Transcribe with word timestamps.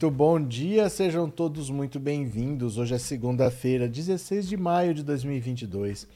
Muito 0.00 0.16
bom 0.16 0.40
dia, 0.40 0.88
sejam 0.88 1.28
todos 1.28 1.68
muito 1.68 2.00
bem-vindos. 2.00 2.78
Hoje 2.78 2.94
é 2.94 2.98
segunda-feira, 2.98 3.86
16 3.86 4.48
de 4.48 4.56
maio 4.56 4.94
de 4.94 5.02
2022. 5.02 6.08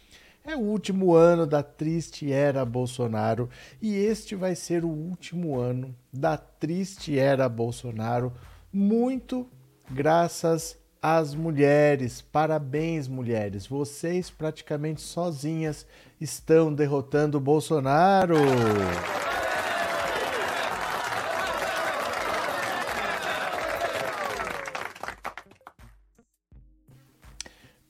É 0.43 0.57
o 0.57 0.61
último 0.61 1.15
ano 1.15 1.47
da 1.47 1.63
triste 1.63 2.33
era 2.33 2.65
Bolsonaro 2.65 3.47
e 3.83 3.95
este 3.95 4.35
vai 4.35 4.55
ser 4.55 4.87
o 4.87 4.89
último 4.89 5.61
ano 5.61 5.95
da 6.11 6.39
triste 6.39 7.19
era 7.19 7.47
Bolsonaro, 7.47 8.33
muito 8.73 9.47
graças 9.91 10.79
às 11.03 11.35
mulheres. 11.35 12.23
Parabéns, 12.23 13.07
mulheres. 13.07 13.67
Vocês 13.67 14.31
praticamente 14.31 15.03
sozinhas 15.03 15.87
estão 16.19 16.73
derrotando 16.73 17.37
o 17.37 17.41
Bolsonaro. 17.41 18.37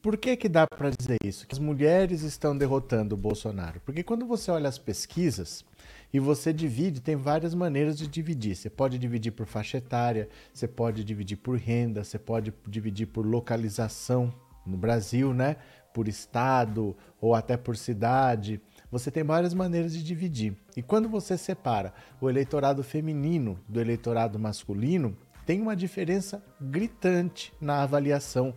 Por 0.05 0.19
que, 0.19 0.36
que 0.36 0.50
dá 0.50 0.66
para 0.66 0.91
dizer 0.91 1.16
isso? 1.24 1.47
Que 1.47 1.55
as 1.55 1.58
mulheres 1.58 2.20
estão 2.20 2.55
derrotando 2.55 3.14
o 3.14 3.19
Bolsonaro? 3.19 3.80
Porque 3.80 4.02
quando 4.02 4.27
você 4.27 4.50
olha 4.50 4.69
as 4.69 4.77
pesquisas 4.77 5.64
e 6.12 6.20
você 6.20 6.52
divide, 6.52 7.00
tem 7.00 7.16
várias 7.16 7.55
maneiras 7.55 7.96
de 7.96 8.06
dividir. 8.06 8.55
Você 8.55 8.69
pode 8.69 8.98
dividir 8.98 9.33
por 9.33 9.46
faixa 9.46 9.78
etária, 9.78 10.28
você 10.52 10.69
pode 10.69 11.02
dividir 11.02 11.38
por 11.38 11.56
renda, 11.56 12.05
você 12.05 12.19
pode 12.19 12.52
dividir 12.69 13.06
por 13.06 13.24
localização 13.24 14.30
no 14.66 14.77
Brasil, 14.77 15.33
né? 15.33 15.56
Por 15.94 16.06
estado 16.06 16.94
ou 17.18 17.34
até 17.34 17.56
por 17.56 17.74
cidade. 17.74 18.61
Você 18.91 19.11
tem 19.11 19.24
várias 19.24 19.55
maneiras 19.55 19.94
de 19.94 20.05
dividir. 20.05 20.55
E 20.77 20.83
quando 20.83 21.08
você 21.08 21.39
separa 21.39 21.94
o 22.20 22.28
eleitorado 22.28 22.84
feminino 22.84 23.58
do 23.66 23.80
eleitorado 23.80 24.39
masculino, 24.39 25.16
tem 25.46 25.62
uma 25.62 25.74
diferença 25.74 26.44
gritante 26.61 27.55
na 27.58 27.83
avaliação 27.83 28.55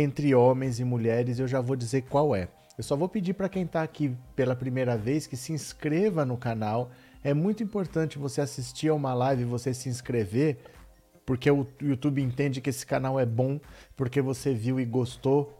entre 0.00 0.34
homens 0.34 0.78
e 0.78 0.84
mulheres, 0.84 1.38
eu 1.38 1.48
já 1.48 1.60
vou 1.60 1.76
dizer 1.76 2.02
qual 2.02 2.34
é. 2.34 2.48
Eu 2.76 2.84
só 2.84 2.96
vou 2.96 3.08
pedir 3.08 3.34
para 3.34 3.48
quem 3.48 3.64
está 3.64 3.82
aqui 3.82 4.16
pela 4.36 4.54
primeira 4.54 4.96
vez 4.96 5.26
que 5.26 5.36
se 5.36 5.52
inscreva 5.52 6.24
no 6.24 6.36
canal. 6.36 6.90
É 7.24 7.34
muito 7.34 7.62
importante 7.62 8.18
você 8.18 8.40
assistir 8.40 8.88
a 8.88 8.94
uma 8.94 9.12
live 9.12 9.42
e 9.42 9.46
você 9.46 9.74
se 9.74 9.88
inscrever, 9.88 10.58
porque 11.26 11.50
o 11.50 11.66
YouTube 11.80 12.22
entende 12.22 12.60
que 12.60 12.70
esse 12.70 12.86
canal 12.86 13.18
é 13.18 13.26
bom, 13.26 13.60
porque 13.96 14.22
você 14.22 14.54
viu 14.54 14.78
e 14.78 14.84
gostou. 14.84 15.52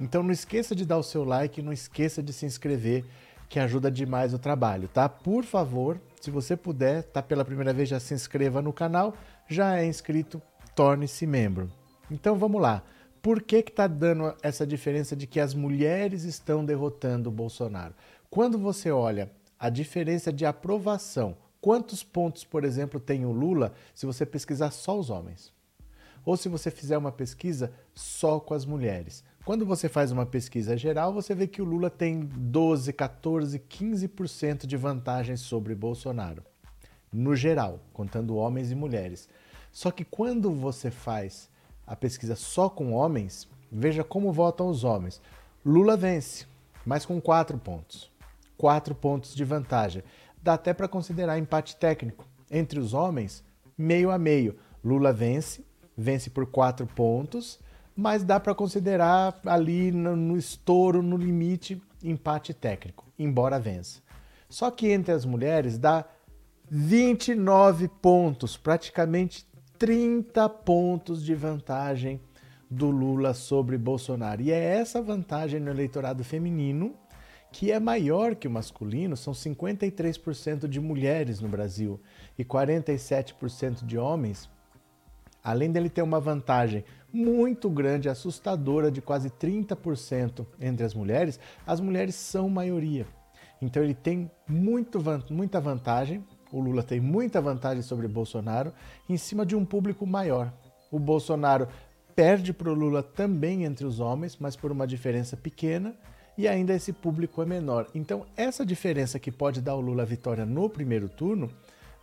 Então 0.00 0.22
não 0.22 0.32
esqueça 0.32 0.74
de 0.74 0.86
dar 0.86 0.96
o 0.96 1.02
seu 1.02 1.24
like, 1.24 1.60
não 1.60 1.72
esqueça 1.72 2.22
de 2.22 2.32
se 2.32 2.46
inscrever, 2.46 3.04
que 3.48 3.60
ajuda 3.60 3.90
demais 3.90 4.32
o 4.32 4.38
trabalho, 4.38 4.88
tá? 4.88 5.10
Por 5.10 5.44
favor, 5.44 6.00
se 6.22 6.30
você 6.30 6.56
puder, 6.56 7.02
tá 7.02 7.22
pela 7.22 7.44
primeira 7.44 7.74
vez, 7.74 7.90
já 7.90 8.00
se 8.00 8.14
inscreva 8.14 8.62
no 8.62 8.72
canal, 8.72 9.14
já 9.46 9.76
é 9.76 9.84
inscrito, 9.84 10.40
torne-se 10.74 11.26
membro. 11.26 11.70
Então 12.10 12.34
vamos 12.34 12.62
lá. 12.62 12.82
Por 13.22 13.40
que 13.40 13.58
está 13.58 13.86
dando 13.86 14.34
essa 14.42 14.66
diferença 14.66 15.14
de 15.14 15.28
que 15.28 15.38
as 15.38 15.54
mulheres 15.54 16.24
estão 16.24 16.64
derrotando 16.64 17.28
o 17.28 17.32
Bolsonaro? 17.32 17.94
Quando 18.28 18.58
você 18.58 18.90
olha 18.90 19.30
a 19.56 19.70
diferença 19.70 20.32
de 20.32 20.44
aprovação, 20.44 21.36
quantos 21.60 22.02
pontos, 22.02 22.42
por 22.42 22.64
exemplo, 22.64 22.98
tem 22.98 23.24
o 23.24 23.30
Lula 23.30 23.74
se 23.94 24.06
você 24.06 24.26
pesquisar 24.26 24.72
só 24.72 24.98
os 24.98 25.08
homens? 25.08 25.52
Ou 26.24 26.36
se 26.36 26.48
você 26.48 26.68
fizer 26.68 26.98
uma 26.98 27.12
pesquisa 27.12 27.72
só 27.94 28.40
com 28.40 28.54
as 28.54 28.66
mulheres? 28.66 29.22
Quando 29.44 29.64
você 29.64 29.88
faz 29.88 30.10
uma 30.10 30.26
pesquisa 30.26 30.76
geral, 30.76 31.12
você 31.12 31.32
vê 31.32 31.46
que 31.46 31.62
o 31.62 31.64
Lula 31.64 31.90
tem 31.90 32.20
12, 32.24 32.92
14, 32.92 33.56
15% 33.60 34.66
de 34.66 34.76
vantagem 34.76 35.36
sobre 35.36 35.76
Bolsonaro. 35.76 36.42
No 37.12 37.36
geral, 37.36 37.78
contando 37.92 38.34
homens 38.34 38.72
e 38.72 38.74
mulheres. 38.74 39.28
Só 39.70 39.92
que 39.92 40.04
quando 40.04 40.52
você 40.52 40.90
faz 40.90 41.51
a 41.86 41.96
pesquisa 41.96 42.36
só 42.36 42.68
com 42.68 42.92
homens, 42.92 43.48
veja 43.70 44.04
como 44.04 44.32
votam 44.32 44.68
os 44.68 44.84
homens. 44.84 45.20
Lula 45.64 45.96
vence, 45.96 46.46
mas 46.84 47.06
com 47.06 47.20
quatro 47.20 47.58
pontos. 47.58 48.10
Quatro 48.56 48.94
pontos 48.94 49.34
de 49.34 49.44
vantagem. 49.44 50.02
Dá 50.42 50.54
até 50.54 50.72
para 50.74 50.88
considerar 50.88 51.38
empate 51.38 51.76
técnico. 51.76 52.26
Entre 52.50 52.78
os 52.78 52.94
homens, 52.94 53.44
meio 53.76 54.10
a 54.10 54.18
meio. 54.18 54.56
Lula 54.84 55.12
vence, 55.12 55.64
vence 55.96 56.30
por 56.30 56.46
quatro 56.46 56.86
pontos, 56.86 57.58
mas 57.96 58.24
dá 58.24 58.40
para 58.40 58.54
considerar 58.54 59.40
ali 59.46 59.92
no, 59.92 60.16
no 60.16 60.36
estouro, 60.36 61.02
no 61.02 61.16
limite, 61.16 61.80
empate 62.02 62.52
técnico, 62.52 63.06
embora 63.18 63.60
vença. 63.60 64.00
Só 64.48 64.70
que 64.70 64.88
entre 64.88 65.12
as 65.12 65.24
mulheres 65.24 65.78
dá 65.78 66.04
29 66.68 67.88
pontos, 67.88 68.56
praticamente 68.56 69.46
30 69.82 70.48
pontos 70.48 71.24
de 71.24 71.34
vantagem 71.34 72.20
do 72.70 72.88
Lula 72.88 73.34
sobre 73.34 73.76
Bolsonaro. 73.76 74.40
E 74.40 74.52
é 74.52 74.76
essa 74.76 75.02
vantagem 75.02 75.58
no 75.58 75.72
eleitorado 75.72 76.22
feminino 76.22 76.94
que 77.50 77.72
é 77.72 77.80
maior 77.80 78.36
que 78.36 78.46
o 78.46 78.50
masculino, 78.50 79.16
são 79.16 79.32
53% 79.32 80.68
de 80.68 80.78
mulheres 80.78 81.40
no 81.40 81.48
Brasil 81.48 82.00
e 82.38 82.44
47% 82.44 83.84
de 83.84 83.98
homens. 83.98 84.48
Além 85.42 85.72
dele 85.72 85.90
ter 85.90 86.02
uma 86.02 86.20
vantagem 86.20 86.84
muito 87.12 87.68
grande, 87.68 88.08
assustadora, 88.08 88.88
de 88.88 89.02
quase 89.02 89.30
30% 89.30 90.46
entre 90.60 90.86
as 90.86 90.94
mulheres, 90.94 91.40
as 91.66 91.80
mulheres 91.80 92.14
são 92.14 92.48
maioria. 92.48 93.04
Então 93.60 93.82
ele 93.82 93.94
tem 93.94 94.30
muito, 94.46 95.02
muita 95.28 95.60
vantagem 95.60 96.24
o 96.52 96.60
Lula 96.60 96.82
tem 96.82 97.00
muita 97.00 97.40
vantagem 97.40 97.82
sobre 97.82 98.06
Bolsonaro 98.06 98.72
em 99.08 99.16
cima 99.16 99.44
de 99.46 99.56
um 99.56 99.64
público 99.64 100.06
maior. 100.06 100.52
O 100.90 100.98
Bolsonaro 100.98 101.66
perde 102.14 102.52
para 102.52 102.70
o 102.70 102.74
Lula 102.74 103.02
também 103.02 103.64
entre 103.64 103.86
os 103.86 103.98
homens, 103.98 104.36
mas 104.38 104.54
por 104.54 104.70
uma 104.70 104.86
diferença 104.86 105.36
pequena, 105.36 105.94
e 106.36 106.46
ainda 106.46 106.74
esse 106.74 106.92
público 106.92 107.42
é 107.42 107.46
menor. 107.46 107.88
Então, 107.94 108.26
essa 108.36 108.64
diferença 108.64 109.18
que 109.18 109.32
pode 109.32 109.60
dar 109.60 109.74
o 109.74 109.80
Lula 109.80 110.02
a 110.02 110.06
vitória 110.06 110.44
no 110.44 110.68
primeiro 110.68 111.08
turno 111.08 111.50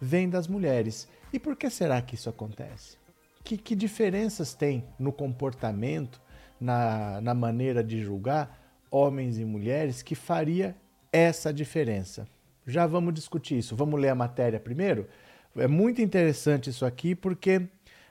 vem 0.01 0.29
das 0.29 0.47
mulheres. 0.47 1.07
E 1.31 1.39
por 1.39 1.55
que 1.55 1.69
será 1.69 2.01
que 2.01 2.15
isso 2.15 2.29
acontece? 2.29 2.97
Que, 3.43 3.57
que 3.57 3.75
diferenças 3.75 4.53
tem 4.53 4.83
no 4.97 5.11
comportamento, 5.11 6.19
na, 6.59 7.21
na 7.21 7.33
maneira 7.33 7.83
de 7.83 8.01
julgar 8.03 8.57
homens 8.91 9.37
e 9.37 9.45
mulheres 9.45 10.01
que 10.01 10.15
faria 10.15 10.75
essa 11.11 11.53
diferença? 11.53 12.27
Já 12.65 12.85
vamos 12.85 13.13
discutir 13.13 13.57
isso. 13.57 13.75
Vamos 13.75 13.99
ler 13.99 14.09
a 14.09 14.15
matéria 14.15 14.59
primeiro? 14.59 15.07
É 15.55 15.67
muito 15.67 16.01
interessante 16.01 16.69
isso 16.69 16.85
aqui 16.85 17.15
porque 17.15 17.67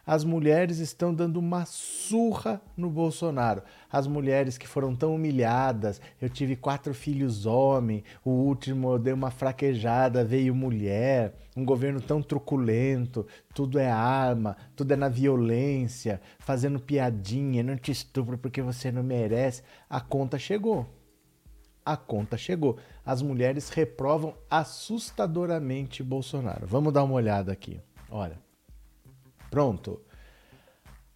as 0.09 0.25
mulheres 0.25 0.78
estão 0.78 1.12
dando 1.12 1.36
uma 1.36 1.66
surra 1.66 2.62
no 2.75 2.88
Bolsonaro. 2.88 3.62
As 3.92 4.06
mulheres 4.06 4.56
que 4.56 4.66
foram 4.66 4.97
tão 4.97 5.14
humilhadas. 5.14 6.00
Eu 6.19 6.31
tive 6.31 6.56
quatro 6.56 6.94
filhos 6.94 7.44
homem, 7.44 8.02
o 8.25 8.31
último 8.31 8.93
eu 8.93 8.99
dei 8.99 9.12
uma 9.12 9.31
fraquejada, 9.31 10.25
veio 10.25 10.55
mulher. 10.55 11.34
Um 11.55 11.62
governo 11.62 12.00
tão 12.00 12.22
truculento, 12.22 13.26
tudo 13.55 13.78
é 13.78 13.90
arma, 13.90 14.56
tudo 14.75 14.93
é 14.94 14.96
na 14.96 15.11
violência, 15.11 16.22
fazendo 16.38 16.81
piadinha, 16.81 17.62
não 17.62 17.76
te 17.76 17.93
estupro 17.93 18.38
porque 18.38 18.62
você 18.62 18.90
não 18.90 19.02
merece. 19.02 19.62
A 19.90 20.00
conta 20.00 20.38
chegou 20.38 20.87
a 21.93 21.96
conta 21.96 22.37
chegou. 22.37 22.76
As 23.05 23.23
mulheres 23.23 23.70
reprovam 23.70 24.35
assustadoramente 24.50 26.02
Bolsonaro. 26.02 26.67
Vamos 26.67 26.93
dar 26.93 27.02
uma 27.02 27.14
olhada 27.14 27.50
aqui. 27.50 27.81
Olha. 28.11 28.38
Pronto. 29.50 29.99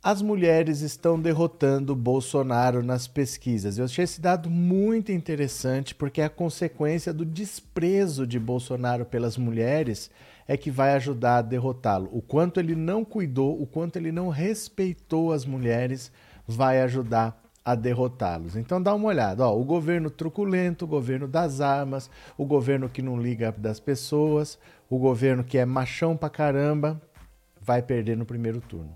As 0.02 0.22
mulheres 0.22 0.80
estão 0.80 1.20
derrotando 1.20 1.94
Bolsonaro 1.94 2.82
nas 2.82 3.06
pesquisas. 3.06 3.76
Eu 3.76 3.84
achei 3.84 4.04
esse 4.04 4.18
dado 4.18 4.48
muito 4.48 5.12
interessante 5.12 5.94
porque 5.94 6.22
a 6.22 6.30
consequência 6.30 7.12
do 7.12 7.24
desprezo 7.24 8.26
de 8.26 8.40
Bolsonaro 8.40 9.04
pelas 9.04 9.36
mulheres 9.36 10.10
é 10.48 10.56
que 10.56 10.70
vai 10.70 10.94
ajudar 10.94 11.36
a 11.36 11.42
derrotá-lo. 11.42 12.08
O 12.10 12.22
quanto 12.22 12.58
ele 12.58 12.74
não 12.74 13.04
cuidou, 13.04 13.60
o 13.60 13.66
quanto 13.66 13.96
ele 13.96 14.10
não 14.10 14.30
respeitou 14.30 15.32
as 15.32 15.44
mulheres, 15.44 16.10
vai 16.48 16.80
ajudar 16.80 17.41
a 17.64 17.74
derrotá-los. 17.74 18.56
Então 18.56 18.82
dá 18.82 18.94
uma 18.94 19.08
olhada, 19.08 19.46
ó, 19.46 19.56
o 19.56 19.64
governo 19.64 20.10
truculento, 20.10 20.84
o 20.84 20.88
governo 20.88 21.28
das 21.28 21.60
armas, 21.60 22.10
o 22.36 22.44
governo 22.44 22.88
que 22.88 23.02
não 23.02 23.20
liga 23.20 23.52
das 23.52 23.78
pessoas, 23.78 24.58
o 24.90 24.98
governo 24.98 25.44
que 25.44 25.58
é 25.58 25.64
machão 25.64 26.16
pra 26.16 26.28
caramba, 26.28 27.00
vai 27.60 27.80
perder 27.80 28.16
no 28.16 28.26
primeiro 28.26 28.60
turno. 28.60 28.92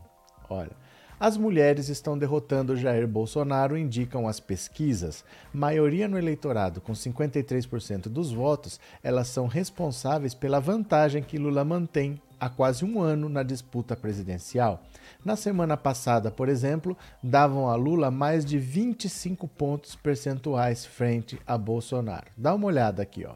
Olha, 0.51 0.73
as 1.19 1.39
mulheres 1.39 1.89
estão 1.89 2.19
derrotando 2.19 2.77
Jair 2.77 3.09
Bolsonaro, 3.09 3.79
indicam 3.79 4.29
as 4.29 4.39
pesquisas. 4.39 5.25
Maioria 5.53 6.07
no 6.07 6.19
eleitorado, 6.19 6.79
com 6.79 6.93
53% 6.93 8.09
dos 8.09 8.33
votos, 8.33 8.79
elas 9.03 9.29
são 9.29 9.47
responsáveis 9.47 10.35
pela 10.35 10.61
vantagem 10.61 11.23
que 11.23 11.39
Lula 11.39 11.65
mantém 11.65 12.21
há 12.39 12.51
quase 12.51 12.85
um 12.85 13.01
ano 13.01 13.31
na 13.31 13.43
disputa 13.43 13.97
presidencial. 13.97 14.83
Na 15.25 15.37
semana 15.37 15.77
passada, 15.77 16.31
por 16.31 16.49
exemplo, 16.49 16.97
davam 17.23 17.69
a 17.69 17.75
Lula 17.75 18.11
mais 18.11 18.45
de 18.45 18.59
25 18.59 19.47
pontos 19.49 19.97
percentuais 19.97 20.85
frente 20.85 21.41
a 21.47 21.57
Bolsonaro. 21.59 22.27
Dá 22.37 22.55
uma 22.55 22.67
olhada 22.67 23.03
aqui, 23.03 23.25
ó. 23.25 23.35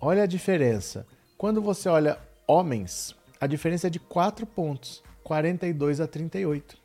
Olha 0.00 0.22
a 0.22 0.26
diferença. 0.26 1.06
Quando 1.36 1.60
você 1.60 1.88
olha 1.88 2.18
homens, 2.46 3.14
a 3.40 3.46
diferença 3.46 3.86
é 3.86 3.90
de 3.90 3.98
4 3.98 4.46
pontos. 4.46 5.02
42 5.22 6.00
a 6.00 6.06
38. 6.06 6.76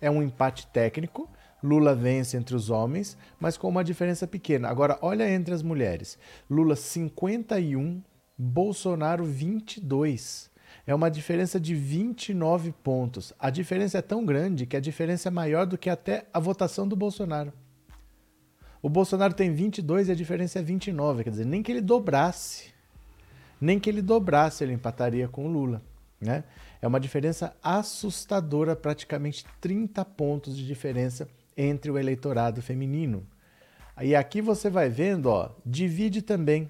É 0.00 0.10
um 0.10 0.22
empate 0.22 0.66
técnico. 0.66 1.28
Lula 1.62 1.94
vence 1.94 2.36
entre 2.36 2.54
os 2.54 2.70
homens, 2.70 3.16
mas 3.40 3.56
com 3.56 3.68
uma 3.68 3.82
diferença 3.82 4.26
pequena. 4.26 4.68
Agora, 4.68 4.98
olha 5.02 5.28
entre 5.28 5.52
as 5.54 5.62
mulheres: 5.62 6.18
Lula 6.48 6.76
51, 6.76 8.02
Bolsonaro 8.36 9.24
22. 9.24 10.50
É 10.88 10.94
uma 10.94 11.10
diferença 11.10 11.60
de 11.60 11.74
29 11.74 12.72
pontos. 12.72 13.34
A 13.38 13.50
diferença 13.50 13.98
é 13.98 14.02
tão 14.02 14.24
grande 14.24 14.64
que 14.64 14.74
a 14.74 14.80
diferença 14.80 15.28
é 15.28 15.30
maior 15.30 15.66
do 15.66 15.76
que 15.76 15.90
até 15.90 16.24
a 16.32 16.40
votação 16.40 16.88
do 16.88 16.96
Bolsonaro. 16.96 17.52
O 18.80 18.88
Bolsonaro 18.88 19.34
tem 19.34 19.52
22 19.52 20.08
e 20.08 20.12
a 20.12 20.14
diferença 20.14 20.60
é 20.60 20.62
29, 20.62 21.24
quer 21.24 21.30
dizer, 21.30 21.44
nem 21.44 21.62
que 21.62 21.70
ele 21.70 21.82
dobrasse, 21.82 22.72
nem 23.60 23.78
que 23.78 23.90
ele 23.90 24.00
dobrasse 24.00 24.64
ele 24.64 24.72
empataria 24.72 25.28
com 25.28 25.44
o 25.44 25.52
Lula, 25.52 25.82
né? 26.18 26.42
É 26.80 26.88
uma 26.88 26.98
diferença 26.98 27.54
assustadora, 27.62 28.74
praticamente 28.74 29.44
30 29.60 30.02
pontos 30.06 30.56
de 30.56 30.66
diferença 30.66 31.28
entre 31.54 31.90
o 31.90 31.98
eleitorado 31.98 32.62
feminino. 32.62 33.26
E 34.00 34.16
aqui 34.16 34.40
você 34.40 34.70
vai 34.70 34.88
vendo, 34.88 35.26
ó, 35.26 35.50
divide 35.66 36.22
também. 36.22 36.66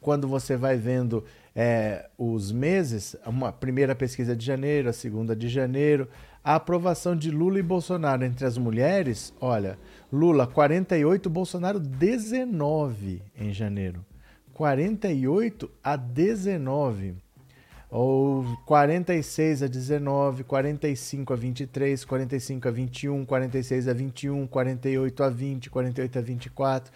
Quando 0.00 0.26
você 0.26 0.56
vai 0.56 0.78
vendo 0.78 1.24
é, 1.54 2.08
os 2.16 2.50
meses, 2.50 3.14
uma 3.26 3.52
primeira 3.52 3.94
pesquisa 3.94 4.34
de 4.34 4.44
janeiro, 4.44 4.88
a 4.88 4.92
segunda 4.92 5.36
de 5.36 5.48
janeiro, 5.48 6.08
a 6.42 6.56
aprovação 6.56 7.14
de 7.14 7.30
Lula 7.30 7.58
e 7.58 7.62
Bolsonaro 7.62 8.24
entre 8.24 8.44
as 8.46 8.58
mulheres, 8.58 9.32
olha, 9.40 9.78
Lula 10.12 10.46
48, 10.46 11.30
Bolsonaro 11.30 11.78
19 11.78 13.22
em 13.36 13.52
janeiro. 13.52 14.04
48 14.52 15.70
a 15.82 15.96
19. 15.96 17.14
Ou 17.90 18.44
46 18.64 19.62
a 19.62 19.66
19, 19.66 20.44
45 20.44 21.32
a 21.32 21.36
23, 21.36 22.04
45 22.04 22.68
a 22.68 22.70
21, 22.70 23.24
46 23.26 23.88
a 23.88 23.92
21, 23.92 24.46
48 24.46 25.22
a 25.22 25.28
20, 25.28 25.70
48 25.70 26.18
a 26.18 26.22
24. 26.22 26.92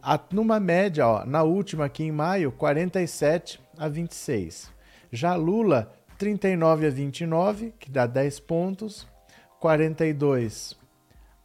A, 0.00 0.20
numa 0.32 0.60
média, 0.60 1.08
ó, 1.08 1.24
na 1.26 1.42
última 1.42 1.86
aqui 1.86 2.04
em 2.04 2.12
maio, 2.12 2.52
47 2.52 3.60
a 3.78 3.88
26. 3.88 4.70
Já 5.12 5.34
Lula, 5.34 5.92
39 6.18 6.86
a 6.86 6.90
29, 6.90 7.72
que 7.78 7.90
dá 7.90 8.06
10 8.06 8.40
pontos. 8.40 9.06
42 9.60 10.76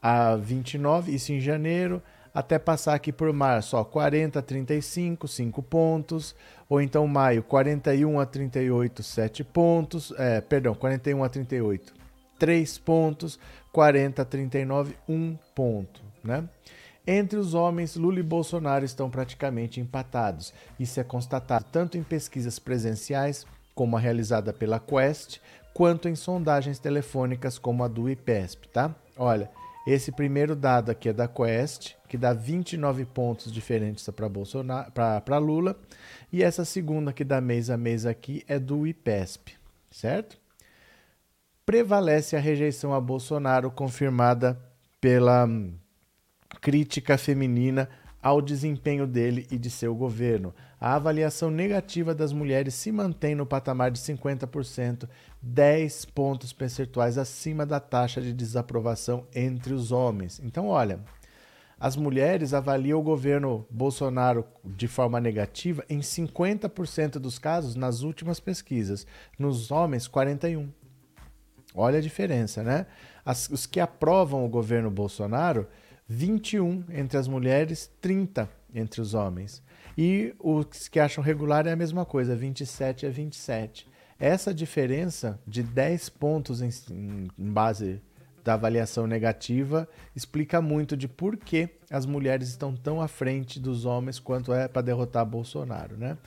a 0.01 0.35
29, 0.35 1.13
isso 1.13 1.31
em 1.31 1.39
janeiro. 1.39 2.01
Até 2.33 2.57
passar 2.57 2.95
aqui 2.95 3.11
por 3.11 3.31
março, 3.31 3.77
ó, 3.77 3.83
40 3.83 4.39
a 4.39 4.41
35, 4.41 5.27
5 5.27 5.63
pontos. 5.63 6.35
Ou 6.67 6.81
então 6.81 7.07
maio, 7.07 7.43
41 7.43 8.19
a 8.19 8.25
38, 8.25 9.03
7 9.03 9.43
pontos. 9.43 10.11
É, 10.17 10.41
perdão, 10.41 10.73
41 10.73 11.23
a 11.23 11.29
38, 11.29 11.93
3 12.39 12.77
pontos. 12.79 13.39
40 13.71 14.21
a 14.21 14.25
39, 14.25 14.95
1 15.07 15.37
ponto, 15.55 16.01
né? 16.23 16.47
Entre 17.05 17.37
os 17.37 17.53
homens, 17.53 17.95
Lula 17.97 18.19
e 18.19 18.23
Bolsonaro 18.23 18.85
estão 18.85 19.09
praticamente 19.09 19.81
empatados. 19.81 20.53
Isso 20.79 20.99
é 20.99 21.03
constatado 21.03 21.65
tanto 21.71 21.97
em 21.97 22.03
pesquisas 22.03 22.59
presenciais, 22.59 23.45
como 23.75 23.97
a 23.97 23.99
realizada 23.99 24.53
pela 24.53 24.79
Quest, 24.79 25.39
quanto 25.73 26.07
em 26.07 26.15
sondagens 26.15 26.79
telefônicas, 26.79 27.57
como 27.57 27.83
a 27.83 27.87
do 27.87 28.09
IPESP, 28.09 28.69
tá? 28.69 28.95
Olha, 29.17 29.49
esse 29.85 30.13
primeiro 30.13 30.55
dado 30.55 30.91
aqui 30.91 31.09
é 31.09 31.13
da 31.13 31.27
Quest, 31.27 31.95
que 32.07 32.17
dá 32.17 32.31
29 32.31 33.03
pontos 33.05 33.51
diferentes 33.51 34.07
para 34.09 34.29
Bolsonaro, 34.29 34.91
para 34.91 35.37
Lula, 35.39 35.75
e 36.31 36.41
essa 36.41 36.63
segunda 36.63 37.11
que 37.11 37.25
dá 37.25 37.41
mês 37.41 37.69
a 37.69 37.75
mês 37.75 38.05
aqui 38.05 38.45
é 38.47 38.57
do 38.57 38.87
IPESP, 38.87 39.55
certo? 39.91 40.37
Prevalece 41.65 42.37
a 42.37 42.39
rejeição 42.39 42.93
a 42.93 43.01
Bolsonaro 43.01 43.69
confirmada 43.71 44.57
pela 45.01 45.49
crítica 46.61 47.17
feminina 47.17 47.89
ao 48.21 48.41
desempenho 48.41 49.05
dele 49.05 49.45
e 49.51 49.57
de 49.57 49.69
seu 49.69 49.93
governo. 49.93 50.55
A 50.79 50.95
avaliação 50.95 51.51
negativa 51.51 52.15
das 52.15 52.31
mulheres 52.31 52.73
se 52.73 52.89
mantém 52.91 53.35
no 53.35 53.45
patamar 53.45 53.91
de 53.91 53.99
50%, 53.99 55.09
10 55.41 56.05
pontos 56.05 56.53
percentuais 56.53 57.17
acima 57.17 57.65
da 57.65 57.81
taxa 57.81 58.21
de 58.21 58.33
desaprovação 58.33 59.27
entre 59.35 59.73
os 59.73 59.91
homens. 59.91 60.39
Então, 60.41 60.67
olha, 60.67 61.01
as 61.77 61.97
mulheres 61.97 62.53
avaliam 62.53 62.97
o 62.97 63.03
governo 63.03 63.67
Bolsonaro 63.69 64.45
de 64.63 64.87
forma 64.87 65.19
negativa 65.19 65.83
em 65.89 65.99
50% 65.99 67.19
dos 67.19 67.37
casos 67.37 67.75
nas 67.75 68.03
últimas 68.03 68.39
pesquisas, 68.39 69.05
nos 69.37 69.69
homens 69.69 70.07
41. 70.07 70.71
Olha 71.75 71.97
a 71.97 72.01
diferença, 72.01 72.63
né? 72.63 72.85
As, 73.25 73.49
os 73.49 73.65
que 73.65 73.81
aprovam 73.81 74.45
o 74.45 74.49
governo 74.49 74.89
Bolsonaro 74.89 75.67
21 76.07 76.85
entre 76.91 77.17
as 77.17 77.27
mulheres, 77.27 77.91
30 78.01 78.49
entre 78.73 79.01
os 79.01 79.13
homens. 79.13 79.63
E 79.97 80.33
os 80.39 80.87
que 80.87 80.99
acham 80.99 81.23
regular 81.23 81.67
é 81.67 81.71
a 81.71 81.75
mesma 81.75 82.05
coisa, 82.05 82.35
27 82.35 83.05
a 83.05 83.09
27. 83.09 83.87
Essa 84.19 84.53
diferença 84.53 85.39
de 85.45 85.61
10 85.61 86.09
pontos 86.09 86.61
em, 86.61 86.69
em 87.37 87.51
base 87.51 88.01
da 88.43 88.55
avaliação 88.55 89.07
negativa 89.07 89.87
explica 90.15 90.61
muito 90.61 90.97
de 90.97 91.07
por 91.07 91.37
que 91.37 91.69
as 91.89 92.05
mulheres 92.05 92.49
estão 92.49 92.75
tão 92.75 93.01
à 93.01 93.07
frente 93.07 93.59
dos 93.59 93.85
homens 93.85 94.19
quanto 94.19 94.53
é 94.53 94.67
para 94.67 94.81
derrotar 94.81 95.25
Bolsonaro, 95.25 95.95
né? 95.97 96.17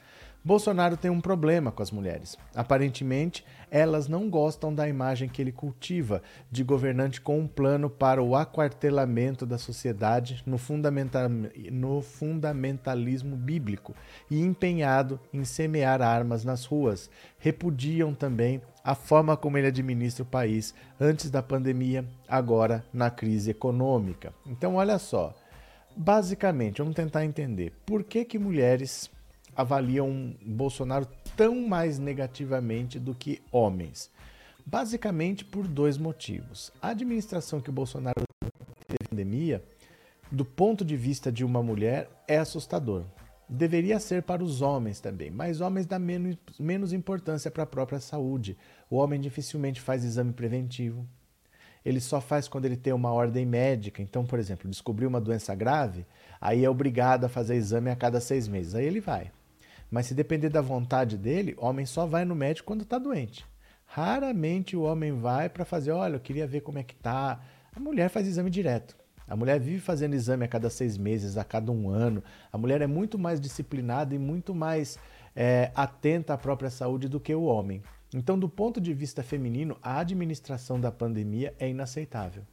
Bolsonaro 0.46 0.96
tem 0.96 1.10
um 1.10 1.20
problema 1.20 1.72
com 1.72 1.82
as 1.82 1.90
mulheres. 1.90 2.38
Aparentemente, 2.54 3.44
elas 3.68 4.06
não 4.06 4.30
gostam 4.30 4.72
da 4.72 4.88
imagem 4.88 5.28
que 5.28 5.42
ele 5.42 5.50
cultiva 5.50 6.22
de 6.52 6.62
governante 6.62 7.20
com 7.20 7.40
um 7.40 7.48
plano 7.48 7.90
para 7.90 8.22
o 8.22 8.36
aquartelamento 8.36 9.44
da 9.44 9.58
sociedade 9.58 10.44
no, 10.46 10.56
fundamenta 10.56 11.28
no 11.28 12.00
fundamentalismo 12.00 13.34
bíblico 13.34 13.92
e 14.30 14.40
empenhado 14.40 15.18
em 15.34 15.44
semear 15.44 16.00
armas 16.00 16.44
nas 16.44 16.64
ruas. 16.64 17.10
Repudiam 17.40 18.14
também 18.14 18.62
a 18.84 18.94
forma 18.94 19.36
como 19.36 19.58
ele 19.58 19.66
administra 19.66 20.22
o 20.22 20.26
país 20.26 20.72
antes 21.00 21.28
da 21.28 21.42
pandemia, 21.42 22.06
agora 22.28 22.84
na 22.92 23.10
crise 23.10 23.50
econômica. 23.50 24.32
Então, 24.46 24.76
olha 24.76 24.96
só. 25.00 25.34
Basicamente, 25.96 26.78
vamos 26.78 26.94
tentar 26.94 27.24
entender 27.24 27.72
por 27.84 28.04
que, 28.04 28.24
que 28.24 28.38
mulheres 28.38 29.10
avaliam 29.56 30.34
Bolsonaro 30.44 31.06
tão 31.36 31.66
mais 31.66 31.98
negativamente 31.98 32.98
do 32.98 33.14
que 33.14 33.40
homens? 33.50 34.10
Basicamente 34.64 35.44
por 35.44 35.66
dois 35.66 35.96
motivos. 35.96 36.72
A 36.82 36.88
administração 36.88 37.60
que 37.60 37.70
o 37.70 37.72
Bolsonaro 37.72 38.22
teve 38.40 39.02
na 39.02 39.08
pandemia, 39.08 39.64
do 40.30 40.44
ponto 40.44 40.84
de 40.84 40.96
vista 40.96 41.30
de 41.30 41.44
uma 41.44 41.62
mulher, 41.62 42.10
é 42.26 42.36
assustador. 42.38 43.04
Deveria 43.48 44.00
ser 44.00 44.22
para 44.22 44.42
os 44.42 44.60
homens 44.60 44.98
também, 44.98 45.30
mas 45.30 45.60
homens 45.60 45.86
dão 45.86 46.00
menos, 46.00 46.36
menos 46.58 46.92
importância 46.92 47.48
para 47.48 47.62
a 47.62 47.66
própria 47.66 48.00
saúde. 48.00 48.56
O 48.90 48.96
homem 48.96 49.20
dificilmente 49.20 49.80
faz 49.80 50.04
exame 50.04 50.32
preventivo. 50.32 51.06
Ele 51.84 52.00
só 52.00 52.20
faz 52.20 52.48
quando 52.48 52.64
ele 52.64 52.76
tem 52.76 52.92
uma 52.92 53.12
ordem 53.12 53.46
médica. 53.46 54.02
Então, 54.02 54.26
por 54.26 54.40
exemplo, 54.40 54.68
descobriu 54.68 55.08
uma 55.08 55.20
doença 55.20 55.54
grave, 55.54 56.04
aí 56.40 56.64
é 56.64 56.68
obrigado 56.68 57.22
a 57.22 57.28
fazer 57.28 57.54
exame 57.54 57.88
a 57.88 57.94
cada 57.94 58.20
seis 58.20 58.48
meses. 58.48 58.74
Aí 58.74 58.84
ele 58.84 59.00
vai. 59.00 59.30
Mas 59.90 60.06
se 60.06 60.14
depender 60.14 60.48
da 60.48 60.60
vontade 60.60 61.16
dele, 61.16 61.54
o 61.58 61.64
homem 61.64 61.86
só 61.86 62.06
vai 62.06 62.24
no 62.24 62.34
médico 62.34 62.66
quando 62.66 62.82
está 62.82 62.98
doente. 62.98 63.46
Raramente 63.86 64.76
o 64.76 64.82
homem 64.82 65.12
vai 65.12 65.48
para 65.48 65.64
fazer, 65.64 65.92
olha, 65.92 66.16
eu 66.16 66.20
queria 66.20 66.46
ver 66.46 66.60
como 66.60 66.78
é 66.78 66.82
que 66.82 66.94
tá. 66.94 67.40
A 67.74 67.78
mulher 67.80 68.10
faz 68.10 68.26
exame 68.26 68.50
direto. 68.50 68.96
A 69.28 69.36
mulher 69.36 69.58
vive 69.58 69.80
fazendo 69.80 70.14
exame 70.14 70.44
a 70.44 70.48
cada 70.48 70.70
seis 70.70 70.96
meses, 70.96 71.36
a 71.36 71.44
cada 71.44 71.72
um 71.72 71.88
ano. 71.88 72.22
A 72.52 72.58
mulher 72.58 72.80
é 72.80 72.86
muito 72.86 73.18
mais 73.18 73.40
disciplinada 73.40 74.14
e 74.14 74.18
muito 74.18 74.54
mais 74.54 74.98
é, 75.34 75.70
atenta 75.74 76.34
à 76.34 76.38
própria 76.38 76.70
saúde 76.70 77.08
do 77.08 77.18
que 77.18 77.34
o 77.34 77.42
homem. 77.42 77.82
Então, 78.14 78.38
do 78.38 78.48
ponto 78.48 78.80
de 78.80 78.94
vista 78.94 79.22
feminino, 79.22 79.76
a 79.82 79.98
administração 79.98 80.80
da 80.80 80.92
pandemia 80.92 81.54
é 81.58 81.68
inaceitável. 81.68 82.44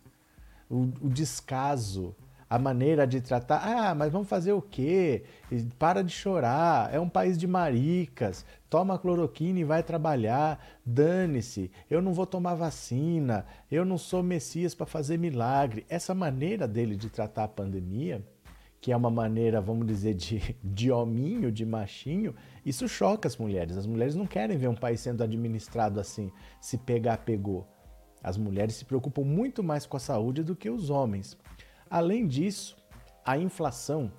O, 0.69 0.89
o 1.01 1.09
descaso, 1.09 2.15
a 2.53 2.59
maneira 2.59 3.07
de 3.07 3.19
tratar. 3.19 3.63
Ah, 3.65 3.95
mas 3.95 4.11
vamos 4.11 4.29
fazer 4.29 4.53
o 4.53 4.61
quê? 4.61 5.23
Para 5.79 6.03
de 6.03 6.11
chorar, 6.11 6.93
é 6.93 6.99
um 6.99 7.09
país 7.09 7.35
de 7.35 7.47
maricas, 7.47 8.45
toma 8.69 8.99
cloroquina 8.99 9.57
e 9.57 9.63
vai 9.63 9.81
trabalhar, 9.81 10.63
dane-se, 10.85 11.71
eu 11.89 11.99
não 11.99 12.13
vou 12.13 12.27
tomar 12.27 12.53
vacina, 12.53 13.43
eu 13.71 13.83
não 13.83 13.97
sou 13.97 14.21
Messias 14.21 14.75
para 14.75 14.85
fazer 14.85 15.17
milagre. 15.17 15.83
Essa 15.89 16.13
maneira 16.13 16.67
dele 16.67 16.95
de 16.95 17.09
tratar 17.09 17.45
a 17.45 17.47
pandemia, 17.47 18.23
que 18.79 18.91
é 18.91 18.95
uma 18.95 19.09
maneira, 19.09 19.59
vamos 19.59 19.87
dizer, 19.87 20.13
de, 20.13 20.55
de 20.63 20.91
hominho, 20.91 21.51
de 21.51 21.65
machinho, 21.65 22.35
isso 22.63 22.87
choca 22.87 23.27
as 23.27 23.35
mulheres. 23.35 23.75
As 23.77 23.87
mulheres 23.87 24.13
não 24.13 24.27
querem 24.27 24.59
ver 24.59 24.67
um 24.67 24.75
país 24.75 24.99
sendo 24.99 25.23
administrado 25.23 25.99
assim, 25.99 26.31
se 26.61 26.77
pegar, 26.77 27.17
pegou. 27.17 27.67
As 28.23 28.37
mulheres 28.37 28.75
se 28.75 28.85
preocupam 28.85 29.23
muito 29.23 29.63
mais 29.63 29.87
com 29.87 29.97
a 29.97 29.99
saúde 29.99 30.43
do 30.43 30.55
que 30.55 30.69
os 30.69 30.91
homens. 30.91 31.35
Além 31.93 32.25
disso, 32.25 32.75
a 33.23 33.37
inflação 33.37 34.11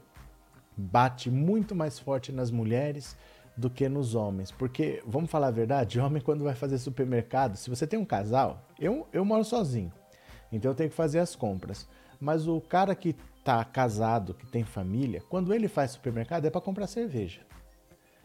bate 0.76 1.28
muito 1.28 1.74
mais 1.74 1.98
forte 1.98 2.30
nas 2.30 2.48
mulheres 2.48 3.16
do 3.56 3.68
que 3.68 3.88
nos 3.88 4.14
homens. 4.14 4.52
Porque, 4.52 5.02
vamos 5.04 5.28
falar 5.28 5.48
a 5.48 5.50
verdade, 5.50 5.98
homem 5.98 6.22
quando 6.22 6.44
vai 6.44 6.54
fazer 6.54 6.78
supermercado, 6.78 7.56
se 7.56 7.68
você 7.68 7.84
tem 7.84 7.98
um 7.98 8.04
casal, 8.04 8.64
eu, 8.78 9.08
eu 9.12 9.24
moro 9.24 9.42
sozinho, 9.42 9.92
então 10.52 10.70
eu 10.70 10.74
tenho 10.76 10.88
que 10.88 10.94
fazer 10.94 11.18
as 11.18 11.34
compras. 11.34 11.88
Mas 12.20 12.46
o 12.46 12.60
cara 12.60 12.94
que 12.94 13.16
está 13.38 13.64
casado, 13.64 14.34
que 14.34 14.46
tem 14.46 14.62
família, 14.62 15.20
quando 15.28 15.52
ele 15.52 15.66
faz 15.66 15.90
supermercado 15.90 16.44
é 16.44 16.50
para 16.50 16.60
comprar 16.60 16.86
cerveja. 16.86 17.40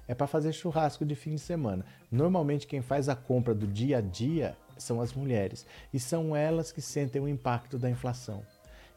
É 0.07 0.13
para 0.13 0.27
fazer 0.27 0.53
churrasco 0.53 1.03
de 1.03 1.15
fim 1.15 1.33
de 1.33 1.41
semana. 1.41 1.83
Normalmente 2.11 2.67
quem 2.67 2.83
faz 2.83 3.09
a 3.09 3.15
compra 3.15 3.55
do 3.55 3.65
dia 3.65 3.97
a 3.97 4.01
dia 4.01 4.55
são 4.77 5.01
as 5.01 5.11
mulheres. 5.11 5.65
E 5.91 5.99
são 5.99 6.35
elas 6.35 6.71
que 6.71 6.83
sentem 6.83 7.19
o 7.19 7.27
impacto 7.27 7.79
da 7.79 7.89
inflação. 7.89 8.43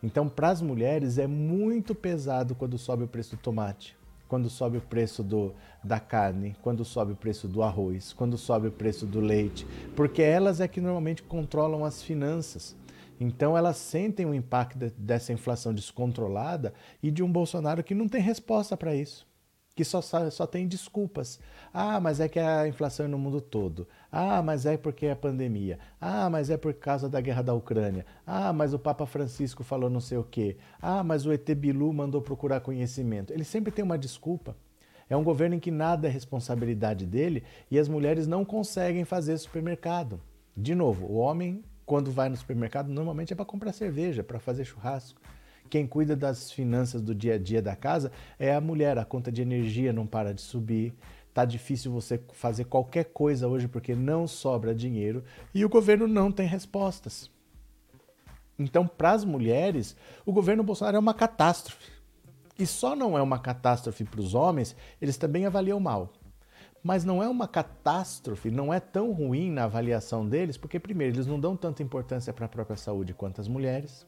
Então, 0.03 0.29
para 0.29 0.49
as 0.49 0.61
mulheres 0.61 1.17
é 1.17 1.27
muito 1.27 1.95
pesado 1.95 2.55
quando 2.55 2.77
sobe 2.77 3.05
o 3.05 3.09
preço 3.09 3.37
do 3.37 3.41
tomate, 3.41 3.97
quando 4.29 4.51
sobe 4.51 4.79
o 4.79 4.81
preço 4.81 5.23
do, 5.23 5.55
da 5.83 6.01
carne, 6.01 6.57
quando 6.61 6.85
sobe 6.85 7.13
o 7.13 7.17
preço 7.17 7.47
do 7.47 7.63
arroz, 7.63 8.13
quando 8.13 8.37
sobe 8.37 8.69
o 8.69 8.73
preço 8.73 9.07
do 9.07 9.21
leite, 9.21 9.67
porque 9.95 10.23
elas 10.23 10.61
é 10.61 10.67
que 10.67 10.81
normalmente 10.81 11.23
controlam 11.23 11.85
as 11.85 12.03
finanças. 12.03 12.75
Então 13.21 13.57
elas 13.57 13.77
sentem 13.77 14.27
o 14.27 14.35
impacto 14.35 14.77
dessa 14.99 15.33
inflação 15.33 15.73
descontrolada 15.73 16.75
e 17.01 17.11
de 17.11 17.23
um 17.23 17.31
Bolsonaro 17.31 17.85
que 17.85 17.95
não 17.95 18.09
tem 18.09 18.21
resposta 18.21 18.77
para 18.77 18.97
isso 18.97 19.31
que 19.75 19.85
só, 19.85 20.01
só 20.03 20.47
tem 20.47 20.69
desculpas. 20.69 21.41
Ah, 21.73 21.99
mas 21.99 22.21
é 22.21 22.29
que 22.29 22.39
a 22.39 22.69
inflação 22.69 23.07
é 23.07 23.09
no 23.09 23.19
mundo 23.19 23.41
todo. 23.41 23.89
Ah, 24.11 24.43
mas 24.43 24.67
é 24.67 24.77
porque 24.77 25.07
é 25.07 25.13
a 25.13 25.17
pandemia. 25.17 25.79
Ah, 26.01 26.29
mas 26.29 26.51
é 26.51 26.57
por 26.57 26.75
causa 26.75 27.09
da 27.09 27.21
guerra 27.21 27.43
da 27.43 27.55
Ucrânia. 27.55 28.05
Ah, 28.27 28.53
mas 28.53 28.75
o 28.75 28.79
Papa 28.79 29.07
Francisco 29.07 29.65
falou 29.65 29.89
não 29.89 30.01
sei 30.01 30.19
o 30.19 30.25
quê. 30.25 30.57
Ah, 30.81 31.03
mas 31.03 31.25
o 31.25 31.33
ET 31.33 31.49
Bilu 31.55 31.93
mandou 31.93 32.21
procurar 32.21 32.61
conhecimento. 32.61 33.33
Ele 33.33 33.45
sempre 33.45 33.73
tem 33.73 33.85
uma 33.85 33.99
desculpa. 33.99 34.55
É 35.09 35.17
um 35.17 35.25
governo 35.25 35.57
em 35.57 35.61
que 35.61 35.71
nada 35.71 36.07
é 36.07 36.11
responsabilidade 36.11 37.07
dele 37.07 37.43
e 37.71 37.79
as 37.79 37.89
mulheres 37.89 38.27
não 38.27 38.45
conseguem 38.45 39.05
fazer 39.05 39.37
supermercado. 39.39 40.21
De 40.57 40.75
novo, 40.75 41.07
o 41.07 41.17
homem, 41.17 41.65
quando 41.87 42.11
vai 42.11 42.29
no 42.29 42.37
supermercado, 42.37 42.89
normalmente 42.89 43.33
é 43.33 43.37
para 43.37 43.45
comprar 43.45 43.73
cerveja, 43.73 44.23
para 44.23 44.39
fazer 44.39 44.65
churrasco. 44.65 45.21
Quem 45.73 45.87
cuida 45.87 46.15
das 46.15 46.53
finanças 46.53 47.01
do 47.01 47.15
dia 47.15 47.37
a 47.37 47.39
dia 47.39 47.63
da 47.63 47.75
casa 47.75 48.13
é 48.39 48.55
a 48.55 48.61
mulher. 48.61 48.99
A 48.99 49.07
conta 49.07 49.33
de 49.33 49.41
energia 49.41 49.91
não 49.91 50.07
para 50.07 50.35
de 50.35 50.43
subir. 50.43 50.93
Tá 51.33 51.47
difícil 51.47 51.91
você 51.91 52.23
fazer 52.35 52.65
qualquer 52.65 53.05
coisa 53.05 53.49
hoje 53.49 53.67
porque 53.67 53.95
não 53.95 54.27
sobra 54.27 54.75
dinheiro 54.75 55.25
e 55.55 55.65
o 55.65 55.71
governo 55.71 56.07
não 56.07 56.31
tem 56.31 56.47
respostas. 56.47 57.31
Então, 58.59 58.87
para 58.87 59.13
as 59.13 59.25
mulheres, 59.25 59.97
o 60.27 60.31
governo 60.31 60.63
Bolsonaro 60.63 60.99
é 60.99 61.01
uma 61.01 61.15
catástrofe. 61.15 61.91
E 62.59 62.67
só 62.67 62.95
não 62.95 63.17
é 63.17 63.23
uma 63.23 63.39
catástrofe 63.39 64.05
para 64.05 64.21
os 64.21 64.35
homens, 64.35 64.77
eles 65.01 65.17
também 65.17 65.47
avaliam 65.47 65.81
mal. 65.81 66.13
Mas 66.85 67.03
não 67.03 67.23
é 67.23 67.29
uma 67.29 67.49
catástrofe, 67.49 68.51
não 68.51 68.75
é 68.75 68.79
tão 68.79 69.11
ruim 69.11 69.51
na 69.51 69.65
avaliação 69.65 70.29
deles, 70.29 70.59
porque, 70.59 70.79
primeiro, 70.79 71.17
eles 71.17 71.27
não 71.27 71.41
dão 71.41 71.57
tanta 71.57 71.83
importância 71.83 72.31
para 72.31 72.45
a 72.45 72.49
própria 72.51 72.77
saúde 72.77 73.15
quanto 73.15 73.41
as 73.41 73.49
mulheres 73.49 74.07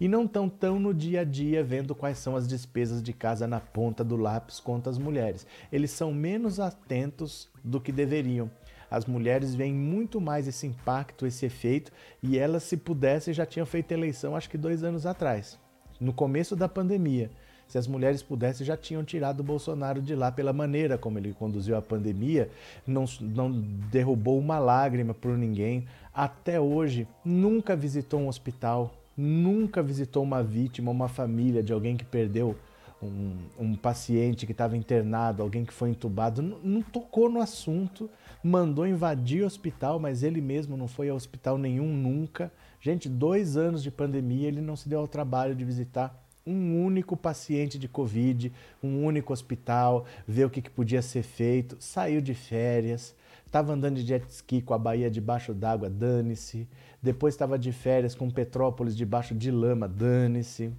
e 0.00 0.08
não 0.08 0.24
estão 0.24 0.48
tão 0.48 0.78
no 0.78 0.94
dia 0.94 1.20
a 1.20 1.24
dia 1.24 1.62
vendo 1.62 1.94
quais 1.94 2.18
são 2.18 2.36
as 2.36 2.46
despesas 2.46 3.02
de 3.02 3.12
casa 3.12 3.46
na 3.46 3.60
ponta 3.60 4.04
do 4.04 4.16
lápis 4.16 4.60
quanto 4.60 4.88
as 4.88 4.98
mulheres. 4.98 5.46
Eles 5.72 5.90
são 5.90 6.12
menos 6.12 6.60
atentos 6.60 7.48
do 7.62 7.80
que 7.80 7.92
deveriam. 7.92 8.50
As 8.90 9.04
mulheres 9.04 9.54
veem 9.54 9.74
muito 9.74 10.20
mais 10.20 10.48
esse 10.48 10.66
impacto, 10.66 11.26
esse 11.26 11.44
efeito, 11.44 11.92
e 12.22 12.38
elas, 12.38 12.62
se 12.62 12.76
pudessem, 12.76 13.34
já 13.34 13.44
tinham 13.44 13.66
feito 13.66 13.92
eleição 13.92 14.34
acho 14.34 14.48
que 14.48 14.56
dois 14.56 14.82
anos 14.82 15.04
atrás, 15.04 15.58
no 16.00 16.12
começo 16.12 16.56
da 16.56 16.68
pandemia. 16.68 17.30
Se 17.66 17.76
as 17.76 17.86
mulheres 17.86 18.22
pudessem, 18.22 18.66
já 18.66 18.78
tinham 18.78 19.04
tirado 19.04 19.40
o 19.40 19.44
Bolsonaro 19.44 20.00
de 20.00 20.14
lá 20.14 20.32
pela 20.32 20.54
maneira 20.54 20.96
como 20.96 21.18
ele 21.18 21.34
conduziu 21.34 21.76
a 21.76 21.82
pandemia, 21.82 22.50
não, 22.86 23.04
não 23.20 23.50
derrubou 23.50 24.38
uma 24.38 24.58
lágrima 24.58 25.12
por 25.12 25.36
ninguém. 25.36 25.86
Até 26.14 26.58
hoje, 26.58 27.06
nunca 27.22 27.76
visitou 27.76 28.20
um 28.20 28.28
hospital, 28.28 28.94
nunca 29.18 29.82
visitou 29.82 30.22
uma 30.22 30.44
vítima, 30.44 30.92
uma 30.92 31.08
família 31.08 31.60
de 31.60 31.72
alguém 31.72 31.96
que 31.96 32.04
perdeu 32.04 32.56
um, 33.02 33.36
um 33.58 33.74
paciente 33.74 34.46
que 34.46 34.52
estava 34.52 34.76
internado, 34.76 35.42
alguém 35.42 35.64
que 35.64 35.72
foi 35.72 35.90
entubado, 35.90 36.40
não, 36.40 36.82
tocou 36.82 37.28
no 37.28 37.40
assunto, 37.40 38.08
mandou 38.42 38.86
invadir 38.86 39.42
o 39.42 39.46
hospital, 39.46 39.98
mas 39.98 40.22
ele 40.22 40.40
mesmo 40.40 40.76
não 40.76 40.86
foi 40.86 41.08
ao 41.08 41.16
hospital 41.16 41.58
nenhum 41.58 41.92
nunca. 41.92 42.52
Gente, 42.80 43.08
dois 43.08 43.56
anos 43.56 43.82
de 43.82 43.90
pandemia, 43.90 44.46
ele 44.46 44.60
não 44.60 44.76
se 44.76 44.88
deu 44.88 45.00
ao 45.00 45.08
trabalho 45.08 45.54
de 45.54 45.64
visitar 45.64 46.24
um 46.46 46.82
único 46.82 47.16
paciente 47.16 47.78
de 47.78 47.88
Covid, 47.88 48.52
um 48.82 49.04
único 49.04 49.32
hospital, 49.32 50.06
ver 50.26 50.46
o 50.46 50.50
que, 50.50 50.62
que 50.62 50.70
podia 50.70 51.02
ser 51.02 51.22
feito, 51.22 51.76
saiu 51.78 52.20
de 52.20 52.34
férias, 52.34 53.14
estava 53.48 53.72
andando 53.72 53.96
de 53.96 54.06
jet 54.06 54.28
ski 54.28 54.60
com 54.60 54.74
a 54.74 54.78
Bahia 54.78 55.10
debaixo 55.10 55.54
d'água, 55.54 55.88
dane-se. 55.88 56.68
Depois 57.02 57.32
estava 57.32 57.58
de 57.58 57.72
férias 57.72 58.14
com 58.14 58.30
Petrópolis 58.30 58.94
debaixo 58.94 59.34
de 59.34 59.50
lama, 59.50 59.88
dane-se. 59.88 60.70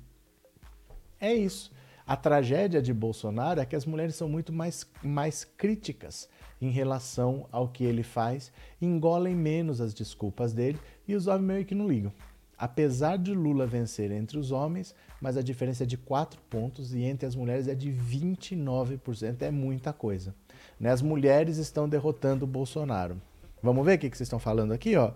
É 1.20 1.34
isso. 1.34 1.72
A 2.06 2.16
tragédia 2.16 2.82
de 2.82 2.94
Bolsonaro 2.94 3.60
é 3.60 3.66
que 3.66 3.76
as 3.76 3.86
mulheres 3.86 4.16
são 4.16 4.30
muito 4.30 4.54
mais, 4.54 4.88
mais 5.04 5.44
críticas 5.44 6.30
em 6.62 6.70
relação 6.70 7.48
ao 7.52 7.68
que 7.68 7.84
ele 7.84 8.04
faz, 8.04 8.52
engolem 8.80 9.36
menos 9.36 9.82
as 9.82 9.94
desculpas 9.94 10.54
dele 10.54 10.80
e 11.08 11.16
os 11.16 11.26
homens 11.26 11.48
meio 11.48 11.66
que 11.66 11.76
não 11.76 11.88
ligam. 11.88 12.14
Apesar 12.60 13.18
de 13.18 13.34
Lula 13.34 13.66
vencer 13.66 14.12
entre 14.12 14.38
os 14.38 14.52
homens, 14.52 14.94
mas 15.22 15.38
a 15.38 15.42
diferença 15.42 15.84
é 15.84 15.86
de 15.86 15.96
4 15.96 16.42
pontos 16.50 16.94
e 16.94 17.02
entre 17.04 17.26
as 17.26 17.34
mulheres 17.34 17.70
é 17.70 17.74
de 17.74 17.90
29%, 17.90 19.44
é 19.44 19.50
muita 19.50 19.94
coisa. 19.94 20.36
Né? 20.78 20.92
As 20.92 21.02
mulheres 21.02 21.56
estão 21.56 21.88
derrotando 21.88 22.44
o 22.44 22.48
Bolsonaro. 22.48 23.16
Vamos 23.64 23.86
ver 23.86 23.96
o 23.96 24.00
que, 24.00 24.08
vocês 24.08 24.22
estão 24.22 24.40
falando 24.40 24.74
aqui, 24.74 24.98
ó. 24.98 25.14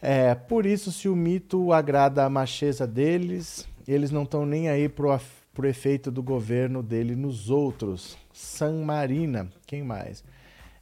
É, 0.00 0.34
por 0.34 0.66
isso, 0.66 0.90
se 0.90 1.08
o 1.08 1.14
mito 1.14 1.72
agrada 1.72 2.24
a 2.24 2.28
macheza 2.28 2.88
deles, 2.88 3.68
eles 3.86 4.10
não 4.10 4.24
estão 4.24 4.44
nem 4.44 4.68
aí 4.68 4.88
pro, 4.88 5.16
pro 5.54 5.68
efeito 5.68 6.10
do 6.10 6.24
governo 6.24 6.82
dele 6.82 7.14
nos 7.14 7.50
outros. 7.50 8.18
San 8.32 8.84
Marina, 8.84 9.48
quem 9.64 9.84
mais? 9.84 10.24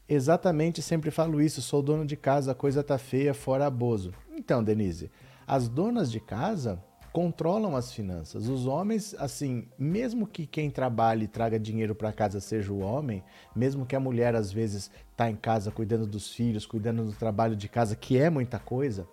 Exatamente, 0.09 0.81
sempre 0.81 1.11
falo 1.11 1.39
isso, 1.39 1.61
sou 1.61 1.83
dono 1.83 2.07
de 2.07 2.17
casa, 2.17 2.53
a 2.53 2.55
coisa 2.55 2.83
tá 2.83 2.97
feia, 2.97 3.35
fora 3.35 3.67
abuso. 3.67 4.15
Então, 4.35 4.65
Denise, 4.65 5.11
as 5.51 5.69
donas 5.69 6.13
de 6.13 6.21
casa 6.21 6.81
controlam 7.13 7.75
as 7.75 7.93
finanças. 7.93 8.47
Os 8.47 8.69
homens, 8.69 9.17
assim, 9.19 9.67
mesmo 9.77 10.25
que 10.25 10.47
quem 10.47 10.71
trabalhe 10.71 11.25
e 11.25 11.27
traga 11.27 11.59
dinheiro 11.59 11.93
para 11.93 12.13
casa 12.13 12.39
seja 12.39 12.73
o 12.73 12.79
homem, 12.79 13.21
mesmo 13.53 13.85
que 13.85 13.97
a 13.97 14.01
mulher 14.01 14.37
às 14.37 14.53
vezes 14.53 14.93
está 15.11 15.29
em 15.29 15.35
casa 15.35 15.73
cuidando 15.73 16.07
dos 16.07 16.33
filhos, 16.33 16.65
cuidando 16.65 17.05
do 17.05 17.13
trabalho 17.13 17.57
de 17.57 17.69
casa, 17.69 17.97
que 17.97 18.17
é 18.17 18.31
muita 18.31 18.61
coisa, 18.61 19.09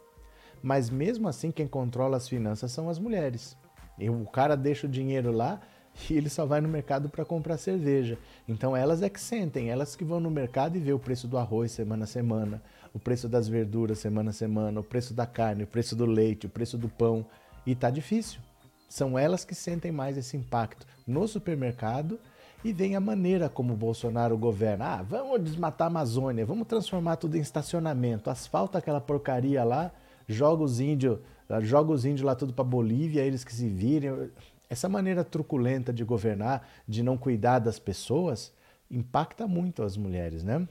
mas 0.61 0.91
mesmo 0.91 1.27
assim 1.27 1.49
quem 1.49 1.67
controla 1.67 2.17
as 2.17 2.29
finanças 2.29 2.71
são 2.71 2.87
as 2.87 2.99
mulheres. 2.99 3.57
E 3.97 4.07
o 4.07 4.23
cara 4.25 4.55
deixa 4.55 4.85
o 4.85 4.89
dinheiro 4.91 5.31
lá 5.31 5.59
e 6.07 6.13
ele 6.13 6.29
só 6.29 6.45
vai 6.45 6.61
no 6.61 6.69
mercado 6.69 7.09
para 7.09 7.25
comprar 7.25 7.57
cerveja. 7.57 8.17
Então 8.47 8.77
elas 8.77 9.01
é 9.01 9.09
que 9.09 9.19
sentem, 9.19 9.69
elas 9.71 9.95
que 9.95 10.03
vão 10.03 10.19
no 10.19 10.29
mercado 10.29 10.75
e 10.75 10.79
vê 10.79 10.93
o 10.93 10.99
preço 10.99 11.27
do 11.27 11.35
arroz 11.35 11.71
semana 11.71 12.03
a 12.03 12.07
semana, 12.07 12.61
o 12.97 12.99
preço 12.99 13.29
das 13.29 13.47
verduras 13.47 13.99
semana 13.99 14.31
a 14.31 14.33
semana, 14.33 14.79
o 14.79 14.83
preço 14.83 15.13
da 15.13 15.25
carne, 15.25 15.63
o 15.63 15.67
preço 15.67 15.95
do 15.95 16.05
leite, 16.05 16.47
o 16.47 16.49
preço 16.49 16.77
do 16.77 16.89
pão. 16.89 17.25
E 17.65 17.75
tá 17.75 17.91
difícil. 17.91 18.41
São 18.89 19.19
elas 19.19 19.45
que 19.45 19.53
sentem 19.53 19.91
mais 19.91 20.17
esse 20.17 20.35
impacto 20.35 20.85
no 21.05 21.27
supermercado 21.27 22.19
e 22.63 22.73
vem 22.73 22.95
a 22.95 22.99
maneira 22.99 23.49
como 23.49 23.73
o 23.73 23.77
Bolsonaro 23.77 24.35
governa. 24.37 24.85
Ah, 24.85 25.03
vamos 25.03 25.43
desmatar 25.43 25.87
a 25.87 25.91
Amazônia, 25.91 26.45
vamos 26.45 26.67
transformar 26.67 27.17
tudo 27.17 27.37
em 27.37 27.41
estacionamento, 27.41 28.29
asfalta 28.29 28.79
aquela 28.79 28.99
porcaria 28.99 29.63
lá, 29.63 29.91
joga 30.27 30.63
os 30.63 30.79
índios, 30.79 31.19
joga 31.61 31.91
os 31.91 32.03
índios 32.03 32.25
lá 32.25 32.33
tudo 32.33 32.51
para 32.51 32.63
Bolívia, 32.63 33.21
eles 33.21 33.43
que 33.43 33.53
se 33.53 33.67
virem. 33.67 34.31
Essa 34.69 34.89
maneira 34.89 35.23
truculenta 35.23 35.93
de 35.93 36.03
governar, 36.03 36.67
de 36.87 37.03
não 37.03 37.15
cuidar 37.15 37.59
das 37.59 37.77
pessoas, 37.77 38.51
impacta 38.89 39.45
muito 39.47 39.83
as 39.83 39.95
mulheres, 39.95 40.43
né? 40.43 40.67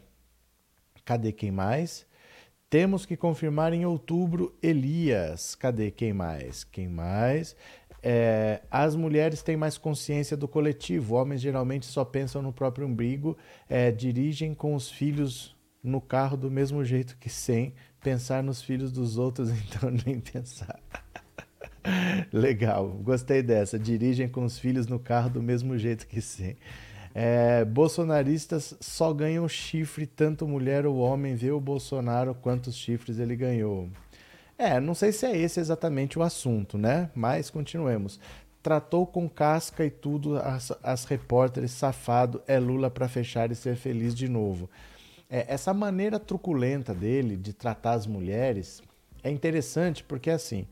Cadê 1.04 1.30
quem 1.30 1.52
mais? 1.52 2.05
Temos 2.68 3.06
que 3.06 3.16
confirmar 3.16 3.72
em 3.72 3.86
outubro 3.86 4.52
Elias. 4.60 5.54
Cadê 5.54 5.90
quem 5.90 6.12
mais? 6.12 6.64
Quem 6.64 6.88
mais? 6.88 7.54
É, 8.02 8.62
as 8.70 8.96
mulheres 8.96 9.42
têm 9.42 9.56
mais 9.56 9.78
consciência 9.78 10.36
do 10.36 10.48
coletivo. 10.48 11.14
Homens 11.14 11.40
geralmente 11.40 11.86
só 11.86 12.04
pensam 12.04 12.42
no 12.42 12.52
próprio 12.52 12.86
umbigo, 12.86 13.36
é, 13.68 13.90
dirigem 13.92 14.52
com 14.52 14.74
os 14.74 14.90
filhos 14.90 15.56
no 15.82 16.00
carro 16.00 16.36
do 16.36 16.50
mesmo 16.50 16.84
jeito 16.84 17.16
que 17.18 17.30
sem 17.30 17.72
pensar 18.00 18.42
nos 18.42 18.60
filhos 18.60 18.90
dos 18.90 19.16
outros, 19.16 19.50
então 19.54 19.90
nem 20.04 20.18
pensar. 20.18 20.80
Legal, 22.32 22.88
gostei 22.88 23.42
dessa. 23.42 23.78
Dirigem 23.78 24.28
com 24.28 24.44
os 24.44 24.58
filhos 24.58 24.88
no 24.88 24.98
carro 24.98 25.30
do 25.30 25.42
mesmo 25.42 25.78
jeito 25.78 26.06
que 26.06 26.20
sem. 26.20 26.56
É, 27.18 27.64
bolsonaristas 27.64 28.76
só 28.78 29.10
ganham 29.10 29.48
chifre, 29.48 30.04
tanto 30.04 30.46
mulher 30.46 30.84
ou 30.84 30.98
homem 30.98 31.34
vê 31.34 31.50
o 31.50 31.58
Bolsonaro 31.58 32.34
quantos 32.34 32.74
chifres 32.74 33.18
ele 33.18 33.34
ganhou. 33.34 33.88
É, 34.58 34.78
não 34.78 34.94
sei 34.94 35.12
se 35.12 35.24
é 35.24 35.34
esse 35.34 35.58
exatamente 35.58 36.18
o 36.18 36.22
assunto, 36.22 36.76
né? 36.76 37.10
Mas 37.14 37.48
continuemos. 37.48 38.20
tratou 38.62 39.06
com 39.06 39.30
casca 39.30 39.82
e 39.82 39.90
tudo 39.90 40.36
as, 40.36 40.70
as 40.82 41.06
repórteres 41.06 41.70
safado, 41.70 42.42
é 42.46 42.58
Lula 42.58 42.90
para 42.90 43.08
fechar 43.08 43.50
e 43.50 43.54
ser 43.54 43.76
feliz 43.76 44.14
de 44.14 44.28
novo. 44.28 44.68
É, 45.30 45.46
essa 45.48 45.72
maneira 45.72 46.20
truculenta 46.20 46.92
dele 46.92 47.34
de 47.34 47.54
tratar 47.54 47.92
as 47.92 48.06
mulheres 48.06 48.82
é 49.24 49.30
interessante 49.30 50.04
porque 50.04 50.28
assim, 50.28 50.66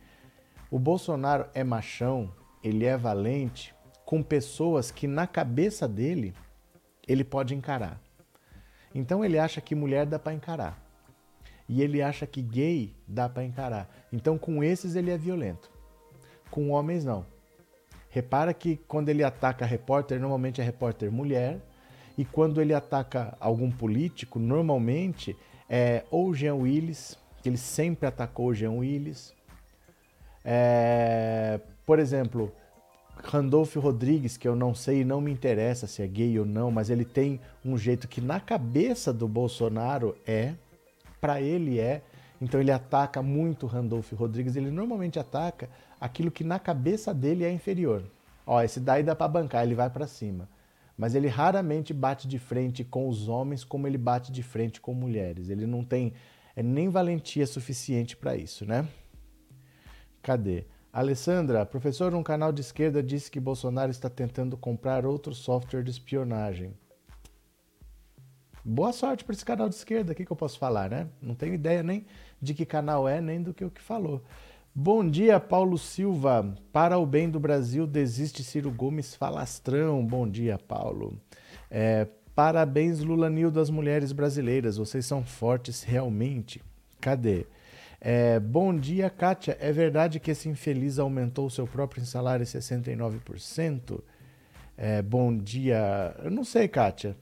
o 0.71 0.79
Bolsonaro 0.79 1.47
é 1.55 1.65
machão, 1.65 2.31
ele 2.63 2.85
é 2.85 2.99
valente 2.99 3.74
com 4.14 4.23
pessoas 4.23 4.92
que 4.92 5.09
na 5.09 5.26
cabeça 5.26 5.88
dele 5.88 6.33
ele 7.04 7.25
pode 7.25 7.52
encarar. 7.52 8.00
Então 8.94 9.25
ele 9.25 9.40
acha 9.40 9.61
que 9.61 9.75
mulher 9.75 10.06
dá 10.06 10.21
para 10.21 10.33
encarar. 10.33 10.80
E 11.68 11.83
ele 11.83 12.00
acha 12.00 12.25
que 12.25 12.40
gay 12.40 12.94
dá 13.09 13.28
para 13.28 13.42
encarar. 13.42 13.90
Então 14.12 14.38
com 14.38 14.62
esses 14.62 14.94
ele 14.94 15.11
é 15.11 15.18
violento. 15.18 15.68
Com 16.49 16.71
homens 16.71 17.04
não. 17.04 17.26
Repara 18.09 18.54
que 18.54 18.76
quando 18.87 19.09
ele 19.09 19.25
ataca 19.25 19.66
repórter, 19.66 20.21
normalmente 20.21 20.61
é 20.61 20.64
repórter 20.64 21.11
mulher, 21.11 21.59
e 22.16 22.25
quando 22.25 22.61
ele 22.61 22.73
ataca 22.73 23.37
algum 23.40 23.68
político, 23.68 24.38
normalmente 24.38 25.37
é 25.68 26.04
ou 26.09 26.33
Jean 26.33 26.54
Willis, 26.54 27.18
que 27.42 27.49
ele 27.49 27.56
sempre 27.56 28.06
atacou 28.06 28.50
o 28.50 28.54
Jean 28.54 28.75
Willis. 28.75 29.35
É, 30.44 31.59
por 31.85 31.99
exemplo, 31.99 32.54
Randolph 33.25 33.75
Rodrigues, 33.76 34.37
que 34.37 34.47
eu 34.47 34.54
não 34.54 34.75
sei 34.75 35.00
e 35.00 35.04
não 35.04 35.21
me 35.21 35.33
interessa 35.33 35.87
se 35.87 36.02
é 36.02 36.07
gay 36.07 36.38
ou 36.38 36.45
não, 36.47 36.71
mas 36.71 36.90
ele 36.90 37.04
tem 37.04 37.40
um 37.64 37.76
jeito 37.76 38.07
que 38.07 38.21
na 38.21 38.38
cabeça 38.38 39.12
do 39.12 39.26
Bolsonaro 39.26 40.16
é, 40.26 40.54
para 41.21 41.40
ele 41.40 41.81
é. 41.81 42.02
Então 42.40 42.61
ele 42.61 42.71
ataca 42.71 43.23
muito 43.23 43.66
Randolph 43.66 44.12
Rodrigues, 44.12 44.57
ele 44.57 44.71
normalmente 44.71 45.19
ataca 45.19 45.69
aquilo 46.00 46.31
que 46.31 46.45
na 46.45 46.59
cabeça 46.59 47.14
dele 47.14 47.45
é 47.45 47.50
inferior. 47.50 48.04
Ó, 48.47 48.61
esse 48.62 48.78
daí 48.78 49.02
dá 49.02 49.14
para 49.14 49.28
bancar, 49.28 49.64
ele 49.64 49.75
vai 49.75 49.88
para 49.88 50.07
cima. 50.07 50.49
Mas 50.97 51.14
ele 51.14 51.28
raramente 51.28 51.93
bate 51.93 52.28
de 52.28 52.38
frente 52.38 52.85
com 52.85 53.09
os 53.09 53.28
homens 53.28 53.64
como 53.64 53.87
ele 53.87 53.99
bate 53.99 54.31
de 54.31 54.43
frente 54.43 54.81
com 54.81 54.93
mulheres. 54.95 55.49
Ele 55.49 55.66
não 55.66 55.83
tem 55.83 56.12
é, 56.54 56.62
nem 56.62 56.88
valentia 56.88 57.47
suficiente 57.47 58.16
para 58.16 58.37
isso, 58.37 58.64
né? 58.64 58.87
Cadê? 60.23 60.66
Alessandra, 60.95 61.67
professor, 61.67 62.15
um 62.15 62.23
canal 62.23 62.53
de 62.53 62.61
esquerda 62.61 63.03
disse 63.03 63.29
que 63.29 63.41
Bolsonaro 63.41 63.91
está 63.91 64.09
tentando 64.09 64.57
comprar 64.57 65.05
outro 65.05 65.35
software 65.35 65.83
de 65.83 65.91
espionagem. 65.91 66.73
Boa 68.65 68.93
sorte 68.93 69.25
para 69.25 69.33
esse 69.35 69.45
canal 69.45 69.69
de 69.69 69.75
esquerda, 69.75 70.13
o 70.13 70.15
que, 70.15 70.25
que 70.25 70.31
eu 70.31 70.37
posso 70.37 70.57
falar, 70.57 70.89
né? 70.89 71.09
Não 71.21 71.35
tenho 71.35 71.53
ideia 71.53 71.83
nem 71.83 72.07
de 72.41 72.55
que 72.55 72.65
canal 72.65 73.09
é, 73.09 73.21
nem 73.21 73.43
do 73.43 73.53
que 73.53 73.65
o 73.65 73.73
que 73.73 73.83
falou. 73.83 74.23
Bom 74.73 75.05
dia, 75.11 75.41
Paulo 75.41 75.77
Silva. 75.79 76.55
Para 76.73 76.97
o 76.97 77.05
bem 77.05 77.29
do 77.29 77.41
Brasil, 77.41 77.89
desiste 77.89 78.45
Ciro 78.45 78.71
Gomes 78.71 79.17
falastrão. 79.17 80.07
Bom 80.07 80.29
dia, 80.29 80.61
Paulo. 80.61 81.21
É, 81.68 82.07
parabéns, 82.37 83.01
Lula 83.01 83.29
Nil 83.29 83.51
das 83.51 83.68
mulheres 83.68 84.12
brasileiras. 84.12 84.77
Vocês 84.77 85.05
são 85.05 85.25
fortes 85.25 85.83
realmente. 85.83 86.62
Cadê? 87.01 87.49
É, 88.07 88.38
bom 88.38 88.77
dia, 88.77 89.09
Kátia. 89.09 89.57
É 89.59 89.73
verdade 89.73 90.21
que 90.21 90.31
esse 90.31 90.47
infeliz 90.47 90.99
aumentou 90.99 91.47
o 91.47 91.51
seu 91.51 91.67
próprio 91.67 92.05
salário 92.05 92.43
em 92.43 92.47
69%? 92.47 93.99
É, 94.77 95.01
bom 95.01 95.35
dia. 95.35 96.14
Eu 96.23 96.31
não 96.31 96.45
sei, 96.45 96.69
Kátia. 96.69 97.17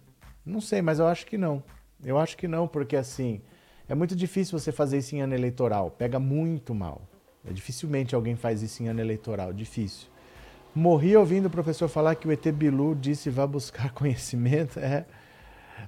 Não 0.45 0.61
sei, 0.61 0.83
mas 0.83 0.99
eu 0.99 1.07
acho 1.07 1.25
que 1.25 1.38
não. 1.38 1.62
Eu 2.05 2.18
acho 2.18 2.37
que 2.37 2.49
não, 2.49 2.66
porque 2.66 2.97
assim, 2.97 3.40
é 3.88 3.95
muito 3.95 4.16
difícil 4.16 4.59
você 4.59 4.73
fazer 4.73 4.99
isso 4.99 5.14
em 5.14 5.21
ano 5.21 5.35
eleitoral. 5.35 5.88
Pega 5.88 6.18
muito 6.18 6.75
mal. 6.75 7.03
É, 7.49 7.53
dificilmente 7.53 8.16
alguém 8.16 8.35
faz 8.35 8.61
isso 8.61 8.83
em 8.83 8.88
ano 8.88 9.01
eleitoral. 9.01 9.53
Difícil. 9.53 10.09
Morri 10.75 11.16
ouvindo 11.16 11.47
o 11.47 11.51
professor 11.51 11.87
falar 11.87 12.16
que 12.16 12.27
o 12.27 12.33
ET 12.33 12.45
Bilu 12.51 12.97
disse 12.97 13.31
vá 13.31 13.47
buscar 13.47 13.92
conhecimento. 13.95 14.81
É. 14.81 15.07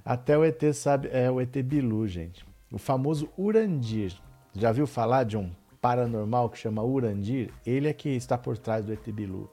Até 0.05 0.37
o 0.37 0.45
ET 0.45 0.61
sabe. 0.73 1.09
É 1.11 1.29
o 1.29 1.41
ET 1.41 1.53
Bilu, 1.63 2.07
gente. 2.07 2.45
O 2.71 2.77
famoso 2.77 3.27
Urandir. 3.37 4.23
Já 4.57 4.71
viu 4.71 4.87
falar 4.87 5.25
de 5.25 5.35
um 5.35 5.51
paranormal 5.81 6.49
que 6.49 6.57
chama 6.57 6.81
Urandir? 6.81 7.51
Ele 7.65 7.89
é 7.89 7.93
que 7.93 8.09
está 8.09 8.37
por 8.37 8.57
trás 8.57 8.85
do 8.85 8.93
ET 8.93 9.05
Bilu. 9.11 9.49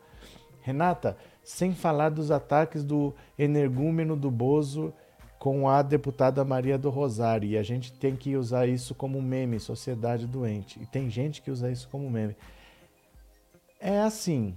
Renata, 0.61 1.17
sem 1.43 1.75
falar 1.75 2.11
dos 2.11 2.31
ataques 2.31 2.85
do 2.85 3.13
energúmeno 3.37 4.15
do 4.15 4.31
Bozo 4.31 4.95
com 5.41 5.69
a 5.69 5.83
deputada 5.83 6.45
Maria 6.45 6.79
do 6.79 6.89
Rosário. 6.89 7.49
E 7.49 7.59
a 7.59 7.65
gente 7.65 7.93
tem 7.93 8.15
que 8.15 8.37
usar 8.37 8.69
isso 8.69 8.95
como 8.95 9.21
meme, 9.21 9.59
sociedade 9.59 10.25
doente. 10.25 10.81
E 10.81 10.87
tem 10.87 11.11
gente 11.11 11.43
que 11.43 11.51
usa 11.51 11.69
isso 11.69 11.89
como 11.89 12.09
meme. 12.09 12.37
É 13.81 13.99
assim. 13.99 14.55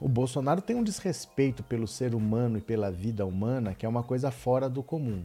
O 0.00 0.08
Bolsonaro 0.08 0.60
tem 0.60 0.76
um 0.76 0.84
desrespeito 0.84 1.64
pelo 1.64 1.88
ser 1.88 2.14
humano 2.14 2.58
e 2.58 2.60
pela 2.60 2.88
vida 2.88 3.26
humana 3.26 3.74
que 3.74 3.84
é 3.84 3.88
uma 3.88 4.04
coisa 4.04 4.30
fora 4.30 4.68
do 4.68 4.80
comum 4.80 5.24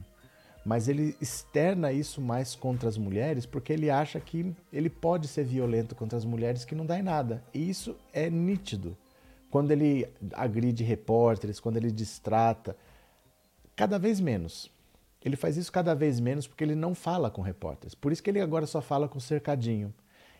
mas 0.67 0.89
ele 0.89 1.15
externa 1.21 1.93
isso 1.93 2.19
mais 2.19 2.53
contra 2.53 2.89
as 2.89 2.97
mulheres 2.97 3.45
porque 3.45 3.71
ele 3.71 3.89
acha 3.89 4.19
que 4.19 4.53
ele 4.71 4.89
pode 4.89 5.25
ser 5.25 5.45
violento 5.45 5.95
contra 5.95 6.17
as 6.17 6.25
mulheres 6.25 6.65
que 6.65 6.75
não 6.75 6.85
dá 6.85 6.99
em 6.99 7.01
nada. 7.01 7.41
E 7.53 7.69
isso 7.69 7.95
é 8.11 8.29
nítido. 8.29 8.97
Quando 9.49 9.71
ele 9.71 10.05
agride 10.33 10.83
repórteres, 10.83 11.61
quando 11.61 11.77
ele 11.77 11.89
distrata, 11.89 12.75
cada 13.77 13.97
vez 13.97 14.19
menos. 14.19 14.69
Ele 15.23 15.37
faz 15.37 15.55
isso 15.55 15.71
cada 15.71 15.95
vez 15.95 16.19
menos 16.19 16.47
porque 16.47 16.65
ele 16.65 16.75
não 16.75 16.93
fala 16.93 17.31
com 17.31 17.41
repórteres. 17.41 17.95
Por 17.95 18.11
isso 18.11 18.21
que 18.21 18.29
ele 18.29 18.41
agora 18.41 18.67
só 18.67 18.81
fala 18.81 19.07
com 19.07 19.19
o 19.19 19.21
cercadinho. 19.21 19.93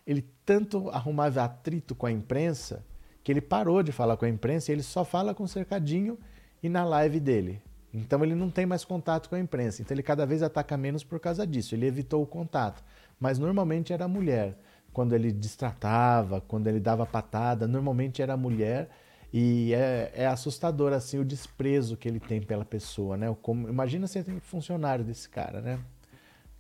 Ele 0.06 0.26
tanto 0.46 0.90
arrumava 0.90 1.42
atrito 1.42 1.96
com 1.96 2.06
a 2.06 2.12
imprensa 2.12 2.84
que 3.24 3.32
ele 3.32 3.40
parou 3.40 3.82
de 3.82 3.94
falar 3.94 4.18
com 4.18 4.26
a 4.26 4.30
imprensa 4.30 4.72
e 4.72 4.76
ele 4.76 4.84
só 4.84 5.06
fala 5.06 5.34
com 5.34 5.44
o 5.44 5.48
cercadinho 5.48 6.20
e 6.62 6.68
na 6.68 6.84
live 6.84 7.18
dele. 7.18 7.62
Então 7.94 8.24
ele 8.24 8.36
não 8.36 8.50
tem 8.50 8.66
mais 8.66 8.84
contato 8.84 9.30
com 9.30 9.36
a 9.36 9.40
imprensa. 9.40 9.82
Então 9.82 9.96
ele 9.96 10.04
cada 10.04 10.26
vez 10.26 10.44
ataca 10.44 10.78
menos 10.78 11.04
por 11.04 11.20
causa 11.20 11.46
disso. 11.48 11.74
Ele 11.74 11.86
evitou 11.86 12.22
o 12.22 12.28
contato. 12.28 12.84
Mas 13.20 13.40
normalmente 13.40 13.94
era 13.94 14.06
a 14.06 14.08
mulher. 14.08 14.58
Quando 14.94 15.14
ele 15.14 15.32
distratava, 15.32 16.42
quando 16.42 16.68
ele 16.68 16.80
dava 16.80 17.06
patada, 17.06 17.68
normalmente 17.68 18.22
era 18.22 18.34
a 18.34 18.38
mulher. 18.38 18.90
E 19.32 19.74
é, 19.74 20.12
é 20.16 20.28
assustador 20.28 20.94
assim 20.94 21.20
o 21.20 21.26
desprezo 21.26 21.98
que 21.98 22.08
ele 22.08 22.20
tem 22.20 22.42
pela 22.42 22.66
pessoa, 22.66 23.18
né? 23.18 23.36
Como, 23.42 23.68
imagina 23.68 24.08
ser 24.08 24.24
funcionário 24.42 25.04
desse 25.04 25.28
cara, 25.28 25.62
né? 25.62 25.80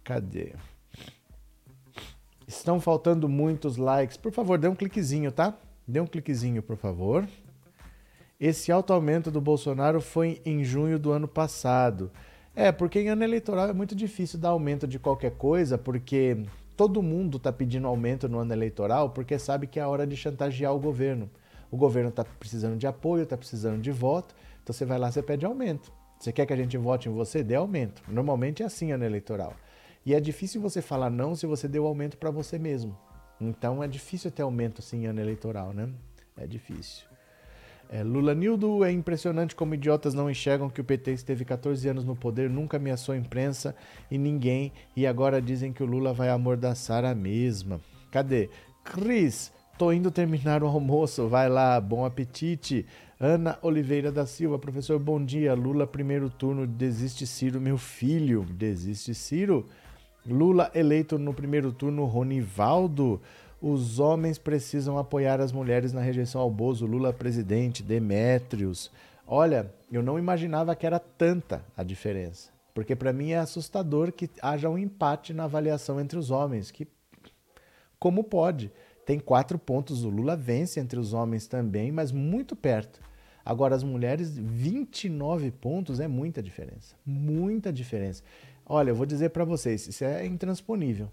Cadê? 0.04 0.54
Estão 2.48 2.80
faltando 2.80 3.28
muitos 3.28 3.78
likes. 3.78 4.18
Por 4.18 4.32
favor, 4.32 4.58
dê 4.58 4.68
um 4.68 4.76
cliquezinho, 4.76 5.32
tá? 5.32 5.58
Dê 5.88 6.00
um 6.00 6.08
cliquezinho, 6.08 6.62
por 6.62 6.78
favor. 6.78 7.28
Esse 8.40 8.72
alto 8.72 8.94
aumento 8.94 9.32
do 9.32 9.42
Bolsonaro 9.42 10.00
foi 10.00 10.40
em 10.46 10.64
junho 10.64 11.00
do 11.00 11.12
ano 11.12 11.28
passado. 11.28 12.12
É, 12.56 12.72
porque 12.72 13.00
em 13.00 13.10
ano 13.10 13.24
eleitoral 13.24 13.68
é 13.68 13.74
muito 13.74 13.96
difícil 13.96 14.38
dar 14.38 14.50
aumento 14.50 14.88
de 14.88 15.00
qualquer 15.00 15.32
coisa, 15.32 15.76
porque 15.76 16.46
todo 16.76 17.02
mundo 17.02 17.38
está 17.38 17.52
pedindo 17.52 17.88
aumento 17.88 18.30
no 18.30 18.38
ano 18.38 18.54
eleitoral 18.54 19.10
porque 19.10 19.40
sabe 19.40 19.66
que 19.66 19.80
é 19.80 19.84
a 19.84 19.88
hora 19.88 20.06
de 20.06 20.16
chantagear 20.16 20.72
o 20.72 20.80
governo. 20.80 21.28
O 21.72 21.78
governo 21.78 22.10
está 22.10 22.24
precisando 22.24 22.78
de 22.78 22.86
apoio, 22.86 23.24
está 23.24 23.36
precisando 23.36 23.82
de 23.82 23.92
voto, 23.92 24.36
então 24.62 24.72
você 24.72 24.86
vai 24.86 25.00
lá 25.00 25.10
e 25.16 25.22
pede 25.24 25.44
aumento. 25.44 25.92
Você 26.20 26.32
quer 26.32 26.46
que 26.46 26.54
a 26.54 26.58
gente 26.58 26.78
vote 26.78 27.10
em 27.10 27.14
você? 27.14 27.42
Dê 27.44 27.56
aumento. 27.56 28.04
Normalmente 28.08 28.62
é 28.62 28.68
assim 28.68 28.92
ano 28.92 29.04
eleitoral. 29.04 29.56
E 30.06 30.14
é 30.14 30.20
difícil 30.20 30.62
você 30.62 30.80
falar 30.80 31.10
não 31.10 31.36
se 31.36 31.48
você 31.48 31.68
deu 31.68 31.88
aumento 31.88 32.18
para 32.18 32.30
você 32.30 32.60
mesmo. 32.60 32.96
Então 33.42 33.84
é 33.84 33.88
difícil 33.88 34.30
ter 34.30 34.44
aumento 34.44 34.80
assim 34.80 35.06
em 35.06 35.08
ano 35.08 35.22
eleitoral, 35.22 35.74
né? 35.74 35.90
É 36.36 36.46
difícil. 36.46 37.17
É, 37.90 38.04
Lula 38.04 38.36
Nildo, 38.36 38.84
é 38.84 38.92
impressionante 38.92 39.56
como 39.56 39.74
idiotas 39.74 40.14
não 40.14 40.30
enxergam 40.30 40.70
que 40.70 40.82
o 40.82 40.84
PT 40.84 41.12
esteve 41.14 41.46
14 41.46 41.88
anos 41.88 42.04
no 42.04 42.16
poder, 42.16 42.50
nunca 42.50 42.78
ameaçou 42.78 43.16
a 43.16 43.18
imprensa 43.18 43.76
e 44.12 44.18
ninguém, 44.18 44.74
e 44.96 45.08
agora 45.08 45.42
dizem 45.42 45.72
que 45.72 45.82
o 45.82 45.86
Lula 45.86 46.14
vai 46.14 46.30
amordaçar 46.30 47.06
a 47.06 47.16
mesma. 47.16 47.80
Cadê? 48.12 48.50
Cris, 48.84 49.54
tô 49.78 49.92
indo 49.92 50.12
terminar 50.12 50.64
o 50.64 50.68
almoço, 50.68 51.30
vai 51.30 51.48
lá, 51.48 51.80
bom 51.80 52.04
apetite. 52.04 52.86
Ana 53.20 53.58
Oliveira 53.64 54.12
da 54.12 54.26
Silva, 54.26 54.60
professor, 54.60 55.00
bom 55.00 55.24
dia. 55.24 55.56
Lula, 55.56 55.88
primeiro 55.88 56.30
turno, 56.30 56.68
desiste 56.68 57.26
Ciro, 57.26 57.60
meu 57.60 57.78
filho. 57.78 58.44
Desiste 58.44 59.16
Ciro. 59.16 59.66
Lula 60.24 60.70
eleito 60.76 61.18
no 61.18 61.34
primeiro 61.34 61.72
turno, 61.72 62.06
Ronivaldo. 62.06 63.20
Os 63.60 64.00
homens 64.00 64.38
precisam 64.38 65.00
apoiar 65.00 65.42
as 65.42 65.52
mulheres 65.52 65.92
na 65.92 66.00
rejeição 66.00 66.40
ao 66.40 66.52
Bozo, 66.52 66.86
Lula 66.86 67.12
presidente, 67.12 67.82
Demétrios. 67.82 68.92
Olha, 69.26 69.74
eu 69.92 70.04
não 70.04 70.20
imaginava 70.20 70.76
que 70.76 70.86
era 70.86 71.00
tanta 71.00 71.66
a 71.76 71.82
diferença. 71.82 72.52
Porque 72.72 72.96
para 72.96 73.12
mim 73.12 73.32
é 73.32 73.40
assustador 73.40 74.12
que 74.12 74.30
haja 74.44 74.70
um 74.70 74.78
empate 74.78 75.34
na 75.34 75.46
avaliação 75.46 76.00
entre 76.00 76.20
os 76.20 76.30
homens. 76.30 76.70
Que 76.70 76.88
como 77.98 78.24
pode? 78.24 78.72
Tem 79.04 79.20
quatro 79.20 79.58
pontos, 79.58 80.04
o 80.04 80.10
Lula 80.10 80.36
vence 80.36 80.80
entre 80.80 81.00
os 81.00 81.12
homens 81.14 81.48
também, 81.48 81.92
mas 81.92 82.12
muito 82.12 82.56
perto. 82.56 83.02
Agora, 83.44 83.74
as 83.74 83.84
mulheres, 83.84 84.38
29 84.38 85.50
pontos 85.50 86.00
é 86.00 86.08
muita 86.08 86.44
diferença. 86.44 86.96
Muita 87.04 87.74
diferença. 87.74 88.22
Olha, 88.64 88.92
eu 88.92 88.96
vou 88.96 89.06
dizer 89.06 89.30
para 89.30 89.46
vocês, 89.46 89.88
isso 89.88 90.04
é 90.04 90.28
intransponível 90.28 91.10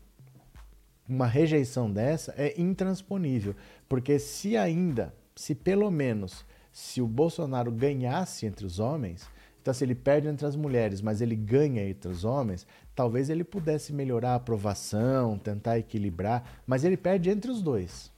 uma 1.08 1.26
rejeição 1.26 1.90
dessa 1.90 2.34
é 2.36 2.58
intransponível, 2.60 3.54
porque 3.88 4.18
se 4.18 4.56
ainda 4.56 5.14
se 5.34 5.54
pelo 5.54 5.90
menos 5.90 6.44
se 6.72 7.00
o 7.00 7.06
Bolsonaro 7.06 7.70
ganhasse 7.70 8.46
entre 8.46 8.66
os 8.66 8.78
homens, 8.78 9.28
então 9.60 9.72
se 9.72 9.84
ele 9.84 9.94
perde 9.94 10.28
entre 10.28 10.46
as 10.46 10.56
mulheres, 10.56 11.00
mas 11.00 11.20
ele 11.20 11.34
ganha 11.34 11.88
entre 11.88 12.10
os 12.10 12.24
homens, 12.24 12.66
talvez 12.94 13.30
ele 13.30 13.44
pudesse 13.44 13.92
melhorar 13.92 14.32
a 14.32 14.34
aprovação, 14.36 15.38
tentar 15.38 15.78
equilibrar, 15.78 16.62
mas 16.66 16.84
ele 16.84 16.96
perde 16.96 17.30
entre 17.30 17.50
os 17.50 17.62
dois. 17.62 18.12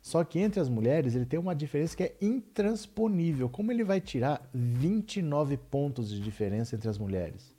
Só 0.00 0.24
que 0.24 0.40
entre 0.40 0.60
as 0.60 0.68
mulheres 0.68 1.14
ele 1.14 1.26
tem 1.26 1.38
uma 1.38 1.54
diferença 1.54 1.96
que 1.96 2.02
é 2.02 2.16
intransponível. 2.20 3.48
Como 3.48 3.70
ele 3.70 3.84
vai 3.84 4.00
tirar 4.00 4.48
29 4.52 5.56
pontos 5.56 6.10
de 6.10 6.20
diferença 6.20 6.74
entre 6.74 6.88
as 6.88 6.98
mulheres? 6.98 7.54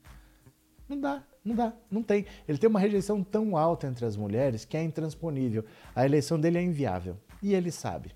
Não 0.89 0.99
dá, 0.99 1.23
não 1.43 1.55
dá, 1.55 1.73
não 1.91 2.01
tem. 2.01 2.25
Ele 2.47 2.57
tem 2.57 2.69
uma 2.69 2.79
rejeição 2.79 3.23
tão 3.23 3.57
alta 3.57 3.87
entre 3.87 4.05
as 4.05 4.15
mulheres 4.15 4.63
que 4.63 4.77
é 4.77 4.83
intransponível. 4.83 5.65
A 5.95 6.05
eleição 6.05 6.39
dele 6.39 6.57
é 6.57 6.61
inviável. 6.61 7.17
E 7.41 7.53
ele 7.53 7.71
sabe. 7.71 8.11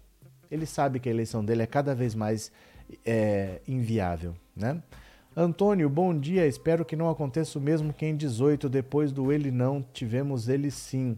Ele 0.49 0.65
sabe 0.65 0.99
que 0.99 1.09
a 1.09 1.11
eleição 1.11 1.43
dele 1.43 1.63
é 1.63 1.67
cada 1.67 1.93
vez 1.93 2.15
mais 2.15 2.51
é, 3.05 3.61
inviável, 3.67 4.33
né? 4.55 4.81
Antônio, 5.35 5.89
bom 5.89 6.17
dia. 6.17 6.47
Espero 6.47 6.85
que 6.85 6.95
não 6.95 7.09
aconteça 7.09 7.59
o 7.59 7.61
mesmo 7.61 7.93
que 7.93 8.05
em 8.05 8.15
18, 8.15 8.69
depois 8.69 9.11
do 9.11 9.31
ele 9.31 9.51
não, 9.51 9.83
tivemos 9.93 10.47
ele 10.47 10.71
sim. 10.71 11.17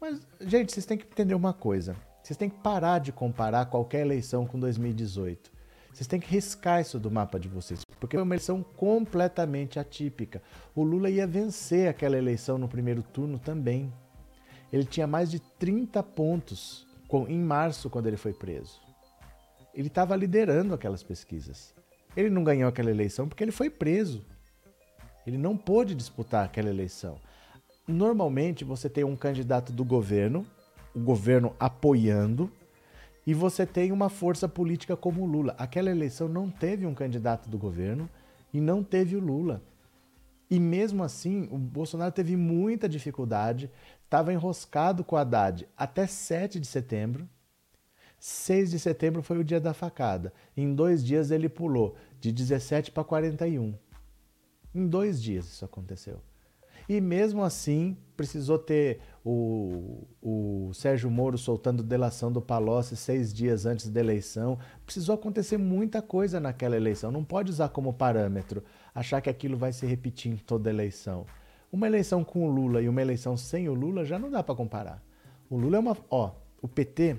Mas, 0.00 0.26
gente, 0.40 0.72
vocês 0.72 0.86
têm 0.86 0.96
que 0.96 1.04
entender 1.04 1.34
uma 1.34 1.52
coisa. 1.52 1.94
Vocês 2.22 2.36
têm 2.36 2.48
que 2.48 2.58
parar 2.58 2.98
de 2.98 3.12
comparar 3.12 3.66
qualquer 3.66 4.00
eleição 4.00 4.46
com 4.46 4.58
2018. 4.58 5.52
Vocês 5.92 6.06
têm 6.06 6.18
que 6.18 6.28
riscar 6.28 6.80
isso 6.80 6.98
do 6.98 7.10
mapa 7.10 7.38
de 7.38 7.48
vocês, 7.48 7.84
porque 8.00 8.16
foi 8.16 8.24
uma 8.24 8.34
eleição 8.34 8.62
completamente 8.62 9.78
atípica. 9.78 10.42
O 10.74 10.82
Lula 10.82 11.10
ia 11.10 11.26
vencer 11.26 11.88
aquela 11.88 12.16
eleição 12.16 12.56
no 12.56 12.66
primeiro 12.66 13.02
turno 13.02 13.38
também. 13.38 13.92
Ele 14.72 14.84
tinha 14.84 15.06
mais 15.06 15.30
de 15.30 15.38
30 15.38 16.02
pontos 16.02 16.86
em 17.28 17.38
março, 17.38 17.90
quando 17.90 18.06
ele 18.06 18.16
foi 18.16 18.32
preso. 18.32 18.80
Ele 19.74 19.88
estava 19.88 20.16
liderando 20.16 20.74
aquelas 20.74 21.02
pesquisas. 21.02 21.74
Ele 22.16 22.30
não 22.30 22.42
ganhou 22.42 22.68
aquela 22.68 22.90
eleição 22.90 23.28
porque 23.28 23.44
ele 23.44 23.52
foi 23.52 23.68
preso. 23.68 24.24
Ele 25.26 25.36
não 25.36 25.56
pôde 25.56 25.94
disputar 25.94 26.44
aquela 26.44 26.70
eleição. 26.70 27.18
Normalmente 27.86 28.64
você 28.64 28.88
tem 28.88 29.04
um 29.04 29.16
candidato 29.16 29.72
do 29.72 29.84
governo, 29.84 30.46
o 30.94 31.00
governo 31.00 31.54
apoiando, 31.58 32.50
e 33.30 33.34
você 33.34 33.64
tem 33.64 33.92
uma 33.92 34.08
força 34.08 34.48
política 34.48 34.96
como 34.96 35.22
o 35.22 35.24
Lula. 35.24 35.54
Aquela 35.56 35.88
eleição 35.88 36.26
não 36.26 36.50
teve 36.50 36.84
um 36.84 36.92
candidato 36.92 37.48
do 37.48 37.56
governo 37.56 38.10
e 38.52 38.60
não 38.60 38.82
teve 38.82 39.14
o 39.14 39.20
Lula. 39.20 39.62
E 40.50 40.58
mesmo 40.58 41.04
assim, 41.04 41.48
o 41.52 41.56
Bolsonaro 41.56 42.10
teve 42.10 42.36
muita 42.36 42.88
dificuldade, 42.88 43.70
estava 44.02 44.32
enroscado 44.32 45.04
com 45.04 45.14
o 45.14 45.18
Haddad 45.20 45.68
até 45.76 46.08
7 46.08 46.58
de 46.58 46.66
setembro. 46.66 47.28
6 48.18 48.72
de 48.72 48.80
setembro 48.80 49.22
foi 49.22 49.38
o 49.38 49.44
dia 49.44 49.60
da 49.60 49.72
facada. 49.72 50.32
Em 50.56 50.74
dois 50.74 51.04
dias 51.04 51.30
ele 51.30 51.48
pulou 51.48 51.94
de 52.18 52.32
17 52.32 52.90
para 52.90 53.04
41. 53.04 53.78
Em 54.74 54.88
dois 54.88 55.22
dias 55.22 55.46
isso 55.46 55.64
aconteceu. 55.64 56.20
E 56.90 57.00
mesmo 57.00 57.44
assim, 57.44 57.96
precisou 58.16 58.58
ter 58.58 58.98
o, 59.24 60.08
o 60.20 60.72
Sérgio 60.74 61.08
Moro 61.08 61.38
soltando 61.38 61.84
delação 61.84 62.32
do 62.32 62.42
Palocci 62.42 62.96
seis 62.96 63.32
dias 63.32 63.64
antes 63.64 63.88
da 63.88 64.00
eleição. 64.00 64.58
Precisou 64.84 65.14
acontecer 65.14 65.56
muita 65.56 66.02
coisa 66.02 66.40
naquela 66.40 66.74
eleição. 66.74 67.12
Não 67.12 67.22
pode 67.22 67.48
usar 67.48 67.68
como 67.68 67.92
parâmetro, 67.92 68.64
achar 68.92 69.20
que 69.20 69.30
aquilo 69.30 69.56
vai 69.56 69.72
se 69.72 69.86
repetir 69.86 70.32
em 70.32 70.36
toda 70.36 70.68
eleição. 70.68 71.26
Uma 71.70 71.86
eleição 71.86 72.24
com 72.24 72.44
o 72.44 72.50
Lula 72.50 72.82
e 72.82 72.88
uma 72.88 73.00
eleição 73.00 73.36
sem 73.36 73.68
o 73.68 73.72
Lula 73.72 74.04
já 74.04 74.18
não 74.18 74.28
dá 74.28 74.42
para 74.42 74.56
comparar. 74.56 75.00
O 75.48 75.56
Lula 75.56 75.76
é 75.76 75.78
uma. 75.78 75.96
Ó, 76.10 76.32
o 76.60 76.66
PT 76.66 77.18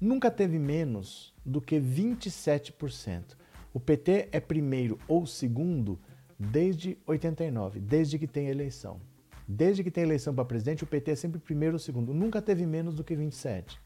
nunca 0.00 0.32
teve 0.32 0.58
menos 0.58 1.32
do 1.44 1.60
que 1.60 1.78
27%. 1.80 3.36
O 3.72 3.78
PT 3.78 4.30
é 4.32 4.40
primeiro 4.40 4.98
ou 5.06 5.26
segundo 5.26 5.96
desde 6.38 6.98
89, 7.06 7.80
desde 7.80 8.18
que 8.18 8.26
tem 8.26 8.48
eleição. 8.48 9.00
Desde 9.48 9.84
que 9.84 9.90
tem 9.90 10.04
eleição 10.04 10.34
para 10.34 10.44
presidente, 10.44 10.84
o 10.84 10.86
PT 10.86 11.10
é 11.12 11.14
sempre 11.14 11.38
primeiro 11.38 11.76
ou 11.76 11.78
segundo. 11.78 12.12
Nunca 12.12 12.42
teve 12.42 12.66
menos 12.66 12.94
do 12.94 13.04
que 13.04 13.14
27. 13.14 13.80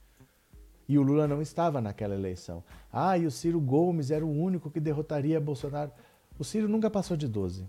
E 0.89 0.99
o 0.99 1.03
Lula 1.03 1.29
não 1.29 1.41
estava 1.41 1.81
naquela 1.81 2.15
eleição. 2.15 2.65
Ah, 2.93 3.17
e 3.17 3.27
o 3.27 3.31
Ciro 3.31 3.61
Gomes 3.61 4.11
era 4.11 4.25
o 4.25 4.31
único 4.31 4.71
que 4.71 4.81
derrotaria 4.81 5.41
Bolsonaro. 5.41 5.93
O 6.39 6.45
Ciro 6.45 6.69
nunca 6.69 6.91
passou 6.91 7.17
de 7.17 7.29
12. 7.29 7.69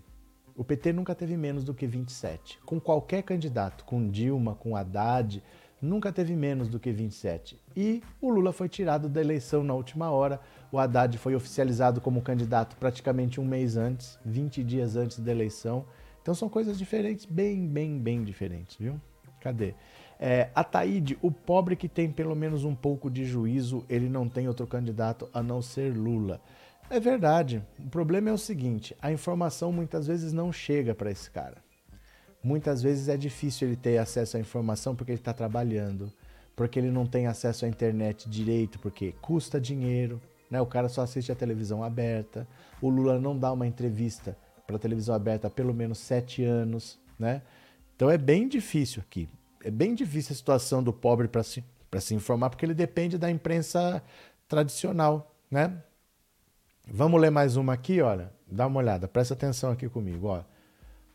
O 0.56 0.64
PT 0.64 0.92
nunca 0.92 1.14
teve 1.14 1.36
menos 1.36 1.64
do 1.64 1.74
que 1.74 1.86
27. 1.86 2.58
Com 2.64 2.80
qualquer 2.80 3.22
candidato, 3.22 3.84
com 3.84 4.10
Dilma, 4.10 4.54
com 4.54 4.74
Haddad, 4.74 5.42
nunca 5.80 6.12
teve 6.12 6.34
menos 6.34 6.68
do 6.68 6.80
que 6.80 6.90
27. 6.90 7.60
E 7.76 8.02
o 8.20 8.30
Lula 8.30 8.52
foi 8.52 8.68
tirado 8.68 9.08
da 9.08 9.20
eleição 9.20 9.62
na 9.62 9.74
última 9.74 10.10
hora. 10.10 10.40
O 10.72 10.78
Haddad 10.78 11.18
foi 11.18 11.34
oficializado 11.34 12.00
como 12.00 12.22
candidato 12.22 12.76
praticamente 12.76 13.38
um 13.38 13.44
mês 13.44 13.76
antes, 13.76 14.18
20 14.24 14.64
dias 14.64 14.96
antes 14.96 15.20
da 15.20 15.30
eleição. 15.30 15.84
Então 16.22 16.34
são 16.34 16.48
coisas 16.48 16.78
diferentes, 16.78 17.26
bem, 17.26 17.68
bem, 17.68 17.98
bem 17.98 18.24
diferentes, 18.24 18.78
viu? 18.80 18.98
Cadê? 19.38 19.74
É, 20.18 20.48
Ataíde, 20.54 21.18
o 21.20 21.30
pobre 21.30 21.76
que 21.76 21.88
tem 21.88 22.10
pelo 22.10 22.34
menos 22.34 22.64
um 22.64 22.74
pouco 22.74 23.10
de 23.10 23.22
juízo, 23.26 23.84
ele 23.86 24.08
não 24.08 24.26
tem 24.26 24.48
outro 24.48 24.66
candidato 24.66 25.28
a 25.34 25.42
não 25.42 25.60
ser 25.60 25.94
Lula. 25.94 26.40
É 26.88 26.98
verdade. 26.98 27.62
O 27.78 27.90
problema 27.90 28.30
é 28.30 28.32
o 28.32 28.38
seguinte: 28.38 28.96
a 29.02 29.12
informação 29.12 29.70
muitas 29.70 30.06
vezes 30.06 30.32
não 30.32 30.50
chega 30.50 30.94
para 30.94 31.10
esse 31.10 31.30
cara. 31.30 31.58
Muitas 32.42 32.82
vezes 32.82 33.08
é 33.08 33.16
difícil 33.16 33.68
ele 33.68 33.76
ter 33.76 33.98
acesso 33.98 34.38
à 34.38 34.40
informação 34.40 34.96
porque 34.96 35.12
ele 35.12 35.20
está 35.20 35.34
trabalhando, 35.34 36.10
porque 36.56 36.78
ele 36.78 36.90
não 36.90 37.04
tem 37.04 37.26
acesso 37.26 37.66
à 37.66 37.68
internet 37.68 38.28
direito, 38.28 38.78
porque 38.78 39.12
custa 39.20 39.60
dinheiro, 39.60 40.20
né? 40.52 40.60
O 40.60 40.66
cara 40.66 40.86
só 40.86 41.00
assiste 41.00 41.32
a 41.32 41.34
televisão 41.34 41.82
aberta. 41.82 42.46
O 42.82 42.90
Lula 42.90 43.18
não 43.18 43.38
dá 43.38 43.50
uma 43.50 43.66
entrevista 43.66 44.36
para 44.66 44.78
televisão 44.78 45.14
aberta 45.14 45.46
há 45.46 45.50
pelo 45.50 45.72
menos 45.72 45.96
sete 45.96 46.44
anos, 46.44 47.00
né? 47.18 47.40
Então 47.96 48.10
é 48.10 48.18
bem 48.18 48.46
difícil 48.46 49.02
aqui. 49.04 49.30
É 49.64 49.70
bem 49.70 49.94
difícil 49.94 50.34
a 50.34 50.36
situação 50.36 50.82
do 50.82 50.92
pobre 50.92 51.26
para 51.26 51.42
se, 51.42 51.64
se 52.00 52.14
informar, 52.14 52.50
porque 52.50 52.66
ele 52.66 52.74
depende 52.74 53.16
da 53.16 53.30
imprensa 53.30 54.02
tradicional, 54.46 55.34
né? 55.50 55.82
Vamos 56.86 57.18
ler 57.18 57.30
mais 57.30 57.56
uma 57.56 57.72
aqui, 57.72 58.02
olha. 58.02 58.30
Dá 58.46 58.66
uma 58.66 58.80
olhada, 58.80 59.08
presta 59.08 59.32
atenção 59.32 59.70
aqui 59.70 59.88
comigo, 59.88 60.26
ó. 60.26 60.42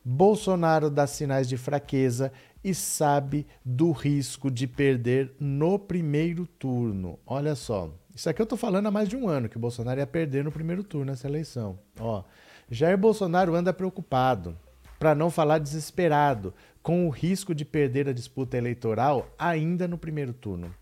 Bolsonaro 0.03 0.89
dá 0.89 1.05
sinais 1.05 1.47
de 1.47 1.57
fraqueza 1.57 2.31
e 2.63 2.73
sabe 2.73 3.45
do 3.63 3.91
risco 3.91 4.49
de 4.49 4.65
perder 4.65 5.35
no 5.39 5.77
primeiro 5.77 6.47
turno. 6.47 7.19
Olha 7.23 7.53
só, 7.53 7.93
isso 8.17 8.27
aqui 8.27 8.41
eu 8.41 8.47
tô 8.47 8.57
falando 8.57 8.87
há 8.87 8.91
mais 8.91 9.07
de 9.07 9.15
um 9.15 9.29
ano 9.29 9.47
que 9.47 9.57
o 9.57 9.59
Bolsonaro 9.59 9.99
ia 9.99 10.07
perder 10.07 10.43
no 10.43 10.51
primeiro 10.51 10.83
turno 10.83 11.11
nessa 11.11 11.27
eleição. 11.27 11.77
Ó, 11.99 12.23
Jair 12.67 12.97
Bolsonaro 12.97 13.53
anda 13.53 13.71
preocupado, 13.71 14.57
para 14.97 15.13
não 15.13 15.29
falar 15.29 15.59
desesperado, 15.59 16.51
com 16.81 17.05
o 17.05 17.11
risco 17.11 17.53
de 17.53 17.63
perder 17.63 18.09
a 18.09 18.13
disputa 18.13 18.57
eleitoral 18.57 19.29
ainda 19.37 19.87
no 19.87 19.99
primeiro 19.99 20.33
turno. 20.33 20.73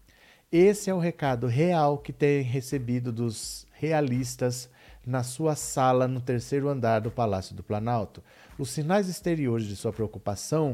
Esse 0.50 0.90
é 0.90 0.94
o 0.94 1.00
recado 1.00 1.46
real 1.46 1.98
que 1.98 2.14
tem 2.14 2.42
recebido 2.42 3.12
dos 3.12 3.68
realistas 3.74 4.70
na 5.06 5.22
sua 5.22 5.58
sala 5.58 6.08
no 6.08 6.22
terceiro 6.22 6.70
andar 6.70 7.02
do 7.02 7.12
Palácio 7.12 7.54
do 7.54 7.62
Planalto. 7.62 8.24
Os 8.58 8.70
sinais 8.70 9.10
exteriores 9.10 9.68
de 9.68 9.76
sua 9.76 9.92
preocupação 9.92 10.74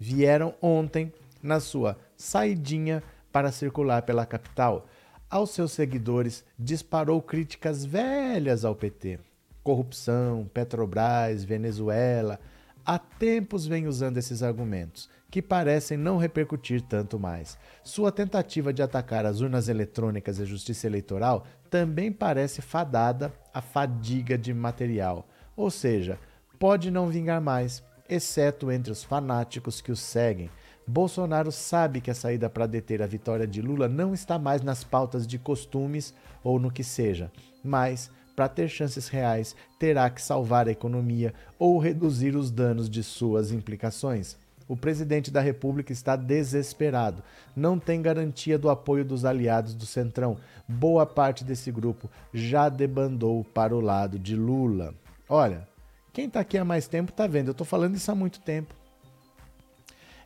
vieram 0.00 0.54
ontem 0.62 1.12
na 1.42 1.60
sua 1.60 1.98
saidinha 2.16 3.02
para 3.30 3.52
circular 3.52 4.00
pela 4.00 4.24
capital. 4.24 4.86
Aos 5.30 5.50
seus 5.50 5.72
seguidores, 5.72 6.42
disparou 6.58 7.20
críticas 7.20 7.84
velhas 7.84 8.64
ao 8.64 8.74
PT. 8.74 9.18
Corrupção, 9.62 10.48
Petrobras, 10.54 11.44
Venezuela. 11.44 12.40
Há 12.82 12.98
tempos 12.98 13.66
vem 13.66 13.86
usando 13.86 14.16
esses 14.16 14.42
argumentos, 14.42 15.10
que 15.30 15.42
parecem 15.42 15.98
não 15.98 16.16
repercutir 16.16 16.80
tanto 16.80 17.20
mais. 17.20 17.58
Sua 17.84 18.10
tentativa 18.10 18.72
de 18.72 18.80
atacar 18.80 19.26
as 19.26 19.42
urnas 19.42 19.68
eletrônicas 19.68 20.38
e 20.38 20.42
a 20.44 20.46
justiça 20.46 20.86
eleitoral 20.86 21.44
também 21.68 22.10
parece 22.10 22.62
fadada 22.62 23.30
à 23.52 23.60
fadiga 23.60 24.38
de 24.38 24.54
material. 24.54 25.28
Ou 25.54 25.70
seja, 25.70 26.18
pode 26.58 26.90
não 26.90 27.06
vingar 27.06 27.42
mais, 27.42 27.84
exceto 28.08 28.72
entre 28.72 28.90
os 28.90 29.04
fanáticos 29.04 29.82
que 29.82 29.92
o 29.92 29.96
seguem. 29.96 30.48
Bolsonaro 30.88 31.52
sabe 31.52 32.00
que 32.00 32.10
a 32.10 32.14
saída 32.14 32.48
para 32.48 32.66
deter 32.66 33.02
a 33.02 33.06
vitória 33.06 33.46
de 33.46 33.60
Lula 33.60 33.86
não 33.86 34.14
está 34.14 34.38
mais 34.38 34.62
nas 34.62 34.82
pautas 34.82 35.26
de 35.26 35.38
costumes 35.38 36.14
ou 36.42 36.58
no 36.58 36.70
que 36.70 36.82
seja, 36.82 37.30
mas 37.62 38.10
para 38.34 38.48
ter 38.48 38.68
chances 38.68 39.06
reais, 39.08 39.54
terá 39.78 40.08
que 40.08 40.22
salvar 40.22 40.66
a 40.66 40.70
economia 40.70 41.34
ou 41.58 41.78
reduzir 41.78 42.34
os 42.34 42.50
danos 42.50 42.88
de 42.88 43.02
suas 43.02 43.52
implicações. 43.52 44.38
O 44.66 44.78
presidente 44.78 45.30
da 45.30 45.42
República 45.42 45.92
está 45.92 46.16
desesperado. 46.16 47.22
Não 47.54 47.78
tem 47.78 48.00
garantia 48.00 48.58
do 48.58 48.70
apoio 48.70 49.04
dos 49.04 49.26
aliados 49.26 49.74
do 49.74 49.84
Centrão. 49.84 50.38
Boa 50.66 51.04
parte 51.04 51.44
desse 51.44 51.70
grupo 51.70 52.08
já 52.32 52.70
debandou 52.70 53.44
para 53.44 53.76
o 53.76 53.80
lado 53.80 54.18
de 54.18 54.34
Lula. 54.34 54.94
Olha, 55.28 55.68
quem 56.14 56.26
está 56.26 56.40
aqui 56.40 56.56
há 56.56 56.64
mais 56.64 56.88
tempo 56.88 57.10
está 57.10 57.26
vendo, 57.26 57.48
eu 57.48 57.52
estou 57.52 57.66
falando 57.66 57.96
isso 57.96 58.10
há 58.10 58.14
muito 58.14 58.40
tempo. 58.40 58.77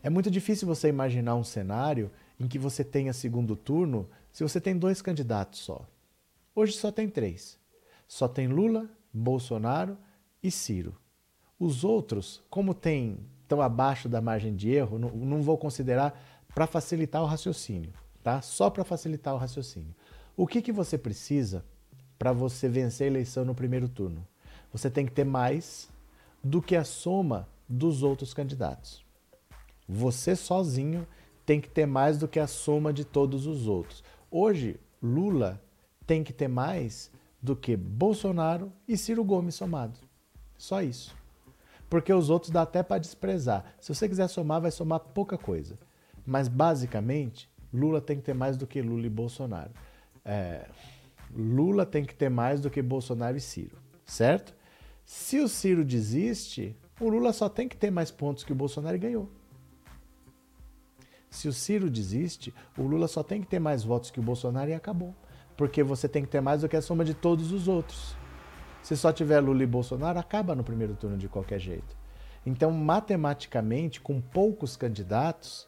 É 0.03 0.11
muito 0.11 0.31
difícil 0.31 0.67
você 0.67 0.89
imaginar 0.89 1.37
um 1.37 1.45
cenário 1.45 2.11
em 2.39 2.49
que 2.49 2.59
você 2.59 2.83
tenha 2.83 3.13
segundo 3.13 3.55
turno 3.55 4.09
se 4.33 4.43
você 4.43 4.61
tem 4.61 4.77
dois 4.77 5.01
candidatos 5.01 5.61
só. 5.61 5.87
Hoje 6.55 6.73
só 6.73 6.91
tem 6.91 7.09
três. 7.09 7.59
Só 8.09 8.27
tem 8.27 8.49
Lula, 8.49 8.91
Bolsonaro 9.13 9.97
e 10.43 10.51
Ciro. 10.51 10.97
Os 11.59 11.85
outros, 11.85 12.43
como 12.51 12.75
tem 12.75 13.19
estão 13.43 13.61
abaixo 13.61 14.09
da 14.09 14.21
margem 14.21 14.57
de 14.57 14.71
erro, 14.71 14.99
não, 14.99 15.11
não 15.11 15.43
vou 15.43 15.59
considerar 15.59 16.19
para 16.55 16.67
facilitar 16.67 17.23
o 17.23 17.27
raciocínio, 17.27 17.93
tá? 18.23 18.41
Só 18.41 18.71
para 18.71 18.85
facilitar 18.85 19.35
o 19.35 19.39
raciocínio. 19.39 19.95
O 20.37 20.47
que, 20.47 20.63
que 20.63 20.73
você 20.73 20.97
precisa 20.97 21.65
para 22.19 22.33
você 22.33 22.69
vencer 22.69 23.05
a 23.05 23.11
eleição 23.11 23.45
no 23.45 23.55
primeiro 23.55 23.89
turno? 23.89 24.27
Você 24.73 24.91
tem 24.91 25.05
que 25.05 25.13
ter 25.13 25.25
mais 25.25 25.89
do 26.43 26.63
que 26.63 26.75
a 26.75 26.85
soma 26.85 27.47
dos 27.69 28.03
outros 28.03 28.33
candidatos. 28.33 29.05
Você 29.93 30.35
sozinho 30.35 31.07
tem 31.45 31.61
que 31.61 31.69
ter 31.69 31.85
mais 31.85 32.17
do 32.17 32.27
que 32.27 32.41
a 32.41 32.47
soma 32.47 32.93
de 32.93 33.05
todos 33.05 33.47
os 33.47 33.69
outros. 33.69 34.03
Hoje, 34.31 34.81
Lula 35.03 35.63
tem 36.07 36.25
que 36.25 36.33
ter 36.33 36.49
mais 36.49 37.11
do 37.43 37.55
que 37.55 37.77
Bolsonaro 37.77 38.73
e 38.89 38.97
Ciro 38.97 39.23
Gomes 39.23 39.55
somados. 39.55 40.01
Só 40.57 40.81
isso. 40.81 41.15
Porque 41.91 42.11
os 42.11 42.31
outros 42.31 42.51
dá 42.51 42.63
até 42.63 42.83
para 42.83 42.99
desprezar. 42.99 43.75
Se 43.79 43.95
você 43.95 44.09
quiser 44.09 44.29
somar, 44.29 44.63
vai 44.63 44.71
somar 44.71 44.99
pouca 44.99 45.37
coisa. 45.37 45.79
Mas 46.25 46.49
basicamente, 46.49 47.51
Lula 47.73 48.01
tem 48.01 48.17
que 48.17 48.23
ter 48.23 48.35
mais 48.35 48.57
do 48.57 48.67
que 48.67 48.81
Lula 48.81 49.07
e 49.07 49.11
Bolsonaro. 49.11 49.73
É, 50.25 50.67
Lula 51.37 51.85
tem 51.85 52.03
que 52.03 52.15
ter 52.15 52.31
mais 52.31 52.63
do 52.63 52.71
que 52.71 52.81
Bolsonaro 52.81 53.37
e 53.37 53.41
Ciro, 53.41 53.77
certo? 54.07 54.55
Se 55.05 55.39
o 55.41 55.49
Ciro 55.49 55.85
desiste, 55.85 56.75
o 56.99 57.11
Lula 57.11 57.33
só 57.33 57.49
tem 57.49 57.69
que 57.69 57.77
ter 57.77 57.91
mais 57.91 58.11
pontos 58.11 58.43
que 58.43 58.53
o 58.53 58.57
Bolsonaro 58.57 58.97
e 58.97 59.01
ganhou. 59.01 59.29
Se 61.33 61.49
o 61.49 61.53
Ciro 61.53 61.89
desiste, 61.89 62.55
o 62.77 62.83
Lula 62.83 63.09
só 63.09 63.23
tem 63.23 63.41
que 63.41 63.47
ter 63.47 63.59
mais 63.59 63.83
votos 63.83 64.11
que 64.11 64.21
o 64.21 64.23
Bolsonaro 64.23 64.71
e 64.71 64.75
acabou. 64.75 65.15
Porque 65.57 65.83
você 65.83 66.07
tem 66.07 66.23
que 66.23 66.29
ter 66.29 66.43
mais 66.43 66.61
do 66.61 66.69
que 66.69 66.77
a 66.77 66.83
soma 66.83 67.07
de 67.07 67.15
todos 67.15 67.53
os 67.53 67.69
outros. 67.69 68.15
Se 68.83 68.95
só 68.99 69.11
tiver 69.11 69.41
Lula 69.41 69.63
e 69.63 69.67
Bolsonaro, 69.67 70.19
acaba 70.19 70.55
no 70.55 70.63
primeiro 70.63 70.95
turno 70.95 71.17
de 71.17 71.29
qualquer 71.29 71.59
jeito. 71.59 71.97
Então, 72.45 72.71
matematicamente, 72.71 73.99
com 73.99 74.21
poucos 74.21 74.77
candidatos, 74.77 75.67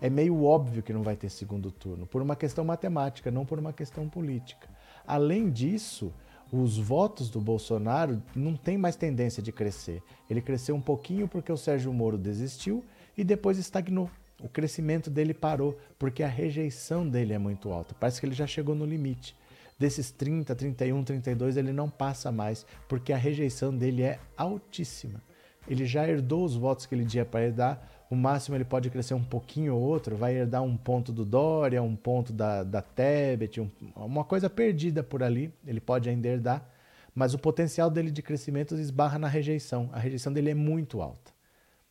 é 0.00 0.10
meio 0.10 0.42
óbvio 0.42 0.82
que 0.82 0.92
não 0.92 1.04
vai 1.04 1.14
ter 1.14 1.28
segundo 1.28 1.70
turno, 1.70 2.06
por 2.06 2.20
uma 2.20 2.34
questão 2.34 2.64
matemática, 2.64 3.30
não 3.30 3.46
por 3.46 3.60
uma 3.60 3.72
questão 3.72 4.08
política. 4.08 4.68
Além 5.06 5.48
disso, 5.48 6.12
os 6.50 6.76
votos 6.76 7.30
do 7.30 7.40
Bolsonaro 7.40 8.20
não 8.34 8.56
têm 8.56 8.76
mais 8.76 8.96
tendência 8.96 9.40
de 9.40 9.52
crescer. 9.52 10.02
Ele 10.28 10.42
cresceu 10.42 10.74
um 10.74 10.80
pouquinho 10.80 11.28
porque 11.28 11.52
o 11.52 11.56
Sérgio 11.56 11.92
Moro 11.92 12.18
desistiu 12.18 12.84
e 13.16 13.22
depois 13.22 13.58
estagnou. 13.58 14.10
O 14.42 14.48
crescimento 14.48 15.10
dele 15.10 15.32
parou 15.32 15.78
porque 15.98 16.22
a 16.22 16.28
rejeição 16.28 17.08
dele 17.08 17.32
é 17.32 17.38
muito 17.38 17.70
alta. 17.70 17.94
Parece 17.98 18.20
que 18.20 18.26
ele 18.26 18.34
já 18.34 18.46
chegou 18.46 18.74
no 18.74 18.84
limite. 18.84 19.36
Desses 19.78 20.10
30, 20.10 20.54
31, 20.54 21.02
32, 21.04 21.56
ele 21.56 21.72
não 21.72 21.90
passa 21.90 22.30
mais 22.30 22.64
porque 22.88 23.12
a 23.12 23.16
rejeição 23.16 23.76
dele 23.76 24.02
é 24.02 24.18
altíssima. 24.36 25.20
Ele 25.66 25.86
já 25.86 26.06
herdou 26.06 26.44
os 26.44 26.54
votos 26.54 26.86
que 26.86 26.94
ele 26.94 27.04
tinha 27.04 27.24
para 27.24 27.44
herdar. 27.44 27.88
O 28.10 28.14
máximo 28.14 28.56
ele 28.56 28.64
pode 28.64 28.90
crescer 28.90 29.14
um 29.14 29.24
pouquinho 29.24 29.74
ou 29.74 29.80
outro, 29.80 30.14
vai 30.14 30.36
herdar 30.36 30.62
um 30.62 30.76
ponto 30.76 31.10
do 31.10 31.24
Dória, 31.24 31.82
um 31.82 31.96
ponto 31.96 32.32
da, 32.32 32.62
da 32.62 32.82
Tebet, 32.82 33.60
um, 33.60 33.70
uma 33.96 34.24
coisa 34.24 34.48
perdida 34.48 35.02
por 35.02 35.22
ali, 35.22 35.52
ele 35.66 35.80
pode 35.80 36.08
ainda 36.08 36.28
herdar, 36.28 36.68
mas 37.14 37.34
o 37.34 37.38
potencial 37.38 37.90
dele 37.90 38.10
de 38.10 38.22
crescimento 38.22 38.74
esbarra 38.76 39.18
na 39.18 39.26
rejeição. 39.26 39.88
A 39.92 39.98
rejeição 39.98 40.32
dele 40.32 40.50
é 40.50 40.54
muito 40.54 41.00
alta. 41.00 41.33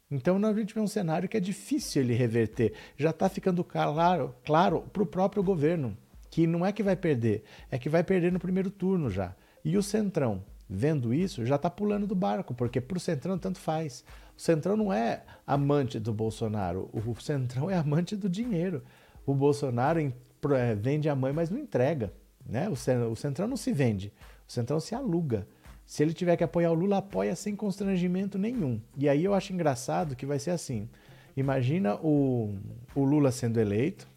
Então 0.09 0.37
a 0.43 0.53
gente 0.53 0.73
vê 0.73 0.79
um 0.79 0.87
cenário 0.87 1.27
que 1.27 1.37
é 1.37 1.39
difícil 1.39 2.01
ele 2.01 2.13
reverter. 2.13 2.73
Já 2.97 3.09
está 3.09 3.27
ficando 3.27 3.63
claro 3.63 4.35
claro 4.45 4.81
para 4.93 5.03
o 5.03 5.07
próprio 5.07 5.43
governo 5.43 5.97
que 6.29 6.47
não 6.47 6.65
é 6.65 6.71
que 6.71 6.81
vai 6.81 6.95
perder, 6.95 7.43
é 7.69 7.77
que 7.77 7.89
vai 7.89 8.03
perder 8.03 8.31
no 8.31 8.39
primeiro 8.39 8.71
turno 8.71 9.09
já. 9.09 9.35
E 9.63 9.77
o 9.77 9.83
Centrão, 9.83 10.43
vendo 10.67 11.13
isso, 11.13 11.45
já 11.45 11.55
está 11.55 11.69
pulando 11.69 12.07
do 12.07 12.15
barco, 12.15 12.55
porque 12.55 12.81
para 12.81 12.97
o 12.97 12.99
Centrão 12.99 13.37
tanto 13.37 13.59
faz. 13.59 14.03
O 14.35 14.41
Centrão 14.41 14.75
não 14.75 14.91
é 14.91 15.23
amante 15.45 15.99
do 15.99 16.11
Bolsonaro, 16.11 16.89
o 16.91 17.21
Centrão 17.21 17.69
é 17.69 17.75
amante 17.77 18.15
do 18.15 18.27
dinheiro. 18.27 18.83
O 19.25 19.33
Bolsonaro 19.33 19.99
é, 19.99 20.75
vende 20.75 21.07
a 21.07 21.15
mãe, 21.15 21.31
mas 21.31 21.49
não 21.49 21.59
entrega. 21.59 22.11
Né? 22.45 22.67
O 22.67 23.15
Centrão 23.15 23.47
não 23.47 23.55
se 23.55 23.71
vende, 23.71 24.11
o 24.47 24.51
Centrão 24.51 24.79
se 24.79 24.95
aluga. 24.95 25.47
Se 25.85 26.01
ele 26.01 26.13
tiver 26.13 26.35
que 26.37 26.43
apoiar 26.43 26.71
o 26.71 26.75
Lula, 26.75 26.97
apoia 26.97 27.35
sem 27.35 27.55
constrangimento 27.55 28.37
nenhum. 28.37 28.81
E 28.97 29.07
aí 29.09 29.23
eu 29.23 29.33
acho 29.33 29.53
engraçado 29.53 30.15
que 30.15 30.25
vai 30.25 30.39
ser 30.39 30.51
assim. 30.51 30.89
Imagina 31.35 31.95
o, 31.95 32.55
o 32.95 33.03
Lula 33.03 33.31
sendo 33.31 33.59
eleito, 33.59 34.07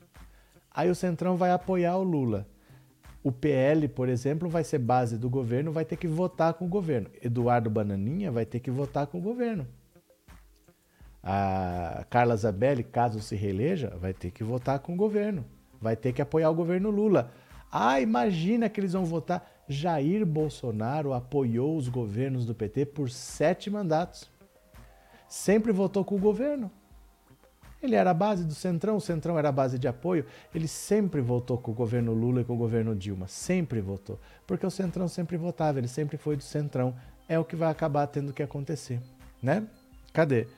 aí 0.71 0.91
o 0.91 0.95
Centrão 0.95 1.37
vai 1.37 1.51
apoiar 1.51 1.97
o 1.97 2.03
Lula. 2.03 2.47
O 3.23 3.33
PL, 3.33 3.89
por 3.89 4.09
exemplo, 4.09 4.49
vai 4.49 4.63
ser 4.63 4.79
base 4.79 5.19
do 5.19 5.29
governo, 5.29 5.73
vai 5.73 5.85
ter 5.85 5.97
que 5.97 6.07
votar 6.07 6.55
com 6.55 6.65
o 6.65 6.69
governo. 6.69 7.11
Eduardo 7.21 7.69
Bananinha 7.69 8.31
vai 8.31 8.47
ter 8.47 8.61
que 8.61 8.71
votar 8.71 9.07
com 9.09 9.19
o 9.19 9.21
governo. 9.21 9.67
A 11.23 12.07
Carla 12.09 12.37
Zabelli, 12.37 12.85
caso 12.85 13.19
se 13.21 13.35
reeleja, 13.35 13.93
vai 14.01 14.15
ter 14.15 14.31
que 14.31 14.45
votar 14.45 14.79
com 14.79 14.93
o 14.93 14.97
governo. 14.97 15.45
Vai 15.81 15.97
ter 15.97 16.13
que 16.13 16.23
apoiar 16.23 16.51
o 16.51 16.55
governo 16.55 16.89
Lula. 16.89 17.33
Ah, 17.73 18.01
imagina 18.01 18.69
que 18.69 18.79
eles 18.79 18.93
vão 18.93 19.05
votar. 19.05 19.56
Jair 19.69 20.25
Bolsonaro 20.25 21.13
apoiou 21.13 21.77
os 21.77 21.89
governos 21.89 22.45
do 22.47 22.55
PT 22.55 22.87
por 22.87 23.11
sete 23.11 23.69
mandatos. 23.69 24.31
Sempre 25.29 25.73
votou 25.73 26.05
com 26.05 26.15
o 26.15 26.21
governo. 26.21 26.71
Ele 27.83 27.95
era 27.95 28.11
a 28.11 28.15
base 28.15 28.45
do 28.45 28.55
Centrão, 28.55 28.97
o 28.97 29.01
Centrão 29.01 29.39
era 29.39 29.49
a 29.49 29.53
base 29.53 29.79
de 29.79 29.87
apoio. 29.87 30.25
Ele 30.55 30.67
sempre 30.67 31.21
votou 31.21 31.59
com 31.59 31.73
o 31.73 31.75
governo 31.75 32.13
Lula 32.13 32.41
e 32.41 32.45
com 32.45 32.55
o 32.55 32.59
governo 32.59 32.95
Dilma. 32.95 33.29
Sempre 33.29 33.81
votou. 33.81 34.19
Porque 34.47 34.67
o 34.67 34.71
Centrão 34.71 35.09
sempre 35.09 35.37
votava, 35.37 35.79
ele 35.79 35.89
sempre 35.89 36.17
foi 36.17 36.37
do 36.37 36.43
Centrão. 36.43 36.95
É 37.29 37.39
o 37.39 37.45
que 37.45 37.57
vai 37.57 37.71
acabar 37.71 38.07
tendo 38.07 38.33
que 38.33 38.43
acontecer. 38.43 39.01
Né? 39.43 39.67
Cadê? 40.13 40.49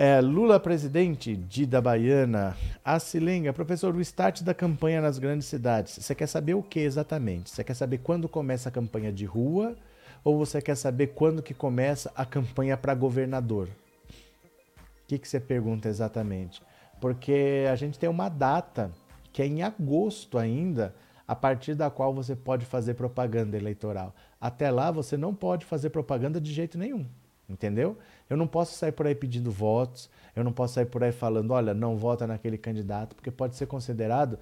É, 0.00 0.20
Lula 0.20 0.60
presidente, 0.60 1.34
Dida 1.34 1.80
Baiana, 1.80 2.56
Acilenga, 2.84 3.52
professor, 3.52 3.96
o 3.96 4.00
start 4.00 4.42
da 4.42 4.54
campanha 4.54 5.00
nas 5.00 5.18
grandes 5.18 5.48
cidades. 5.48 5.98
Você 6.00 6.14
quer 6.14 6.28
saber 6.28 6.54
o 6.54 6.62
que 6.62 6.78
exatamente? 6.78 7.50
Você 7.50 7.64
quer 7.64 7.74
saber 7.74 7.98
quando 7.98 8.28
começa 8.28 8.68
a 8.68 8.72
campanha 8.72 9.12
de 9.12 9.24
rua 9.24 9.76
ou 10.22 10.38
você 10.38 10.62
quer 10.62 10.76
saber 10.76 11.08
quando 11.08 11.42
que 11.42 11.52
começa 11.52 12.12
a 12.14 12.24
campanha 12.24 12.76
para 12.76 12.94
governador? 12.94 13.66
O 13.66 15.08
que, 15.08 15.18
que 15.18 15.26
você 15.28 15.40
pergunta 15.40 15.88
exatamente? 15.88 16.62
Porque 17.00 17.64
a 17.68 17.74
gente 17.74 17.98
tem 17.98 18.08
uma 18.08 18.28
data 18.28 18.92
que 19.32 19.42
é 19.42 19.46
em 19.46 19.62
agosto 19.62 20.38
ainda, 20.38 20.94
a 21.26 21.34
partir 21.34 21.74
da 21.74 21.90
qual 21.90 22.14
você 22.14 22.36
pode 22.36 22.64
fazer 22.64 22.94
propaganda 22.94 23.56
eleitoral. 23.56 24.14
Até 24.40 24.70
lá 24.70 24.92
você 24.92 25.16
não 25.16 25.34
pode 25.34 25.64
fazer 25.64 25.90
propaganda 25.90 26.40
de 26.40 26.52
jeito 26.52 26.78
nenhum. 26.78 27.04
Entendeu? 27.48 27.96
Eu 28.28 28.36
não 28.36 28.46
posso 28.46 28.76
sair 28.76 28.92
por 28.92 29.06
aí 29.06 29.14
pedindo 29.14 29.50
votos, 29.50 30.10
eu 30.36 30.44
não 30.44 30.52
posso 30.52 30.74
sair 30.74 30.86
por 30.86 31.02
aí 31.02 31.12
falando, 31.12 31.52
olha, 31.52 31.72
não 31.72 31.96
vota 31.96 32.26
naquele 32.26 32.58
candidato, 32.58 33.16
porque 33.16 33.30
pode 33.30 33.56
ser 33.56 33.66
considerado 33.66 34.38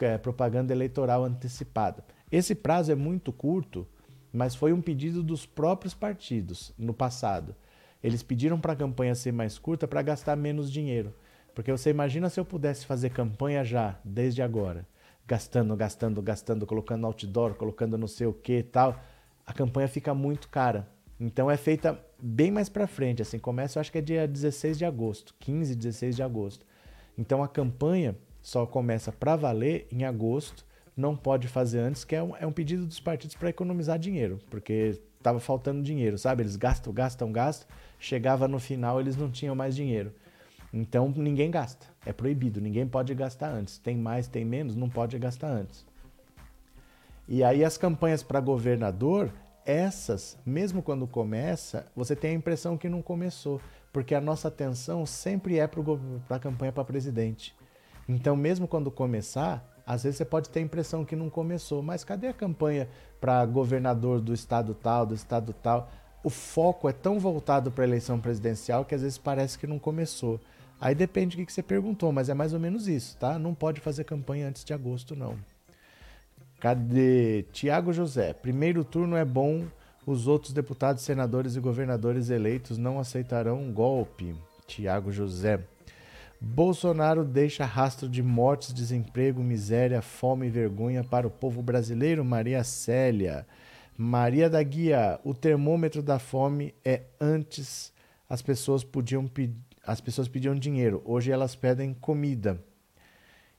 é, 0.00 0.16
propaganda 0.16 0.72
eleitoral 0.72 1.24
antecipada. 1.24 2.02
Esse 2.32 2.54
prazo 2.54 2.90
é 2.90 2.94
muito 2.94 3.32
curto, 3.32 3.86
mas 4.32 4.54
foi 4.54 4.72
um 4.72 4.80
pedido 4.80 5.22
dos 5.22 5.44
próprios 5.44 5.94
partidos 5.94 6.72
no 6.78 6.94
passado. 6.94 7.54
Eles 8.02 8.22
pediram 8.22 8.58
para 8.58 8.72
a 8.72 8.76
campanha 8.76 9.14
ser 9.14 9.32
mais 9.32 9.58
curta 9.58 9.86
para 9.86 10.02
gastar 10.02 10.36
menos 10.36 10.70
dinheiro. 10.70 11.14
Porque 11.54 11.72
você 11.72 11.90
imagina 11.90 12.28
se 12.28 12.38
eu 12.38 12.44
pudesse 12.44 12.84
fazer 12.84 13.10
campanha 13.10 13.64
já, 13.64 13.98
desde 14.04 14.42
agora, 14.42 14.86
gastando, 15.26 15.74
gastando, 15.74 16.20
gastando, 16.22 16.66
colocando 16.66 17.06
outdoor, 17.06 17.54
colocando 17.54 17.96
não 17.96 18.06
sei 18.06 18.26
o 18.26 18.32
que 18.32 18.58
e 18.58 18.62
tal, 18.62 19.00
a 19.46 19.52
campanha 19.52 19.88
fica 19.88 20.12
muito 20.14 20.48
cara. 20.48 20.86
Então 21.18 21.50
é 21.50 21.56
feita 21.56 21.98
bem 22.20 22.50
mais 22.50 22.68
para 22.68 22.86
frente, 22.86 23.22
assim, 23.22 23.38
começa 23.38 23.78
eu 23.78 23.80
acho 23.80 23.92
que 23.92 23.98
é 23.98 24.02
dia 24.02 24.26
16 24.26 24.78
de 24.78 24.84
agosto, 24.84 25.34
15, 25.40 25.74
16 25.74 26.16
de 26.16 26.22
agosto. 26.22 26.66
Então 27.16 27.42
a 27.42 27.48
campanha 27.48 28.16
só 28.42 28.66
começa 28.66 29.10
para 29.10 29.36
valer 29.36 29.86
em 29.90 30.04
agosto, 30.04 30.64
não 30.96 31.16
pode 31.16 31.48
fazer 31.48 31.80
antes, 31.80 32.04
que 32.04 32.14
é 32.14 32.22
um, 32.22 32.36
é 32.36 32.46
um 32.46 32.52
pedido 32.52 32.86
dos 32.86 33.00
partidos 33.00 33.36
para 33.36 33.50
economizar 33.50 33.98
dinheiro, 33.98 34.38
porque 34.48 34.98
estava 35.18 35.40
faltando 35.40 35.82
dinheiro, 35.82 36.16
sabe? 36.16 36.42
Eles 36.42 36.56
gastam, 36.56 36.92
gastam, 36.92 37.32
gastam, 37.32 37.68
chegava 37.98 38.46
no 38.46 38.58
final 38.58 39.00
eles 39.00 39.16
não 39.16 39.30
tinham 39.30 39.54
mais 39.54 39.74
dinheiro. 39.74 40.12
Então 40.72 41.12
ninguém 41.16 41.50
gasta, 41.50 41.86
é 42.04 42.12
proibido, 42.12 42.60
ninguém 42.60 42.86
pode 42.86 43.14
gastar 43.14 43.50
antes. 43.50 43.78
Tem 43.78 43.96
mais, 43.96 44.28
tem 44.28 44.44
menos, 44.44 44.76
não 44.76 44.88
pode 44.88 45.18
gastar 45.18 45.48
antes. 45.48 45.84
E 47.28 47.42
aí 47.42 47.64
as 47.64 47.76
campanhas 47.76 48.22
para 48.22 48.40
governador 48.40 49.32
essas, 49.66 50.38
mesmo 50.46 50.80
quando 50.80 51.06
começa, 51.06 51.86
você 51.94 52.14
tem 52.14 52.30
a 52.30 52.34
impressão 52.34 52.78
que 52.78 52.88
não 52.88 53.02
começou, 53.02 53.60
porque 53.92 54.14
a 54.14 54.20
nossa 54.20 54.48
atenção 54.48 55.04
sempre 55.04 55.58
é 55.58 55.66
para 55.66 56.36
a 56.36 56.38
campanha 56.38 56.72
para 56.72 56.84
presidente. 56.84 57.54
Então, 58.08 58.36
mesmo 58.36 58.68
quando 58.68 58.90
começar, 58.90 59.68
às 59.84 60.04
vezes 60.04 60.18
você 60.18 60.24
pode 60.24 60.48
ter 60.48 60.60
a 60.60 60.62
impressão 60.62 61.04
que 61.04 61.16
não 61.16 61.28
começou, 61.28 61.82
mas 61.82 62.04
cadê 62.04 62.28
a 62.28 62.32
campanha 62.32 62.88
para 63.20 63.44
governador 63.44 64.20
do 64.20 64.32
estado 64.32 64.74
tal, 64.74 65.04
do 65.04 65.14
estado 65.14 65.52
tal? 65.52 65.90
O 66.22 66.30
foco 66.30 66.88
é 66.88 66.92
tão 66.92 67.18
voltado 67.18 67.70
para 67.70 67.84
a 67.84 67.86
eleição 67.86 68.20
presidencial 68.20 68.84
que 68.84 68.94
às 68.94 69.02
vezes 69.02 69.18
parece 69.18 69.58
que 69.58 69.66
não 69.66 69.78
começou. 69.78 70.40
Aí 70.80 70.94
depende 70.94 71.36
do 71.36 71.46
que 71.46 71.52
você 71.52 71.62
perguntou, 71.62 72.12
mas 72.12 72.28
é 72.28 72.34
mais 72.34 72.52
ou 72.52 72.60
menos 72.60 72.86
isso, 72.86 73.16
tá? 73.16 73.38
Não 73.38 73.54
pode 73.54 73.80
fazer 73.80 74.04
campanha 74.04 74.48
antes 74.48 74.64
de 74.64 74.74
agosto, 74.74 75.16
não. 75.16 75.36
Cadê? 76.60 77.44
Tiago 77.52 77.92
José. 77.92 78.32
Primeiro 78.32 78.84
turno 78.84 79.16
é 79.16 79.24
bom, 79.24 79.64
os 80.06 80.26
outros 80.26 80.52
deputados, 80.52 81.02
senadores 81.02 81.56
e 81.56 81.60
governadores 81.60 82.30
eleitos 82.30 82.78
não 82.78 82.98
aceitarão 82.98 83.60
um 83.60 83.72
golpe. 83.72 84.34
Tiago 84.66 85.12
José. 85.12 85.60
Bolsonaro 86.40 87.24
deixa 87.24 87.64
rastro 87.64 88.08
de 88.08 88.22
mortes, 88.22 88.72
desemprego, 88.72 89.42
miséria, 89.42 90.02
fome 90.02 90.46
e 90.46 90.50
vergonha 90.50 91.02
para 91.02 91.26
o 91.26 91.30
povo 91.30 91.62
brasileiro. 91.62 92.24
Maria 92.24 92.62
Célia. 92.64 93.46
Maria 93.96 94.50
da 94.50 94.62
Guia. 94.62 95.18
O 95.24 95.32
termômetro 95.32 96.02
da 96.02 96.18
fome 96.18 96.74
é 96.84 97.02
antes 97.20 97.92
as 98.28 98.42
pessoas 98.42 98.82
podiam 98.82 99.30
as 99.86 100.00
pessoas 100.00 100.26
pediam 100.26 100.54
dinheiro, 100.54 101.00
hoje 101.04 101.30
elas 101.30 101.54
pedem 101.54 101.94
comida. 101.94 102.60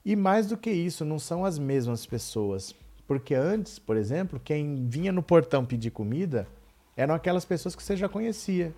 E 0.04 0.14
mais 0.14 0.46
do 0.46 0.58
que 0.58 0.70
isso, 0.70 1.04
não 1.04 1.18
são 1.18 1.44
as 1.44 1.58
mesmas 1.58 2.04
pessoas. 2.04 2.74
Porque 3.08 3.34
antes, 3.34 3.78
por 3.78 3.96
exemplo, 3.96 4.38
quem 4.38 4.86
vinha 4.86 5.10
no 5.10 5.22
portão 5.22 5.64
pedir 5.64 5.90
comida 5.90 6.46
eram 6.94 7.14
aquelas 7.14 7.44
pessoas 7.44 7.74
que 7.74 7.82
você 7.82 7.96
já 7.96 8.06
conhecia. 8.06 8.74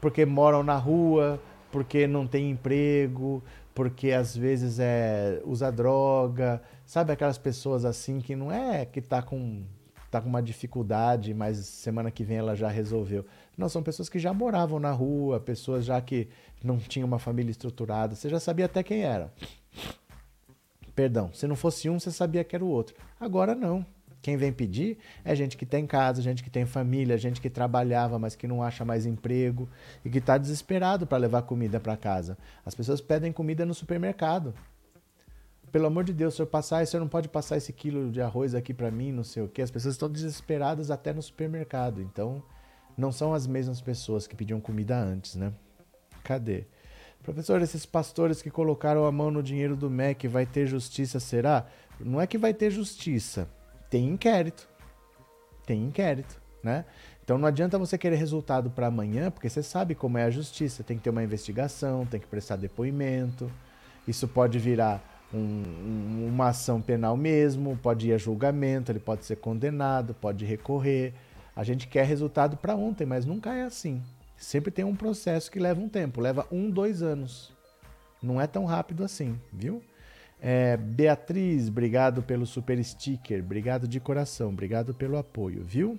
Porque 0.00 0.26
moram 0.26 0.64
na 0.64 0.76
rua, 0.76 1.40
porque 1.70 2.08
não 2.08 2.26
tem 2.26 2.50
emprego, 2.50 3.40
porque 3.72 4.10
às 4.10 4.36
vezes 4.36 4.80
é, 4.80 5.40
usa 5.44 5.70
droga, 5.70 6.60
sabe 6.84 7.12
aquelas 7.12 7.38
pessoas 7.38 7.84
assim 7.84 8.20
que 8.20 8.34
não 8.34 8.50
é 8.50 8.84
que 8.84 9.00
tá 9.00 9.22
com 9.22 9.62
tá 10.10 10.20
com 10.20 10.28
uma 10.28 10.42
dificuldade, 10.42 11.32
mas 11.32 11.56
semana 11.58 12.10
que 12.10 12.22
vem 12.22 12.36
ela 12.36 12.54
já 12.54 12.68
resolveu. 12.68 13.24
Não, 13.56 13.66
são 13.68 13.82
pessoas 13.82 14.10
que 14.10 14.18
já 14.18 14.34
moravam 14.34 14.78
na 14.78 14.90
rua, 14.90 15.40
pessoas 15.40 15.86
já 15.86 15.98
que 16.02 16.28
não 16.62 16.76
tinham 16.78 17.06
uma 17.06 17.18
família 17.18 17.50
estruturada, 17.50 18.14
você 18.14 18.28
já 18.28 18.38
sabia 18.38 18.66
até 18.66 18.82
quem 18.82 19.04
era. 19.04 19.32
Perdão, 20.94 21.32
se 21.32 21.46
não 21.46 21.56
fosse 21.56 21.88
um, 21.88 21.98
você 21.98 22.10
sabia 22.10 22.44
que 22.44 22.54
era 22.54 22.64
o 22.64 22.68
outro. 22.68 22.94
Agora 23.18 23.54
não. 23.54 23.84
Quem 24.22 24.36
vem 24.36 24.52
pedir 24.52 24.98
é 25.24 25.34
gente 25.34 25.56
que 25.56 25.66
tem 25.66 25.84
casa, 25.84 26.22
gente 26.22 26.44
que 26.44 26.50
tem 26.50 26.64
família, 26.64 27.18
gente 27.18 27.40
que 27.40 27.50
trabalhava, 27.50 28.20
mas 28.20 28.36
que 28.36 28.46
não 28.46 28.62
acha 28.62 28.84
mais 28.84 29.04
emprego 29.04 29.68
e 30.04 30.10
que 30.10 30.18
está 30.18 30.38
desesperado 30.38 31.06
para 31.06 31.18
levar 31.18 31.42
comida 31.42 31.80
para 31.80 31.96
casa. 31.96 32.38
As 32.64 32.72
pessoas 32.72 33.00
pedem 33.00 33.32
comida 33.32 33.66
no 33.66 33.74
supermercado. 33.74 34.54
Pelo 35.72 35.86
amor 35.86 36.04
de 36.04 36.12
Deus, 36.12 36.34
o 36.34 36.36
senhor 36.36 36.46
passar, 36.46 36.86
senhor 36.86 37.00
não 37.00 37.08
pode 37.08 37.28
passar 37.28 37.56
esse 37.56 37.72
quilo 37.72 38.12
de 38.12 38.20
arroz 38.20 38.54
aqui 38.54 38.72
para 38.72 38.90
mim, 38.90 39.10
não 39.10 39.24
sei 39.24 39.42
o 39.42 39.48
quê. 39.48 39.62
As 39.62 39.70
pessoas 39.70 39.94
estão 39.94 40.08
desesperadas 40.08 40.90
até 40.90 41.12
no 41.12 41.22
supermercado. 41.22 42.00
Então, 42.00 42.42
não 42.96 43.10
são 43.10 43.34
as 43.34 43.46
mesmas 43.46 43.80
pessoas 43.80 44.26
que 44.26 44.36
pediam 44.36 44.60
comida 44.60 44.96
antes, 44.96 45.34
né? 45.34 45.52
Cadê? 46.22 46.66
Professor, 47.22 47.60
esses 47.62 47.86
pastores 47.86 48.42
que 48.42 48.50
colocaram 48.50 49.04
a 49.04 49.12
mão 49.12 49.30
no 49.30 49.42
dinheiro 49.42 49.76
do 49.76 49.88
MEC, 49.88 50.26
vai 50.26 50.44
ter 50.44 50.66
justiça, 50.66 51.20
será? 51.20 51.66
Não 52.00 52.20
é 52.20 52.26
que 52.26 52.36
vai 52.36 52.52
ter 52.52 52.70
justiça 52.70 53.48
tem 53.92 54.08
inquérito. 54.08 54.66
Tem 55.66 55.84
inquérito, 55.84 56.40
né? 56.64 56.86
Então 57.22 57.36
não 57.36 57.46
adianta 57.46 57.78
você 57.78 57.98
querer 57.98 58.16
resultado 58.16 58.70
para 58.70 58.86
amanhã, 58.86 59.30
porque 59.30 59.50
você 59.50 59.62
sabe 59.62 59.94
como 59.94 60.16
é 60.16 60.24
a 60.24 60.30
justiça. 60.30 60.82
Tem 60.82 60.96
que 60.96 61.02
ter 61.02 61.10
uma 61.10 61.22
investigação, 61.22 62.06
tem 62.06 62.18
que 62.18 62.26
prestar 62.26 62.56
depoimento. 62.56 63.52
Isso 64.08 64.26
pode 64.26 64.58
virar 64.58 65.26
um, 65.32 66.26
uma 66.26 66.48
ação 66.48 66.80
penal 66.80 67.18
mesmo, 67.18 67.78
pode 67.82 68.08
ir 68.08 68.14
a 68.14 68.18
julgamento, 68.18 68.90
ele 68.90 68.98
pode 68.98 69.26
ser 69.26 69.36
condenado, 69.36 70.14
pode 70.14 70.46
recorrer. 70.46 71.12
A 71.54 71.62
gente 71.62 71.86
quer 71.86 72.06
resultado 72.06 72.56
para 72.56 72.74
ontem, 72.74 73.04
mas 73.04 73.26
nunca 73.26 73.52
é 73.52 73.64
assim. 73.64 74.02
Sempre 74.42 74.72
tem 74.72 74.84
um 74.84 74.96
processo 74.96 75.48
que 75.48 75.60
leva 75.60 75.80
um 75.80 75.88
tempo, 75.88 76.20
leva 76.20 76.48
um, 76.50 76.68
dois 76.68 77.00
anos. 77.00 77.52
Não 78.20 78.40
é 78.40 78.46
tão 78.48 78.64
rápido 78.64 79.04
assim, 79.04 79.40
viu? 79.52 79.80
É, 80.40 80.76
Beatriz, 80.76 81.68
obrigado 81.68 82.24
pelo 82.24 82.44
super 82.44 82.82
sticker, 82.82 83.40
obrigado 83.40 83.86
de 83.86 84.00
coração, 84.00 84.48
obrigado 84.48 84.92
pelo 84.92 85.16
apoio, 85.16 85.62
viu? 85.62 85.96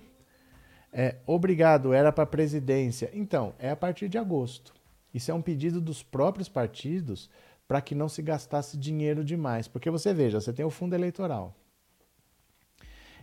É, 0.92 1.16
obrigado, 1.26 1.94
era 1.94 2.12
para 2.12 2.26
presidência. 2.26 3.08
Então, 3.14 3.54
é 3.58 3.70
a 3.70 3.76
partir 3.76 4.10
de 4.10 4.18
agosto. 4.18 4.74
Isso 5.14 5.30
é 5.30 5.34
um 5.34 5.40
pedido 5.40 5.80
dos 5.80 6.02
próprios 6.02 6.46
partidos 6.46 7.30
para 7.66 7.80
que 7.80 7.94
não 7.94 8.10
se 8.10 8.20
gastasse 8.20 8.76
dinheiro 8.76 9.24
demais. 9.24 9.66
Porque 9.66 9.88
você 9.88 10.12
veja, 10.12 10.38
você 10.38 10.52
tem 10.52 10.66
o 10.66 10.70
fundo 10.70 10.94
eleitoral. 10.94 11.56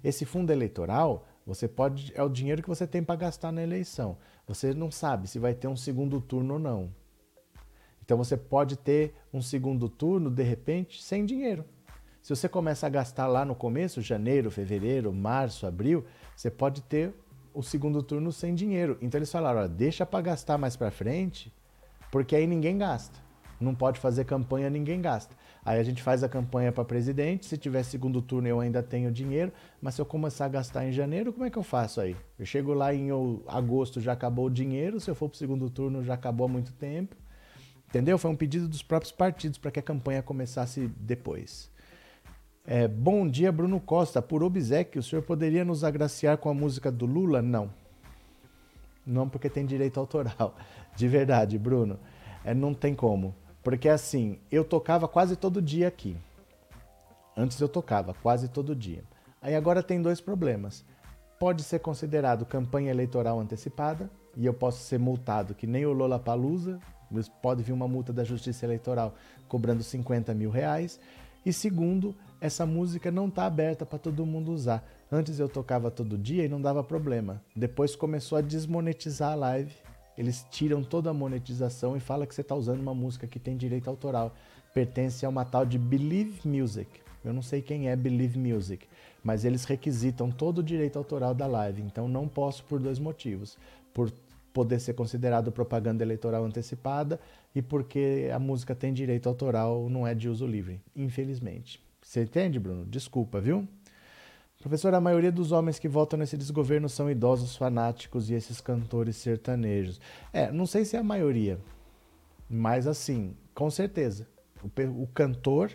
Esse 0.04 0.26
fundo 0.26 0.52
eleitoral, 0.52 1.28
você 1.46 1.68
pode 1.68 2.12
é 2.16 2.24
o 2.24 2.30
dinheiro 2.30 2.62
que 2.62 2.70
você 2.70 2.86
tem 2.86 3.04
para 3.04 3.16
gastar 3.16 3.52
na 3.52 3.64
eleição. 3.64 4.18
Você 4.48 4.74
não 4.74 4.92
sabe 4.92 5.28
se 5.28 5.40
vai 5.40 5.54
ter 5.54 5.68
um 5.68 5.76
segundo 5.76 6.22
turno 6.22 6.54
ou 6.56 6.60
não. 6.60 6.94
Então 8.04 8.18
você 8.18 8.36
pode 8.36 8.76
ter 8.76 9.14
um 9.34 9.42
segundo 9.42 9.88
turno, 9.88 10.30
de 10.30 10.44
repente, 10.44 11.02
sem 11.02 11.26
dinheiro. 11.26 11.66
Se 12.22 12.30
você 12.36 12.48
começa 12.48 12.86
a 12.86 12.90
gastar 12.90 13.28
lá 13.28 13.44
no 13.44 13.56
começo, 13.56 14.02
janeiro, 14.02 14.52
fevereiro, 14.52 15.12
março, 15.12 15.66
abril, 15.66 16.06
você 16.36 16.52
pode 16.52 16.82
ter 16.84 17.14
o 17.54 17.64
segundo 17.64 18.04
turno 18.04 18.32
sem 18.32 18.54
dinheiro. 18.54 18.98
Então 19.02 19.18
eles 19.18 19.32
falaram, 19.32 19.62
ó, 19.62 19.68
deixa 19.68 20.06
para 20.06 20.22
gastar 20.22 20.58
mais 20.58 20.76
para 20.76 20.92
frente, 20.92 21.52
porque 22.12 22.36
aí 22.36 22.46
ninguém 22.46 22.78
gasta. 22.78 23.20
Não 23.62 23.76
pode 23.76 24.00
fazer 24.00 24.26
campanha, 24.26 24.70
ninguém 24.70 25.02
gasta. 25.02 25.36
Aí 25.64 25.80
a 25.80 25.84
gente 25.84 26.02
faz 26.02 26.24
a 26.24 26.30
campanha 26.30 26.72
para 26.72 26.84
presidente, 26.84 27.46
se 27.46 27.58
tiver 27.58 27.84
segundo 27.84 28.22
turno 28.22 28.48
eu 28.48 28.60
ainda 28.60 28.82
tenho 28.82 29.12
dinheiro, 29.12 29.52
mas 29.80 29.96
se 29.96 30.02
eu 30.02 30.06
começar 30.06 30.46
a 30.46 30.50
gastar 30.50 30.86
em 30.86 30.92
janeiro, 30.92 31.32
como 31.32 31.46
é 31.46 31.50
que 31.50 31.58
eu 31.58 31.64
faço 31.64 32.02
aí? 32.02 32.16
Eu 32.40 32.46
chego 32.46 32.74
lá 32.74 32.94
em 32.94 33.10
agosto, 33.48 34.02
já 34.02 34.14
acabou 34.14 34.48
o 34.48 34.50
dinheiro, 34.50 35.00
se 35.00 35.10
eu 35.10 35.16
for 35.16 35.30
para 35.30 35.36
o 35.36 35.38
segundo 35.38 35.70
turno 35.70 36.04
já 36.04 36.16
acabou 36.16 36.46
há 36.46 36.50
muito 36.50 36.74
tempo. 36.74 37.16
Entendeu? 37.88 38.18
Foi 38.18 38.32
um 38.32 38.36
pedido 38.36 38.68
dos 38.68 38.82
próprios 38.82 39.12
partidos 39.12 39.58
para 39.58 39.70
que 39.70 39.80
a 39.80 39.84
campanha 39.84 40.24
começasse 40.24 40.90
depois. 40.98 41.70
É, 42.66 42.88
bom 42.88 43.28
dia, 43.28 43.52
Bruno 43.52 43.80
Costa. 43.80 44.22
Por 44.22 44.44
obsequio, 44.44 45.02
o 45.02 45.04
senhor 45.04 45.22
poderia 45.24 45.66
nos 45.66 45.84
agraciar 45.84 46.38
com 46.38 46.50
a 46.50 46.54
música 46.54 46.92
do 46.92 47.06
Lula? 47.06 47.42
Não. 47.42 47.70
Não, 49.06 49.28
porque 49.28 49.50
tem 49.50 49.66
direito 49.66 50.00
autoral. 50.00 50.56
De 50.96 51.08
verdade, 51.08 51.58
Bruno. 51.58 52.00
É, 52.46 52.54
não 52.54 52.74
tem 52.74 52.96
como. 52.96 53.36
Porque 53.64 53.90
assim, 53.90 54.40
eu 54.52 54.64
tocava 54.64 55.08
quase 55.08 55.36
todo 55.36 55.62
dia 55.62 55.88
aqui. 55.88 56.16
Antes 57.36 57.60
eu 57.60 57.70
tocava 57.70 58.14
quase 58.14 58.48
todo 58.48 58.76
dia. 58.76 59.04
Aí 59.42 59.56
agora 59.56 59.82
tem 59.82 60.02
dois 60.02 60.20
problemas. 60.20 60.84
Pode 61.40 61.64
ser 61.64 61.80
considerado 61.80 62.46
campanha 62.46 62.92
eleitoral 62.92 63.40
antecipada 63.40 64.10
e 64.38 64.46
eu 64.46 64.54
posso 64.54 64.84
ser 64.84 65.00
multado 65.00 65.56
que 65.56 65.66
nem 65.66 65.86
o 65.86 65.94
Lola 65.94 66.20
Palusa 66.20 66.80
Pode 67.42 67.64
vir 67.64 67.74
uma 67.74 67.88
multa 67.88 68.14
da 68.14 68.24
Justiça 68.24 68.66
Eleitoral 68.66 69.16
cobrando 69.48 69.84
50 69.84 70.34
mil 70.34 70.50
reais. 70.50 71.00
E 71.46 71.52
segundo, 71.52 72.16
essa 72.40 72.66
música 72.66 73.12
não 73.12 73.28
está 73.28 73.46
aberta 73.46 73.86
para 73.86 74.00
todo 74.00 74.26
mundo 74.26 74.52
usar. 74.52 74.88
Antes 75.12 75.40
eu 75.40 75.50
tocava 75.50 75.92
todo 75.92 76.18
dia 76.18 76.46
e 76.46 76.50
não 76.50 76.62
dava 76.62 76.84
problema. 76.84 77.42
Depois 77.56 77.96
começou 77.96 78.38
a 78.38 78.42
desmonetizar 78.42 79.34
a 79.34 79.36
live. 79.36 79.74
Eles 80.18 80.46
tiram 80.52 80.84
toda 80.84 81.10
a 81.10 81.14
monetização 81.14 81.96
e 81.96 82.00
fala 82.00 82.28
que 82.28 82.36
você 82.36 82.42
está 82.42 82.56
usando 82.56 82.82
uma 82.82 82.94
música 82.94 83.28
que 83.28 83.40
tem 83.40 83.56
direito 83.56 83.90
autoral. 83.90 84.36
Pertence 84.74 85.26
a 85.26 85.30
uma 85.30 85.46
tal 85.46 85.66
de 85.66 85.78
Believe 85.78 86.48
Music. 86.48 86.90
Eu 87.24 87.34
não 87.34 87.42
sei 87.42 87.62
quem 87.62 87.90
é 87.90 87.96
Believe 87.96 88.38
Music, 88.38 88.88
mas 89.24 89.46
eles 89.46 89.66
requisitam 89.66 90.32
todo 90.32 90.60
o 90.60 90.64
direito 90.64 90.98
autoral 90.98 91.34
da 91.34 91.46
live. 91.46 91.82
Então 91.82 92.08
não 92.08 92.28
posso 92.28 92.64
por 92.64 92.80
dois 92.80 93.00
motivos: 93.00 93.58
por 93.94 94.12
poder 94.54 94.80
ser 94.80 94.94
considerado 94.94 95.52
propaganda 95.52 96.04
eleitoral 96.04 96.44
antecipada 96.44 97.20
e 97.56 97.62
porque 97.62 98.30
a 98.34 98.40
música 98.40 98.76
tem 98.76 98.94
direito 98.94 99.30
autoral, 99.30 99.90
não 99.90 100.06
é 100.06 100.14
de 100.14 100.28
uso 100.28 100.46
livre, 100.46 100.82
infelizmente. 100.96 101.82
Você 102.02 102.24
entende, 102.24 102.60
Bruno? 102.60 102.86
Desculpa, 102.86 103.40
viu? 103.40 103.68
Professor, 104.62 104.94
a 104.94 105.02
maioria 105.02 105.32
dos 105.32 105.52
homens 105.52 105.80
que 105.80 105.88
votam 105.88 106.20
nesse 106.20 106.38
desgoverno 106.38 106.88
são 106.88 107.10
idosos 107.10 107.56
fanáticos 107.56 108.30
e 108.30 108.36
esses 108.36 108.62
cantores 108.62 109.16
sertanejos. 109.16 110.00
É, 110.32 110.52
não 110.52 110.68
sei 110.68 110.86
se 110.86 110.96
é 110.96 111.00
a 111.00 111.04
maioria, 111.04 111.60
mas 112.48 112.86
assim, 112.86 113.36
com 113.56 113.72
certeza. 113.72 114.28
O, 114.64 115.02
o 115.02 115.08
cantor, 115.08 115.72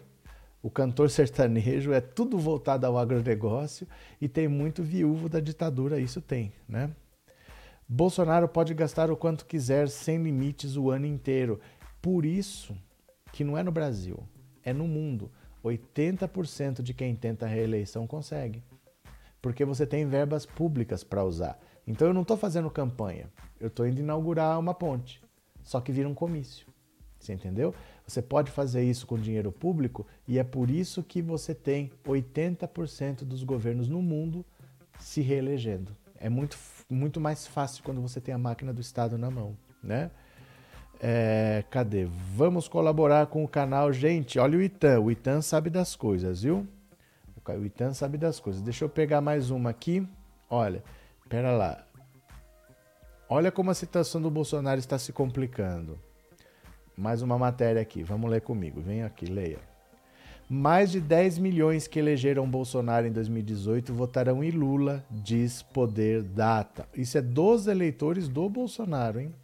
o 0.62 0.70
cantor 0.70 1.10
sertanejo 1.10 1.92
é 1.92 2.00
tudo 2.00 2.38
voltado 2.38 2.86
ao 2.86 2.96
agronegócio 2.96 3.88
e 4.20 4.28
tem 4.28 4.46
muito 4.46 4.84
viúvo 4.84 5.28
da 5.28 5.40
ditadura, 5.40 5.98
isso 5.98 6.20
tem, 6.20 6.52
né? 6.68 6.88
Bolsonaro 7.88 8.46
pode 8.46 8.72
gastar 8.72 9.10
o 9.10 9.16
quanto 9.16 9.46
quiser 9.46 9.88
sem 9.88 10.22
limites 10.22 10.76
o 10.76 10.90
ano 10.90 11.06
inteiro. 11.06 11.60
Por 12.00 12.24
isso 12.24 12.76
que 13.32 13.42
não 13.42 13.58
é 13.58 13.64
no 13.64 13.72
Brasil, 13.72 14.22
é 14.62 14.72
no 14.72 14.86
mundo. 14.86 15.28
80% 15.64 16.82
de 16.82 16.94
quem 16.94 17.16
tenta 17.16 17.46
a 17.46 17.48
reeleição 17.48 18.06
consegue. 18.06 18.62
Porque 19.46 19.64
você 19.64 19.86
tem 19.86 20.04
verbas 20.04 20.44
públicas 20.44 21.04
para 21.04 21.22
usar. 21.22 21.56
Então 21.86 22.08
eu 22.08 22.12
não 22.12 22.22
estou 22.22 22.36
fazendo 22.36 22.68
campanha, 22.68 23.30
eu 23.60 23.68
estou 23.68 23.86
indo 23.86 24.00
inaugurar 24.00 24.58
uma 24.58 24.74
ponte. 24.74 25.22
Só 25.62 25.80
que 25.80 25.92
vira 25.92 26.08
um 26.08 26.14
comício. 26.14 26.66
Você 27.16 27.32
entendeu? 27.32 27.72
Você 28.04 28.20
pode 28.20 28.50
fazer 28.50 28.82
isso 28.82 29.06
com 29.06 29.16
dinheiro 29.16 29.52
público 29.52 30.04
e 30.26 30.40
é 30.40 30.42
por 30.42 30.68
isso 30.68 31.00
que 31.00 31.22
você 31.22 31.54
tem 31.54 31.92
80% 32.04 33.18
dos 33.22 33.44
governos 33.44 33.88
no 33.88 34.02
mundo 34.02 34.44
se 34.98 35.20
reelegendo. 35.20 35.96
É 36.18 36.28
muito 36.28 36.58
muito 36.90 37.20
mais 37.20 37.46
fácil 37.46 37.84
quando 37.84 38.02
você 38.02 38.20
tem 38.20 38.34
a 38.34 38.38
máquina 38.38 38.72
do 38.72 38.80
Estado 38.80 39.16
na 39.16 39.30
mão, 39.30 39.56
né? 39.80 40.10
É, 41.00 41.62
cadê? 41.70 42.04
Vamos 42.34 42.66
colaborar 42.66 43.28
com 43.28 43.44
o 43.44 43.48
canal. 43.48 43.92
Gente, 43.92 44.40
olha 44.40 44.58
o 44.58 44.62
Itan. 44.62 44.98
O 44.98 45.08
Itan 45.08 45.40
sabe 45.40 45.70
das 45.70 45.94
coisas, 45.94 46.42
viu? 46.42 46.66
O 47.54 47.64
Itan 47.64 47.92
sabe 47.92 48.18
das 48.18 48.40
coisas. 48.40 48.62
Deixa 48.62 48.84
eu 48.84 48.88
pegar 48.88 49.20
mais 49.20 49.50
uma 49.50 49.70
aqui. 49.70 50.06
Olha, 50.48 50.82
pera 51.28 51.52
lá. 51.52 51.84
Olha 53.28 53.50
como 53.50 53.70
a 53.70 53.74
situação 53.74 54.20
do 54.20 54.30
Bolsonaro 54.30 54.78
está 54.78 54.98
se 54.98 55.12
complicando. 55.12 55.98
Mais 56.96 57.22
uma 57.22 57.38
matéria 57.38 57.82
aqui. 57.82 58.02
Vamos 58.02 58.30
ler 58.30 58.40
comigo. 58.40 58.80
Vem 58.80 59.02
aqui, 59.02 59.26
leia. 59.26 59.58
Mais 60.48 60.92
de 60.92 61.00
10 61.00 61.38
milhões 61.38 61.88
que 61.88 61.98
elegeram 61.98 62.48
Bolsonaro 62.48 63.04
em 63.04 63.10
2018 63.10 63.92
votarão 63.92 64.44
em 64.44 64.50
Lula, 64.50 65.04
diz 65.10 65.60
Poder 65.60 66.22
Data. 66.22 66.88
Isso 66.94 67.18
é 67.18 67.20
dos 67.20 67.66
eleitores 67.66 68.28
do 68.28 68.48
Bolsonaro, 68.48 69.18
hein? 69.18 69.34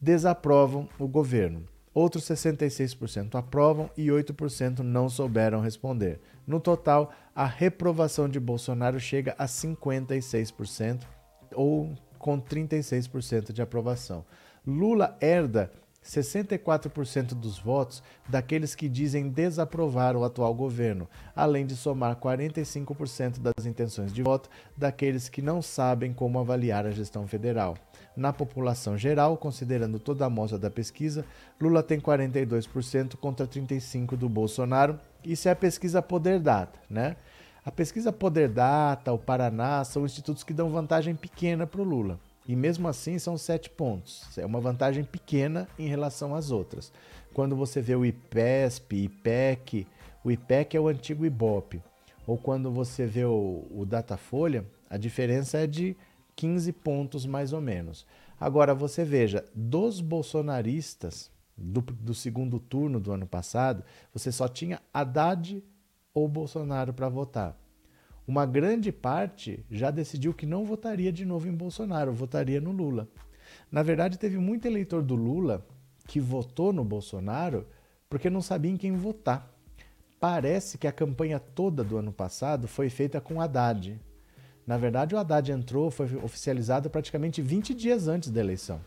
desaprovam 0.00 0.88
o 0.98 1.08
governo. 1.08 1.64
Outros 1.92 2.24
66% 2.24 3.34
aprovam 3.34 3.90
e 3.96 4.06
8% 4.06 4.78
não 4.78 5.08
souberam 5.08 5.60
responder. 5.60 6.20
No 6.46 6.60
total, 6.60 7.12
a 7.34 7.44
reprovação 7.44 8.28
de 8.28 8.38
Bolsonaro 8.38 9.00
chega 9.00 9.34
a 9.36 9.46
56%, 9.46 11.02
ou 11.52 11.92
com 12.18 12.40
36% 12.40 13.52
de 13.52 13.60
aprovação. 13.60 14.24
Lula 14.64 15.16
herda 15.20 15.72
64% 16.04 17.34
dos 17.34 17.58
votos 17.58 18.02
daqueles 18.28 18.74
que 18.74 18.88
dizem 18.88 19.28
desaprovar 19.28 20.16
o 20.16 20.24
atual 20.24 20.54
governo, 20.54 21.08
além 21.36 21.66
de 21.66 21.76
somar 21.76 22.16
45% 22.16 23.38
das 23.38 23.66
intenções 23.66 24.12
de 24.12 24.22
voto 24.22 24.48
daqueles 24.76 25.28
que 25.28 25.42
não 25.42 25.60
sabem 25.60 26.12
como 26.12 26.38
avaliar 26.38 26.86
a 26.86 26.90
gestão 26.90 27.26
federal. 27.26 27.76
Na 28.16 28.32
população 28.32 28.98
geral, 28.98 29.36
considerando 29.36 29.98
toda 29.98 30.24
a 30.24 30.26
amostra 30.26 30.58
da 30.58 30.70
pesquisa, 30.70 31.24
Lula 31.60 31.82
tem 31.82 32.00
42% 32.00 33.16
contra 33.16 33.46
35% 33.46 34.16
do 34.16 34.28
Bolsonaro. 34.28 34.98
Isso 35.24 35.48
é 35.48 35.52
a 35.52 35.56
pesquisa 35.56 36.02
Poder 36.02 36.40
Data, 36.40 36.78
né? 36.88 37.16
A 37.64 37.70
pesquisa 37.70 38.10
Poder 38.10 38.48
Data, 38.48 39.12
o 39.12 39.18
Paraná, 39.18 39.84
são 39.84 40.04
institutos 40.06 40.42
que 40.42 40.54
dão 40.54 40.70
vantagem 40.70 41.14
pequena 41.14 41.66
para 41.66 41.82
o 41.82 41.84
Lula. 41.84 42.18
E 42.46 42.56
mesmo 42.56 42.88
assim 42.88 43.18
são 43.18 43.36
sete 43.36 43.70
pontos. 43.70 44.36
É 44.36 44.44
uma 44.44 44.60
vantagem 44.60 45.04
pequena 45.04 45.68
em 45.78 45.86
relação 45.86 46.34
às 46.34 46.50
outras. 46.50 46.92
Quando 47.32 47.54
você 47.54 47.80
vê 47.80 47.94
o 47.94 48.04
IPESP, 48.04 49.04
IPEC, 49.04 49.86
o 50.24 50.30
IPEC 50.30 50.76
é 50.76 50.80
o 50.80 50.88
antigo 50.88 51.24
IBOP. 51.24 51.82
Ou 52.26 52.36
quando 52.36 52.70
você 52.70 53.06
vê 53.06 53.24
o, 53.24 53.66
o 53.70 53.84
Datafolha, 53.84 54.64
a 54.88 54.96
diferença 54.96 55.58
é 55.58 55.66
de 55.66 55.96
15 56.36 56.72
pontos 56.72 57.26
mais 57.26 57.52
ou 57.52 57.60
menos. 57.60 58.06
Agora 58.38 58.74
você 58.74 59.04
veja, 59.04 59.44
dos 59.54 60.00
bolsonaristas 60.00 61.30
do, 61.56 61.80
do 61.82 62.14
segundo 62.14 62.58
turno 62.58 62.98
do 62.98 63.12
ano 63.12 63.26
passado, 63.26 63.84
você 64.12 64.32
só 64.32 64.48
tinha 64.48 64.80
Haddad 64.92 65.62
ou 66.14 66.26
Bolsonaro 66.26 66.92
para 66.92 67.08
votar 67.08 67.56
uma 68.30 68.46
grande 68.46 68.92
parte 68.92 69.66
já 69.68 69.90
decidiu 69.90 70.32
que 70.32 70.46
não 70.46 70.64
votaria 70.64 71.10
de 71.10 71.24
novo 71.24 71.48
em 71.48 71.52
Bolsonaro, 71.52 72.12
votaria 72.12 72.60
no 72.60 72.70
Lula. 72.70 73.08
Na 73.72 73.82
verdade, 73.82 74.16
teve 74.16 74.38
muito 74.38 74.66
eleitor 74.66 75.02
do 75.02 75.16
Lula 75.16 75.66
que 76.06 76.20
votou 76.20 76.72
no 76.72 76.84
Bolsonaro 76.84 77.66
porque 78.08 78.30
não 78.30 78.40
sabia 78.40 78.70
em 78.70 78.76
quem 78.76 78.92
votar. 78.92 79.52
Parece 80.20 80.78
que 80.78 80.86
a 80.86 80.92
campanha 80.92 81.40
toda 81.40 81.82
do 81.82 81.96
ano 81.96 82.12
passado 82.12 82.68
foi 82.68 82.88
feita 82.88 83.20
com 83.20 83.40
Haddad. 83.40 84.00
Na 84.64 84.78
verdade, 84.78 85.12
o 85.12 85.18
Haddad 85.18 85.50
entrou, 85.50 85.90
foi 85.90 86.06
oficializado 86.22 86.88
praticamente 86.88 87.42
20 87.42 87.74
dias 87.74 88.06
antes 88.06 88.30
da 88.30 88.38
eleição. 88.38 88.80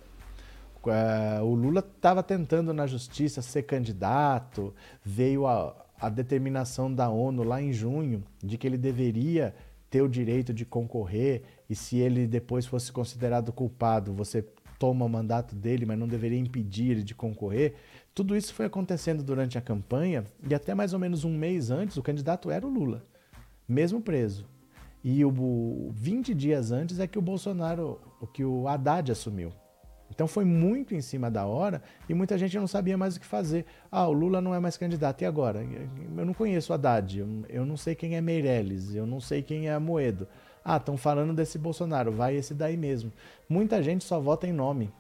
É, 0.88 1.42
o 1.42 1.54
Lula 1.54 1.82
estava 1.82 2.24
tentando 2.24 2.74
na 2.74 2.88
justiça 2.88 3.42
ser 3.42 3.64
candidato, 3.64 4.74
veio 5.04 5.46
a, 5.46 5.83
a 6.04 6.10
determinação 6.10 6.94
da 6.94 7.10
ONU 7.10 7.44
lá 7.44 7.62
em 7.62 7.72
junho 7.72 8.26
de 8.44 8.58
que 8.58 8.68
ele 8.68 8.78
deveria 8.78 9.56
ter 9.90 10.02
o 10.02 10.10
direito 10.10 10.54
de 10.54 10.66
concorrer 10.66 11.44
e 11.70 11.76
se 11.76 11.98
ele 11.98 12.28
depois 12.28 12.66
fosse 12.66 12.92
considerado 12.92 13.54
culpado, 13.54 14.12
você 14.12 14.46
toma 14.78 15.06
o 15.06 15.10
mandato 15.10 15.56
dele, 15.56 15.86
mas 15.86 15.98
não 15.98 16.06
deveria 16.06 16.38
impedir 16.38 16.92
ele 16.92 17.04
de 17.04 17.16
concorrer. 17.16 17.76
Tudo 18.14 18.36
isso 18.36 18.54
foi 18.54 18.66
acontecendo 18.66 19.24
durante 19.24 19.58
a 19.58 19.62
campanha 19.62 20.26
e 20.46 20.54
até 20.54 20.76
mais 20.76 20.92
ou 20.92 21.00
menos 21.00 21.24
um 21.24 21.38
mês 21.38 21.72
antes 21.72 21.96
o 21.96 22.04
candidato 22.04 22.52
era 22.52 22.68
o 22.68 22.70
Lula, 22.70 23.02
mesmo 23.66 24.02
preso. 24.02 24.46
E 25.02 25.24
o 25.24 25.90
20 25.94 26.34
dias 26.34 26.74
antes 26.74 27.00
é 27.00 27.08
que 27.08 27.18
o 27.18 27.22
Bolsonaro, 27.22 27.98
que 28.34 28.44
o 28.44 28.68
Haddad 28.68 29.10
assumiu. 29.10 29.54
Então 30.14 30.28
foi 30.28 30.46
muito 30.46 30.94
em 30.94 31.02
cima 31.02 31.30
da 31.32 31.46
hora 31.46 31.82
e 32.08 32.14
muita 32.14 32.38
gente 32.38 32.58
não 32.58 32.68
sabia 32.68 32.96
mais 32.96 33.16
o 33.16 33.20
que 33.20 33.26
fazer. 33.26 33.66
Ah, 33.92 34.08
o 34.08 34.14
Lula 34.14 34.40
não 34.40 34.54
é 34.54 34.60
mais 34.60 34.78
candidato, 34.78 35.24
e 35.24 35.26
agora? 35.26 35.66
Eu 36.16 36.26
não 36.26 36.34
conheço 36.34 36.72
o 36.72 36.76
Haddad, 36.76 37.26
eu 37.50 37.66
não 37.66 37.76
sei 37.76 37.96
quem 37.96 38.16
é 38.16 38.22
Meirelles, 38.22 38.94
eu 38.94 39.08
não 39.08 39.20
sei 39.20 39.42
quem 39.42 39.70
é 39.70 39.78
Moedo. 39.80 40.28
Ah, 40.64 40.78
estão 40.78 40.96
falando 40.96 41.34
desse 41.34 41.58
Bolsonaro, 41.58 42.12
vai 42.12 42.36
esse 42.36 42.54
daí 42.54 42.78
mesmo. 42.78 43.12
Muita 43.50 43.82
gente 43.82 44.04
só 44.04 44.20
vota 44.20 44.48
em 44.48 44.54
nome. 44.54 44.92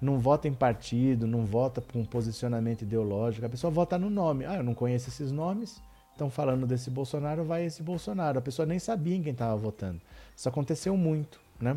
Não 0.00 0.18
vota 0.18 0.46
em 0.46 0.54
partido, 0.54 1.26
não 1.26 1.44
vota 1.44 1.80
com 1.80 2.04
posicionamento 2.04 2.82
ideológico, 2.82 3.44
a 3.44 3.48
pessoa 3.48 3.70
vota 3.72 3.98
no 3.98 4.08
nome. 4.08 4.46
Ah, 4.46 4.56
eu 4.58 4.62
não 4.62 4.72
conheço 4.72 5.08
esses 5.08 5.32
nomes, 5.32 5.82
estão 6.12 6.30
falando 6.30 6.64
desse 6.64 6.88
Bolsonaro, 6.88 7.44
vai 7.44 7.64
esse 7.64 7.82
Bolsonaro. 7.82 8.38
A 8.38 8.42
pessoa 8.42 8.64
nem 8.64 8.78
sabia 8.78 9.16
em 9.16 9.22
quem 9.22 9.32
estava 9.32 9.56
votando. 9.56 10.00
Isso 10.36 10.48
aconteceu 10.48 10.96
muito, 10.96 11.40
né? 11.60 11.76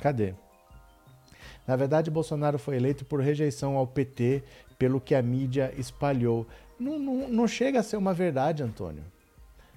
Cadê? 0.00 0.34
Na 1.68 1.76
verdade, 1.76 2.10
Bolsonaro 2.10 2.58
foi 2.58 2.76
eleito 2.76 3.04
por 3.04 3.20
rejeição 3.20 3.76
ao 3.76 3.86
PT, 3.86 4.42
pelo 4.78 4.98
que 4.98 5.14
a 5.14 5.20
mídia 5.20 5.70
espalhou. 5.76 6.46
Não, 6.80 6.98
não, 6.98 7.28
não 7.28 7.46
chega 7.46 7.80
a 7.80 7.82
ser 7.82 7.98
uma 7.98 8.14
verdade, 8.14 8.62
Antônio. 8.62 9.04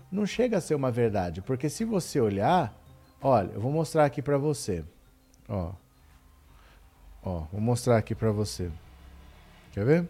Não 0.09 0.25
chega 0.25 0.57
a 0.57 0.61
ser 0.61 0.73
uma 0.73 0.89
verdade, 0.89 1.41
porque 1.41 1.67
se 1.69 1.83
você 1.83 2.21
olhar, 2.21 2.73
olha, 3.21 3.51
eu 3.51 3.59
vou 3.59 3.73
mostrar 3.73 4.05
aqui 4.05 4.21
para 4.21 4.37
você. 4.37 4.85
Ó. 5.49 5.73
Ó, 7.21 7.39
vou 7.51 7.59
mostrar 7.59 7.97
aqui 7.97 8.15
para 8.15 8.31
você. 8.31 8.71
Quer 9.73 9.83
ver? 9.83 10.09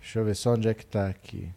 Deixa 0.00 0.18
eu 0.18 0.24
ver 0.26 0.36
só 0.36 0.52
onde 0.52 0.68
é 0.68 0.74
que 0.74 0.84
tá 0.84 1.08
aqui. 1.08 1.50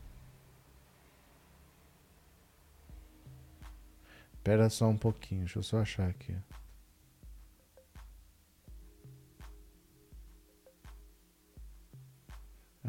Espera 4.36 4.70
só 4.70 4.88
um 4.88 4.98
pouquinho, 4.98 5.42
deixa 5.42 5.60
eu 5.60 5.64
só 5.64 5.80
achar 5.80 6.08
aqui. 6.08 6.34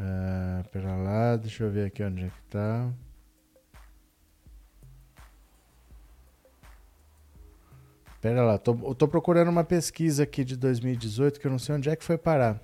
Uh, 0.05 0.69
pera 0.69 0.95
lá, 0.97 1.37
deixa 1.37 1.65
eu 1.65 1.71
ver 1.71 1.87
aqui 1.87 2.05
onde 2.05 2.25
é 2.25 2.29
que 2.29 2.43
tá. 2.51 2.93
Pera 8.21 8.43
lá, 8.43 8.59
tô, 8.59 8.73
eu 8.83 8.95
tô 8.95 9.09
procurando 9.09 9.49
uma 9.49 9.65
pesquisa 9.65 10.25
aqui 10.25 10.45
de 10.45 10.57
2018 10.57 11.41
que 11.41 11.47
eu 11.47 11.51
não 11.51 11.59
sei 11.59 11.75
onde 11.75 11.89
é 11.89 11.97
que 11.97 12.05
foi 12.05 12.19
parar. 12.19 12.61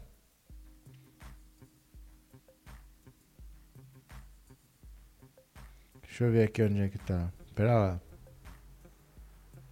Deixa 6.03 6.25
eu 6.25 6.33
ver 6.33 6.45
aqui 6.45 6.63
onde 6.63 6.81
é 6.83 6.89
que 6.91 6.99
tá. 6.99 7.33
Pera 7.55 7.75
lá. 7.75 8.01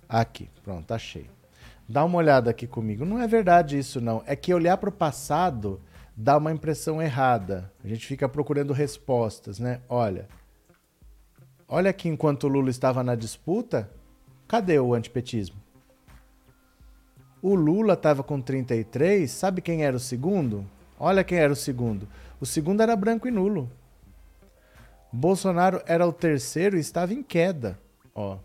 Aqui, 0.08 0.48
pronto, 0.62 0.90
achei. 0.94 1.28
Dá 1.86 2.02
uma 2.02 2.16
olhada 2.16 2.50
aqui 2.50 2.66
comigo. 2.66 3.04
Não 3.04 3.20
é 3.20 3.26
verdade 3.26 3.78
isso, 3.78 4.00
não. 4.00 4.22
É 4.26 4.34
que 4.34 4.54
olhar 4.54 4.78
para 4.78 4.88
o 4.88 4.92
passado 4.92 5.82
dá 6.20 6.36
uma 6.36 6.50
impressão 6.50 7.00
errada. 7.00 7.72
A 7.82 7.86
gente 7.86 8.04
fica 8.04 8.28
procurando 8.28 8.72
respostas, 8.72 9.60
né? 9.60 9.80
Olha. 9.88 10.28
Olha 11.68 11.90
aqui 11.90 12.08
enquanto 12.08 12.44
o 12.44 12.48
Lula 12.48 12.70
estava 12.70 13.04
na 13.04 13.14
disputa, 13.14 13.88
cadê 14.48 14.80
o 14.80 14.94
antipetismo? 14.94 15.56
O 17.40 17.54
Lula 17.54 17.94
estava 17.94 18.24
com 18.24 18.40
33, 18.40 19.30
sabe 19.30 19.62
quem 19.62 19.84
era 19.84 19.96
o 19.96 20.00
segundo? 20.00 20.68
Olha 20.98 21.22
quem 21.22 21.38
era 21.38 21.52
o 21.52 21.56
segundo. 21.56 22.08
O 22.40 22.46
segundo 22.46 22.82
era 22.82 22.96
branco 22.96 23.28
e 23.28 23.30
nulo. 23.30 23.70
Bolsonaro 25.12 25.80
era 25.86 26.04
o 26.04 26.12
terceiro 26.12 26.76
e 26.76 26.80
estava 26.80 27.14
em 27.14 27.22
queda. 27.22 27.78
Ó. 28.12 28.38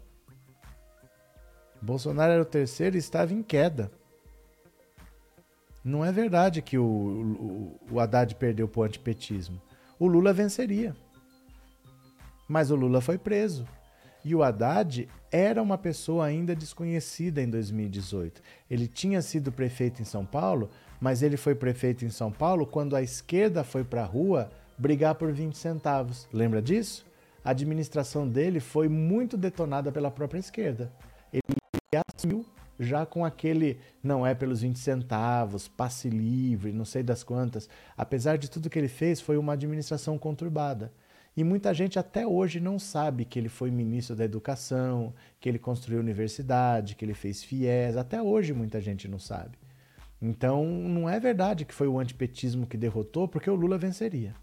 Bolsonaro 1.82 2.34
era 2.34 2.42
o 2.44 2.46
terceiro 2.46 2.98
e 2.98 3.00
estava 3.00 3.34
em 3.34 3.42
queda. 3.42 3.92
Não 5.84 6.04
é 6.04 6.12
verdade 6.12 6.62
que 6.62 6.78
o, 6.78 6.84
o, 6.84 7.80
o 7.92 8.00
Haddad 8.00 8.36
perdeu 8.36 8.68
para 8.68 8.82
o 8.82 8.84
antipetismo. 8.84 9.62
O 10.00 10.08
Lula 10.08 10.32
venceria. 10.32 10.96
Mas 12.48 12.72
o 12.72 12.76
Lula 12.76 13.02
foi 13.02 13.18
preso. 13.18 13.68
E 14.24 14.34
o 14.34 14.42
Haddad 14.42 15.10
era 15.30 15.62
uma 15.62 15.78
pessoa 15.78 16.26
ainda 16.26 16.56
desconhecida 16.56 17.42
em 17.42 17.50
2018. 17.50 18.42
Ele 18.70 18.88
tinha 18.88 19.22
sido 19.22 19.52
prefeito 19.52 20.02
em 20.02 20.06
São 20.06 20.26
Paulo, 20.26 20.70
mas 21.02 21.22
ele 21.22 21.36
foi 21.36 21.54
prefeito 21.54 22.06
em 22.06 22.10
São 22.10 22.32
Paulo 22.32 22.66
quando 22.66 22.96
a 22.96 23.02
esquerda 23.02 23.64
foi 23.64 23.84
para 23.84 24.04
a 24.04 24.06
rua 24.06 24.50
brigar 24.78 25.16
por 25.16 25.34
20 25.34 25.58
centavos. 25.58 26.28
Lembra 26.32 26.62
disso? 26.62 27.06
A 27.44 27.50
administração 27.52 28.28
dele 28.28 28.62
foi 28.62 28.88
muito 28.88 29.36
detonada 29.36 29.92
pela 29.92 30.10
própria 30.10 30.40
esquerda. 30.40 30.90
Ele 31.34 31.42
assumiu 32.08 32.46
já 32.80 33.06
com 33.06 33.24
aquele 33.24 33.80
não 34.02 34.26
é 34.26 34.34
pelos 34.34 34.62
20 34.62 34.78
centavos, 34.78 35.68
passe 35.68 36.10
livre, 36.10 36.72
não 36.72 36.86
sei 36.86 37.04
das 37.04 37.24
quantas. 37.24 37.70
Apesar 37.98 38.38
de 38.38 38.50
tudo 38.50 38.70
que 38.70 38.78
ele 38.80 38.88
fez, 38.88 39.22
foi 39.22 39.38
uma 39.38 39.54
administração 39.54 40.18
conturbada. 40.18 40.92
E 41.36 41.44
muita 41.44 41.74
gente 41.74 41.98
até 41.98 42.28
hoje 42.28 42.60
não 42.60 42.78
sabe 42.78 43.26
que 43.26 43.40
ele 43.40 43.50
foi 43.50 43.72
ministro 43.72 44.16
da 44.16 44.24
Educação, 44.24 45.14
que 45.40 45.50
ele 45.50 45.58
construiu 45.58 46.00
universidade, 46.00 46.96
que 46.96 47.04
ele 47.04 47.16
fez 47.16 47.44
FIES. 47.44 47.98
Até 47.98 48.22
hoje 48.22 48.54
muita 48.54 48.80
gente 48.80 49.08
não 49.08 49.18
sabe. 49.18 49.58
Então 50.22 50.64
não 50.66 51.10
é 51.10 51.20
verdade 51.20 51.66
que 51.66 51.74
foi 51.74 51.88
o 51.88 52.00
antipetismo 52.00 52.68
que 52.68 52.78
derrotou, 52.78 53.28
porque 53.28 53.50
o 53.50 53.56
Lula 53.56 53.78
venceria. 53.78 54.36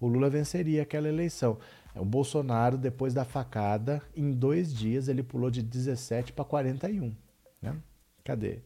O 0.00 0.06
Lula 0.06 0.30
venceria 0.30 0.82
aquela 0.82 1.08
eleição. 1.08 1.58
O 1.96 2.04
Bolsonaro, 2.04 2.78
depois 2.78 3.12
da 3.12 3.24
facada, 3.24 4.00
em 4.16 4.30
dois 4.30 4.72
dias 4.72 5.08
ele 5.08 5.24
pulou 5.24 5.50
de 5.50 5.62
17 5.62 6.32
para 6.32 6.44
41. 6.44 7.12
Né? 7.60 7.76
Cadê? 8.24 8.60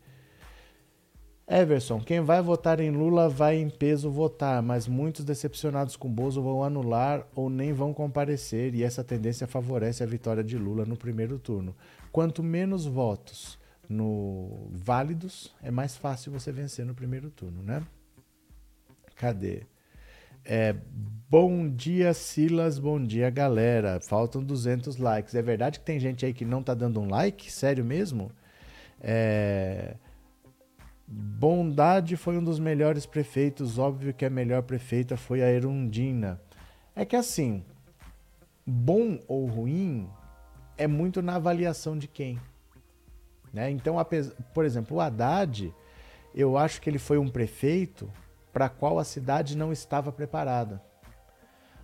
Everson, 1.49 2.01
quem 2.01 2.20
vai 2.20 2.40
votar 2.40 2.80
em 2.80 2.90
Lula 2.90 3.28
vai 3.28 3.57
em 3.57 3.68
peso 3.68 4.11
votar, 4.11 4.62
mas 4.62 4.86
muitos 4.86 5.24
decepcionados 5.24 5.97
com 5.97 6.09
Bozo 6.09 6.40
vão 6.40 6.62
anular 6.62 7.26
ou 7.34 7.51
nem 7.51 7.72
vão 7.72 7.93
comparecer, 7.93 8.74
e 8.74 8.82
essa 8.82 9.05
tendência 9.05 9.47
favorece 9.47 10.03
a 10.03 10.07
vitória 10.07 10.43
de 10.43 10.57
Lula 10.57 10.86
no 10.86 10.97
primeiro 10.97 11.38
turno. 11.38 11.76
Quanto 12.11 12.43
menos 12.43 12.86
votos 12.86 13.59
no 13.88 14.68
válidos, 14.70 15.55
é 15.62 15.70
mais 15.70 15.97
fácil 15.97 16.32
você 16.32 16.51
vencer 16.51 16.86
no 16.86 16.95
primeiro 16.95 17.28
turno, 17.28 17.62
né? 17.62 17.82
Cadê? 19.16 19.64
É, 20.45 20.74
bom 21.28 21.68
dia, 21.68 22.14
Silas. 22.14 22.78
Bom 22.78 23.03
dia, 23.03 23.30
galera. 23.30 24.01
Faltam 24.01 24.43
200 24.43 24.97
likes. 24.97 25.34
É 25.34 25.43
verdade 25.43 25.78
que 25.78 25.84
tem 25.84 26.01
gente 26.01 26.24
aí 26.24 26.32
que 26.32 26.45
não 26.45 26.62
tá 26.62 26.74
dando 26.74 27.01
um 27.01 27.09
like? 27.09 27.53
Sério 27.53 27.84
mesmo? 27.84 28.30
É... 29.03 29.96
Bondade 31.07 32.16
foi 32.16 32.38
um 32.38 32.44
dos 32.44 32.59
melhores 32.59 33.05
prefeitos, 33.05 33.78
óbvio 33.78 34.14
que 34.14 34.24
a 34.24 34.30
melhor 34.30 34.62
prefeita 34.62 35.16
foi 35.16 35.42
a 35.42 35.50
Erundina. 35.50 36.40
É 36.94 37.05
que 37.05 37.16
assim, 37.16 37.64
bom 38.64 39.18
ou 39.26 39.44
ruim 39.46 40.09
é 40.78 40.86
muito 40.86 41.20
na 41.20 41.34
avaliação 41.34 41.98
de 41.98 42.09
quem. 42.09 42.38
Né? 43.53 43.70
Então, 43.70 43.96
por 44.55 44.64
exemplo, 44.64 44.96
o 44.96 45.00
Haddad, 45.00 45.74
eu 46.34 46.57
acho 46.57 46.80
que 46.80 46.88
ele 46.88 46.98
foi 46.98 47.18
um 47.18 47.28
prefeito 47.28 48.11
para 48.53 48.68
qual 48.68 48.98
a 48.98 49.05
cidade 49.05 49.57
não 49.57 49.72
estava 49.72 50.11
preparada. 50.11 50.82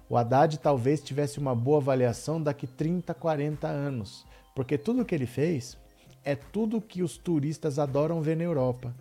O 0.09 0.16
Haddad 0.16 0.59
talvez 0.59 1.03
tivesse 1.03 1.39
uma 1.39 1.55
boa 1.55 1.79
avaliação 1.79 2.43
daqui 2.43 2.66
30, 2.66 3.12
40 3.12 3.66
anos, 3.66 4.25
porque 4.55 4.79
tudo 4.79 5.05
que 5.05 5.14
ele 5.14 5.27
fez 5.27 5.77
é 6.31 6.37
tudo 6.37 6.81
que 6.81 7.03
os 7.03 7.16
turistas 7.16 7.79
adoram 7.79 8.20
ver 8.20 8.37
na 8.37 8.45
Europa 8.45 8.95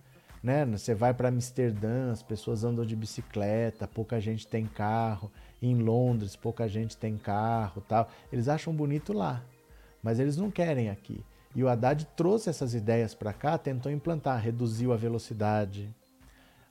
né? 0.47 0.65
Você 0.65 0.93
vai 0.93 1.13
para 1.13 1.29
Amsterdã, 1.29 2.11
as 2.11 2.23
pessoas 2.23 2.63
andam 2.63 2.85
de 2.85 2.95
bicicleta, 2.95 3.87
pouca 3.87 4.19
gente 4.19 4.47
tem 4.47 4.65
carro. 4.65 5.31
Em 5.61 5.75
Londres, 5.75 6.35
pouca 6.35 6.67
gente 6.67 6.95
tem 6.95 7.17
carro, 7.17 7.83
tal. 7.87 8.09
Eles 8.31 8.47
acham 8.47 8.73
bonito 8.73 9.11
lá, 9.11 9.43
mas 10.01 10.19
eles 10.19 10.37
não 10.37 10.51
querem 10.51 10.89
aqui. 10.89 11.23
E 11.55 11.63
o 11.63 11.67
Haddad 11.67 12.05
trouxe 12.15 12.49
essas 12.49 12.73
ideias 12.73 13.15
para 13.15 13.33
cá, 13.33 13.57
tentou 13.57 13.91
implantar, 13.91 14.39
reduziu 14.39 14.93
a 14.93 14.95
velocidade, 14.95 15.93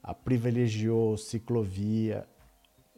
a 0.02 0.14
privilegiou 0.14 1.16
ciclovia, 1.16 2.24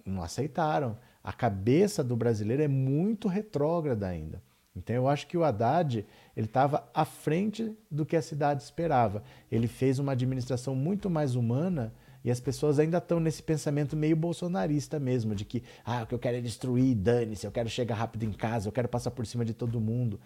não 0.05 0.23
aceitaram. 0.23 0.97
A 1.25 1.33
cabeça 1.33 2.05
do 2.05 2.17
brasileiro 2.17 2.63
é 2.63 2.69
muito 2.69 3.27
retrógrada 3.27 4.07
ainda. 4.07 4.43
Então 4.79 4.95
eu 4.95 5.09
acho 5.09 5.27
que 5.27 5.37
o 5.37 5.45
Haddad 5.45 6.07
ele 6.37 6.47
estava 6.47 6.89
à 6.95 7.05
frente 7.05 7.77
do 7.91 8.07
que 8.07 8.17
a 8.17 8.23
cidade 8.23 8.63
esperava. 8.63 9.23
Ele 9.51 9.67
fez 9.67 9.99
uma 9.99 10.13
administração 10.13 10.75
muito 10.75 11.11
mais 11.11 11.35
humana 11.35 11.93
e 12.25 12.31
as 12.31 12.41
pessoas 12.41 12.79
ainda 12.79 12.99
estão 12.99 13.21
nesse 13.21 13.43
pensamento 13.43 13.97
meio 13.97 14.17
bolsonarista 14.17 14.99
mesmo, 14.99 15.35
de 15.35 15.45
que 15.45 15.63
ah, 15.85 16.03
o 16.03 16.07
que 16.07 16.15
eu 16.15 16.19
quero 16.19 16.37
é 16.37 16.41
destruir, 16.41 16.95
dane-se, 16.95 17.47
eu 17.47 17.53
quero 17.53 17.69
chegar 17.69 17.95
rápido 17.95 18.25
em 18.25 18.33
casa, 18.33 18.69
eu 18.69 18.73
quero 18.73 18.89
passar 18.89 19.11
por 19.11 19.27
cima 19.27 19.45
de 19.45 19.55
todo 19.55 19.81
mundo. 19.81 20.21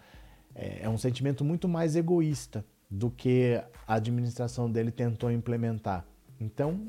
É, 0.55 0.83
é 0.83 0.89
um 0.89 0.97
sentimento 0.97 1.43
muito 1.43 1.67
mais 1.67 1.95
egoísta 1.95 2.65
do 2.89 3.09
que 3.09 3.61
a 3.87 3.95
administração 3.95 4.69
dele 4.69 4.91
tentou 4.91 5.31
implementar. 5.31 6.05
Então 6.39 6.87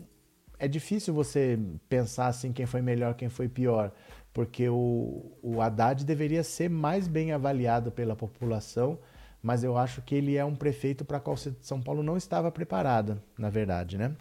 é 0.58 0.68
difícil 0.68 1.12
você 1.12 1.58
pensar 1.88 2.28
assim 2.28 2.52
quem 2.52 2.66
foi 2.66 2.82
melhor, 2.82 3.14
quem 3.14 3.28
foi 3.28 3.48
pior, 3.48 3.92
porque 4.34 4.68
o, 4.68 5.32
o 5.40 5.62
Haddad 5.62 6.04
deveria 6.04 6.42
ser 6.42 6.68
mais 6.68 7.06
bem 7.06 7.30
avaliado 7.30 7.92
pela 7.92 8.16
população, 8.16 8.98
mas 9.40 9.62
eu 9.62 9.78
acho 9.78 10.02
que 10.02 10.16
ele 10.16 10.36
é 10.36 10.44
um 10.44 10.56
prefeito 10.56 11.04
para 11.04 11.20
qual 11.20 11.36
São 11.36 11.80
Paulo 11.80 12.02
não 12.02 12.16
estava 12.16 12.50
preparada, 12.50 13.22
na 13.38 13.48
verdade, 13.48 13.96
né? 13.96 14.14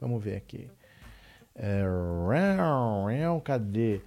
Vamos 0.00 0.22
ver 0.22 0.36
aqui. 0.36 0.68
É, 1.54 1.84
cadê? 3.44 4.00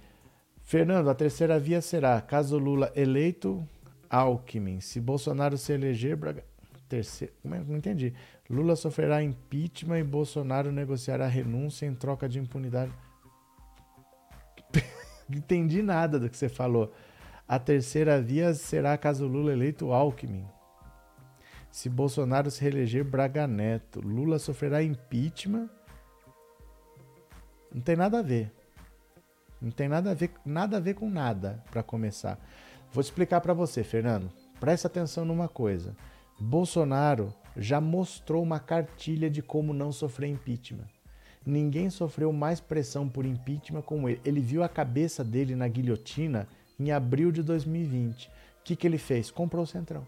Fernando, 0.60 1.08
a 1.08 1.14
terceira 1.14 1.58
via 1.58 1.80
será, 1.80 2.20
caso 2.20 2.58
Lula 2.58 2.92
eleito, 2.94 3.66
Alckmin. 4.10 4.80
Se 4.80 5.00
Bolsonaro 5.00 5.56
se 5.56 5.72
eleger, 5.72 6.16
Braga... 6.16 6.44
terceiro, 6.88 7.32
é? 7.44 7.48
não 7.66 7.76
entendi. 7.76 8.12
Lula 8.50 8.76
sofrerá 8.76 9.22
impeachment 9.22 10.00
e 10.00 10.04
Bolsonaro 10.04 10.70
negociará 10.70 11.26
renúncia 11.26 11.86
em 11.86 11.94
troca 11.94 12.28
de 12.28 12.38
impunidade 12.38 12.92
entendi 15.30 15.82
nada 15.82 16.18
do 16.18 16.28
que 16.28 16.36
você 16.36 16.48
falou. 16.48 16.92
A 17.46 17.58
terceira 17.58 18.20
via 18.20 18.54
será 18.54 18.96
caso 18.96 19.26
Lula 19.26 19.52
eleito 19.52 19.92
Alckmin. 19.92 20.46
Se 21.70 21.88
Bolsonaro 21.88 22.50
se 22.50 22.62
reeleger, 22.62 23.04
Braga 23.04 23.46
Neto. 23.46 24.00
Lula 24.00 24.38
sofrerá 24.38 24.82
impeachment. 24.82 25.68
Não 27.74 27.82
tem 27.82 27.96
nada 27.96 28.20
a 28.20 28.22
ver. 28.22 28.52
Não 29.60 29.70
tem 29.70 29.88
nada 29.88 30.12
a 30.12 30.14
ver, 30.14 30.30
nada 30.44 30.76
a 30.76 30.80
ver 30.80 30.94
com 30.94 31.10
nada, 31.10 31.64
para 31.70 31.82
começar. 31.82 32.38
Vou 32.92 33.00
explicar 33.00 33.40
para 33.40 33.52
você, 33.52 33.82
Fernando. 33.82 34.30
Presta 34.60 34.86
atenção 34.86 35.24
numa 35.24 35.48
coisa. 35.48 35.96
Bolsonaro 36.38 37.34
já 37.56 37.80
mostrou 37.80 38.42
uma 38.42 38.60
cartilha 38.60 39.28
de 39.28 39.42
como 39.42 39.72
não 39.72 39.90
sofrer 39.90 40.28
impeachment. 40.28 40.93
Ninguém 41.46 41.90
sofreu 41.90 42.32
mais 42.32 42.60
pressão 42.60 43.08
por 43.08 43.26
impeachment 43.26 43.82
como 43.82 44.08
ele. 44.08 44.20
Ele 44.24 44.40
viu 44.40 44.62
a 44.62 44.68
cabeça 44.68 45.22
dele 45.22 45.54
na 45.54 45.68
guilhotina 45.68 46.48
em 46.78 46.90
abril 46.90 47.30
de 47.30 47.42
2020. 47.42 48.26
O 48.26 48.30
que, 48.64 48.74
que 48.74 48.86
ele 48.86 48.98
fez? 48.98 49.30
Comprou 49.30 49.64
o 49.64 49.66
Centrão. 49.66 50.06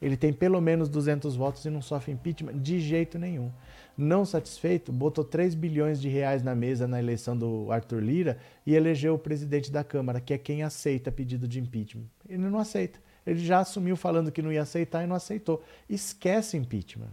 Ele 0.00 0.16
tem 0.16 0.32
pelo 0.32 0.60
menos 0.60 0.88
200 0.90 1.34
votos 1.36 1.64
e 1.64 1.70
não 1.70 1.80
sofre 1.80 2.12
impeachment 2.12 2.58
de 2.58 2.80
jeito 2.80 3.18
nenhum. 3.18 3.50
Não 3.96 4.26
satisfeito, 4.26 4.92
botou 4.92 5.24
3 5.24 5.54
bilhões 5.54 5.98
de 5.98 6.08
reais 6.08 6.42
na 6.42 6.54
mesa 6.54 6.86
na 6.86 6.98
eleição 6.98 7.36
do 7.36 7.72
Arthur 7.72 8.02
Lira 8.02 8.38
e 8.66 8.74
elegeu 8.74 9.14
o 9.14 9.18
presidente 9.18 9.72
da 9.72 9.82
Câmara, 9.82 10.20
que 10.20 10.34
é 10.34 10.38
quem 10.38 10.62
aceita 10.62 11.10
pedido 11.10 11.48
de 11.48 11.58
impeachment. 11.58 12.04
Ele 12.28 12.42
não 12.42 12.58
aceita. 12.58 12.98
Ele 13.26 13.42
já 13.42 13.60
assumiu 13.60 13.96
falando 13.96 14.30
que 14.30 14.42
não 14.42 14.52
ia 14.52 14.62
aceitar 14.62 15.02
e 15.02 15.06
não 15.06 15.16
aceitou. 15.16 15.64
Esquece 15.88 16.58
impeachment. 16.58 17.10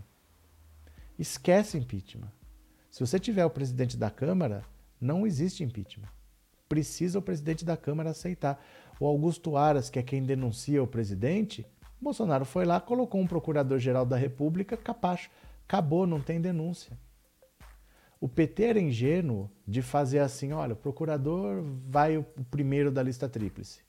Esquece 1.24 1.78
impeachment. 1.78 2.28
Se 2.92 3.00
você 3.00 3.18
tiver 3.18 3.46
o 3.46 3.50
presidente 3.50 3.96
da 3.96 4.10
Câmara, 4.10 4.66
não 5.00 5.26
existe 5.26 5.64
impeachment. 5.64 6.10
Precisa 6.68 7.18
o 7.18 7.22
presidente 7.22 7.64
da 7.64 7.78
Câmara 7.78 8.10
aceitar. 8.10 8.62
O 9.00 9.06
Augusto 9.06 9.56
Aras, 9.56 9.90
que 9.90 9.98
é 9.98 10.04
quem 10.04 10.22
denuncia 10.22 10.84
o 10.84 10.88
presidente, 10.88 11.66
Bolsonaro 12.02 12.44
foi 12.44 12.66
lá, 12.66 12.82
colocou 12.82 13.22
um 13.22 13.26
procurador-geral 13.26 14.06
da 14.06 14.18
República, 14.18 14.76
capacho. 14.76 15.32
Acabou, 15.66 16.06
não 16.06 16.20
tem 16.20 16.42
denúncia. 16.42 16.92
O 18.20 18.28
PT 18.28 18.64
era 18.64 18.82
ingênuo 18.82 19.50
de 19.66 19.82
fazer 19.82 20.20
assim: 20.20 20.52
olha, 20.52 20.74
o 20.74 20.76
procurador 20.76 21.64
vai 21.88 22.18
o 22.18 22.26
primeiro 22.52 22.92
da 22.92 23.02
lista 23.02 23.30
tríplice. 23.30 23.80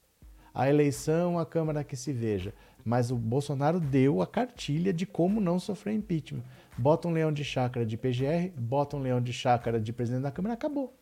A 0.55 0.69
eleição, 0.69 1.37
a 1.37 1.45
Câmara 1.45 1.83
que 1.83 1.97
se 1.97 2.13
veja. 2.13 2.55
Mas 2.85 3.11
o 3.11 3.17
Bolsonaro 3.17 3.81
deu 3.81 4.21
a 4.21 4.27
cartilha 4.27 4.93
de 4.93 5.07
como 5.07 5.41
não 5.41 5.59
sofrer 5.59 5.95
impeachment. 5.95 6.45
Bota 6.77 7.09
um 7.09 7.13
leão 7.13 7.33
de 7.33 7.45
chácara 7.45 7.87
de 7.87 7.97
PGR, 7.97 8.51
bota 8.57 8.97
um 8.97 9.01
leão 9.01 9.21
de 9.21 9.33
chácara 9.33 9.81
de 9.81 9.93
presidente 9.93 10.23
da 10.23 10.31
Câmara, 10.31 10.55
acabou. 10.55 10.97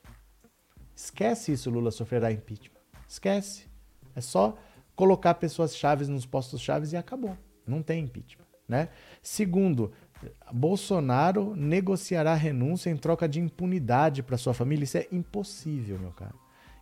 Esquece 0.94 1.52
isso, 1.52 1.70
Lula 1.70 1.90
sofrerá 1.90 2.30
impeachment. 2.30 2.80
Esquece. 3.08 3.66
É 4.14 4.20
só 4.20 4.56
colocar 4.94 5.34
pessoas 5.34 5.76
chaves 5.76 6.08
nos 6.08 6.26
postos 6.26 6.60
chaves 6.60 6.92
e 6.92 6.96
acabou. 6.96 7.36
Não 7.66 7.82
tem 7.82 8.04
impeachment. 8.04 8.44
Né? 8.68 8.88
Segundo, 9.22 9.92
Bolsonaro 10.52 11.56
negociará 11.56 12.34
renúncia 12.34 12.90
em 12.90 12.96
troca 12.96 13.28
de 13.28 13.40
impunidade 13.40 14.22
para 14.22 14.38
sua 14.38 14.54
família. 14.54 14.84
Isso 14.84 14.98
é 14.98 15.06
impossível, 15.10 15.98
meu 15.98 16.12
caro. 16.12 16.38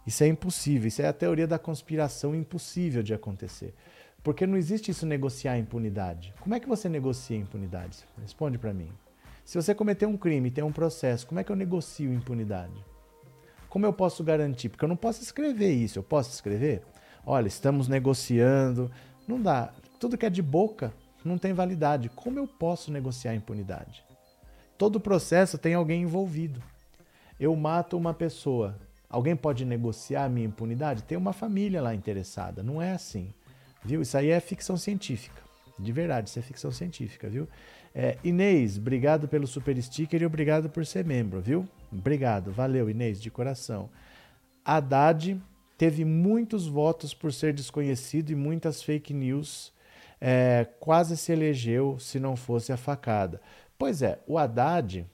Isso 0.06 0.24
é 0.24 0.26
impossível. 0.26 0.88
Isso 0.88 1.02
é 1.02 1.08
a 1.08 1.12
teoria 1.12 1.46
da 1.46 1.58
conspiração 1.58 2.34
impossível 2.34 3.02
de 3.02 3.14
acontecer. 3.14 3.74
Porque 4.22 4.46
não 4.46 4.56
existe 4.56 4.90
isso 4.90 5.06
negociar 5.06 5.58
impunidade. 5.58 6.34
Como 6.40 6.54
é 6.54 6.60
que 6.60 6.68
você 6.68 6.88
negocia 6.88 7.36
impunidade? 7.36 7.98
Responde 8.20 8.58
para 8.58 8.74
mim. 8.74 8.90
Se 9.44 9.60
você 9.60 9.74
cometer 9.74 10.06
um 10.06 10.16
crime 10.16 10.50
tem 10.50 10.62
um 10.62 10.72
processo, 10.72 11.26
como 11.26 11.40
é 11.40 11.44
que 11.44 11.50
eu 11.50 11.56
negocio 11.56 12.12
impunidade? 12.12 12.84
Como 13.68 13.86
eu 13.86 13.92
posso 13.92 14.22
garantir? 14.22 14.68
Porque 14.68 14.84
eu 14.84 14.88
não 14.88 14.96
posso 14.96 15.22
escrever 15.22 15.72
isso. 15.72 15.98
Eu 15.98 16.02
posso 16.02 16.30
escrever? 16.30 16.82
Olha, 17.24 17.48
estamos 17.48 17.88
negociando. 17.88 18.90
Não 19.26 19.40
dá. 19.40 19.72
Tudo 19.98 20.18
que 20.18 20.26
é 20.26 20.30
de 20.30 20.42
boca 20.42 20.92
não 21.24 21.38
tem 21.38 21.52
validade. 21.52 22.08
Como 22.10 22.38
eu 22.38 22.46
posso 22.46 22.92
negociar 22.92 23.34
impunidade? 23.34 24.04
Todo 24.76 25.00
processo 25.00 25.56
tem 25.56 25.74
alguém 25.74 26.02
envolvido. 26.02 26.62
Eu 27.38 27.54
mato 27.56 27.96
uma 27.96 28.12
pessoa. 28.12 28.78
Alguém 29.08 29.34
pode 29.34 29.64
negociar 29.64 30.24
a 30.24 30.28
minha 30.28 30.46
impunidade? 30.46 31.04
Tem 31.04 31.16
uma 31.16 31.32
família 31.32 31.80
lá 31.80 31.94
interessada. 31.94 32.62
Não 32.62 32.82
é 32.82 32.92
assim. 32.92 33.32
Viu? 33.84 34.02
Isso 34.02 34.16
aí 34.16 34.30
é 34.30 34.40
ficção 34.40 34.76
científica. 34.76 35.40
De 35.78 35.92
verdade, 35.92 36.28
isso 36.28 36.38
é 36.38 36.42
ficção 36.42 36.70
científica, 36.70 37.28
viu? 37.28 37.48
É, 37.94 38.18
Inês, 38.22 38.76
obrigado 38.76 39.26
pelo 39.26 39.46
super 39.46 39.80
sticker 39.82 40.20
e 40.22 40.26
obrigado 40.26 40.68
por 40.68 40.84
ser 40.84 41.04
membro, 41.04 41.40
viu? 41.40 41.66
Obrigado, 41.90 42.52
valeu, 42.52 42.88
Inês, 42.90 43.20
de 43.20 43.30
coração. 43.30 43.90
Haddad 44.64 45.40
teve 45.78 46.04
muitos 46.04 46.66
votos 46.66 47.14
por 47.14 47.32
ser 47.32 47.54
desconhecido 47.54 48.30
e 48.30 48.34
muitas 48.34 48.82
fake 48.82 49.14
news 49.14 49.72
é, 50.20 50.66
quase 50.78 51.16
se 51.16 51.32
elegeu 51.32 51.98
se 51.98 52.20
não 52.20 52.36
fosse 52.36 52.72
a 52.72 52.76
facada. 52.76 53.40
Pois 53.78 54.02
é, 54.02 54.20
o 54.26 54.36
Haddad, 54.36 55.06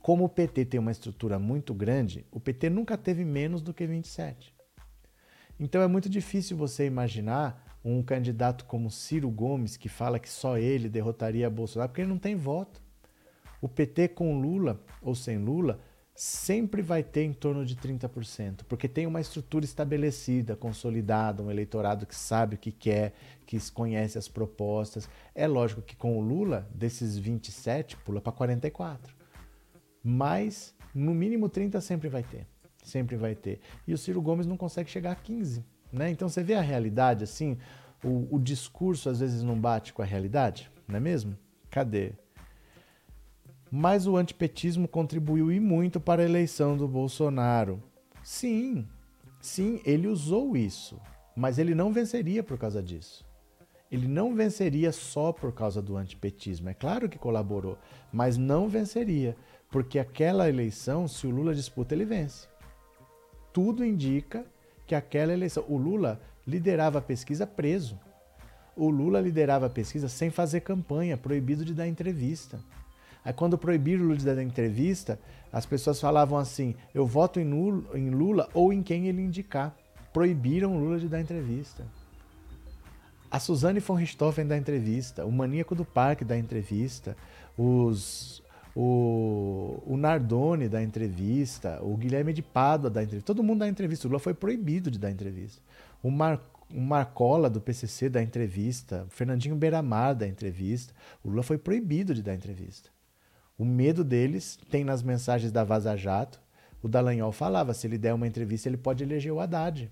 como 0.00 0.24
o 0.24 0.28
PT 0.28 0.66
tem 0.66 0.78
uma 0.80 0.92
estrutura 0.92 1.38
muito 1.38 1.74
grande, 1.74 2.24
o 2.30 2.38
PT 2.38 2.70
nunca 2.70 2.96
teve 2.96 3.24
menos 3.24 3.60
do 3.60 3.74
que 3.74 3.84
27. 3.84 4.54
Então 5.58 5.80
é 5.80 5.86
muito 5.86 6.08
difícil 6.08 6.56
você 6.56 6.86
imaginar 6.86 7.78
um 7.84 8.02
candidato 8.02 8.64
como 8.64 8.90
Ciro 8.90 9.30
Gomes, 9.30 9.76
que 9.76 9.88
fala 9.88 10.18
que 10.18 10.28
só 10.28 10.58
ele 10.58 10.88
derrotaria 10.88 11.48
Bolsonaro, 11.48 11.90
porque 11.90 12.02
ele 12.02 12.10
não 12.10 12.18
tem 12.18 12.34
voto. 12.34 12.82
O 13.60 13.68
PT 13.68 14.08
com 14.08 14.40
Lula 14.40 14.80
ou 15.00 15.14
sem 15.14 15.38
Lula 15.38 15.80
sempre 16.16 16.80
vai 16.80 17.02
ter 17.02 17.22
em 17.22 17.32
torno 17.32 17.64
de 17.64 17.76
30%, 17.76 18.64
porque 18.66 18.88
tem 18.88 19.06
uma 19.06 19.20
estrutura 19.20 19.64
estabelecida, 19.64 20.56
consolidada, 20.56 21.42
um 21.42 21.50
eleitorado 21.50 22.06
que 22.06 22.14
sabe 22.14 22.56
o 22.56 22.58
que 22.58 22.72
quer, 22.72 23.14
que 23.46 23.58
conhece 23.70 24.16
as 24.16 24.26
propostas. 24.26 25.08
É 25.34 25.46
lógico 25.46 25.82
que 25.82 25.94
com 25.94 26.18
o 26.18 26.20
Lula, 26.20 26.68
desses 26.74 27.18
27, 27.18 27.98
pula 27.98 28.20
para 28.20 28.32
44. 28.32 29.14
Mas, 30.02 30.74
no 30.94 31.14
mínimo 31.14 31.48
30 31.48 31.80
sempre 31.80 32.08
vai 32.08 32.22
ter. 32.22 32.46
Sempre 32.86 33.16
vai 33.16 33.34
ter. 33.34 33.58
E 33.84 33.92
o 33.92 33.98
Ciro 33.98 34.22
Gomes 34.22 34.46
não 34.46 34.56
consegue 34.56 34.88
chegar 34.88 35.10
a 35.10 35.16
15. 35.16 35.64
Né? 35.92 36.08
Então 36.08 36.28
você 36.28 36.40
vê 36.40 36.54
a 36.54 36.60
realidade 36.60 37.24
assim, 37.24 37.58
o, 38.04 38.36
o 38.36 38.38
discurso 38.38 39.10
às 39.10 39.18
vezes 39.18 39.42
não 39.42 39.58
bate 39.58 39.92
com 39.92 40.02
a 40.02 40.04
realidade, 40.04 40.70
não 40.86 40.96
é 40.96 41.00
mesmo? 41.00 41.36
Cadê? 41.68 42.12
Mas 43.72 44.06
o 44.06 44.16
antipetismo 44.16 44.86
contribuiu 44.86 45.50
e 45.50 45.58
muito 45.58 45.98
para 45.98 46.22
a 46.22 46.24
eleição 46.24 46.76
do 46.76 46.86
Bolsonaro. 46.86 47.82
Sim, 48.22 48.86
sim, 49.40 49.80
ele 49.84 50.06
usou 50.06 50.56
isso, 50.56 50.96
mas 51.34 51.58
ele 51.58 51.74
não 51.74 51.92
venceria 51.92 52.44
por 52.44 52.56
causa 52.56 52.80
disso. 52.80 53.26
Ele 53.90 54.06
não 54.06 54.32
venceria 54.32 54.92
só 54.92 55.32
por 55.32 55.52
causa 55.52 55.82
do 55.82 55.96
antipetismo. 55.96 56.68
É 56.68 56.74
claro 56.74 57.08
que 57.08 57.18
colaborou, 57.18 57.76
mas 58.12 58.36
não 58.36 58.68
venceria, 58.68 59.36
porque 59.72 59.98
aquela 59.98 60.48
eleição, 60.48 61.08
se 61.08 61.26
o 61.26 61.30
Lula 61.30 61.52
disputa, 61.52 61.94
ele 61.94 62.04
vence. 62.04 62.46
Tudo 63.56 63.82
indica 63.82 64.44
que 64.86 64.94
aquela 64.94 65.32
eleição. 65.32 65.64
O 65.66 65.78
Lula 65.78 66.20
liderava 66.46 66.98
a 66.98 67.00
pesquisa 67.00 67.46
preso. 67.46 67.98
O 68.76 68.90
Lula 68.90 69.18
liderava 69.18 69.64
a 69.64 69.70
pesquisa 69.70 70.10
sem 70.10 70.28
fazer 70.28 70.60
campanha, 70.60 71.16
proibido 71.16 71.64
de 71.64 71.72
dar 71.72 71.88
entrevista. 71.88 72.60
Aí 73.24 73.32
quando 73.32 73.56
proibiram 73.56 74.02
o 74.02 74.04
Lula 74.08 74.18
de 74.18 74.26
dar 74.26 74.42
entrevista, 74.42 75.18
as 75.50 75.64
pessoas 75.64 75.98
falavam 75.98 76.36
assim: 76.36 76.74
eu 76.94 77.06
voto 77.06 77.40
em 77.40 78.10
Lula, 78.10 78.46
ou 78.52 78.74
em 78.74 78.82
quem 78.82 79.08
ele 79.08 79.22
indicar. 79.22 79.74
Proibiram 80.12 80.76
o 80.76 80.78
Lula 80.78 80.98
de 80.98 81.08
dar 81.08 81.22
entrevista. 81.22 81.82
A 83.30 83.40
Suzane 83.40 83.80
von 83.80 83.94
Richthofen 83.94 84.46
dá 84.46 84.58
entrevista, 84.58 85.24
o 85.24 85.32
Maníaco 85.32 85.74
do 85.74 85.84
Parque 85.86 86.26
dá 86.26 86.36
entrevista, 86.36 87.16
os, 87.56 88.42
o, 88.78 89.82
o 89.86 89.96
Nardoni 89.96 90.68
dá 90.68 90.82
entrevista, 90.82 91.82
o 91.82 91.96
Guilherme 91.96 92.30
de 92.34 92.42
Pádua 92.42 92.90
dá 92.90 93.02
entrevista, 93.02 93.26
todo 93.26 93.42
mundo 93.42 93.60
dá 93.60 93.68
entrevista. 93.68 94.06
O 94.06 94.10
Lula 94.10 94.20
foi 94.20 94.34
proibido 94.34 94.90
de 94.90 94.98
dar 94.98 95.10
entrevista. 95.10 95.62
O, 96.02 96.10
Mar, 96.10 96.42
o 96.70 96.78
Marcola 96.78 97.48
do 97.48 97.58
PCC 97.58 98.10
dá 98.10 98.22
entrevista, 98.22 99.06
o 99.08 99.10
Fernandinho 99.10 99.56
Beiramar 99.56 100.14
dá 100.14 100.28
entrevista. 100.28 100.92
O 101.24 101.30
Lula 101.30 101.42
foi 101.42 101.56
proibido 101.56 102.14
de 102.14 102.22
dar 102.22 102.34
entrevista. 102.34 102.90
O 103.56 103.64
medo 103.64 104.04
deles 104.04 104.58
tem 104.70 104.84
nas 104.84 105.02
mensagens 105.02 105.50
da 105.50 105.64
Vaza 105.64 105.96
Jato. 105.96 106.38
O 106.82 106.88
Dallagnol 106.88 107.32
falava, 107.32 107.72
se 107.72 107.86
ele 107.86 107.96
der 107.96 108.12
uma 108.12 108.26
entrevista, 108.26 108.68
ele 108.68 108.76
pode 108.76 109.02
eleger 109.02 109.32
o 109.32 109.40
Haddad. 109.40 109.90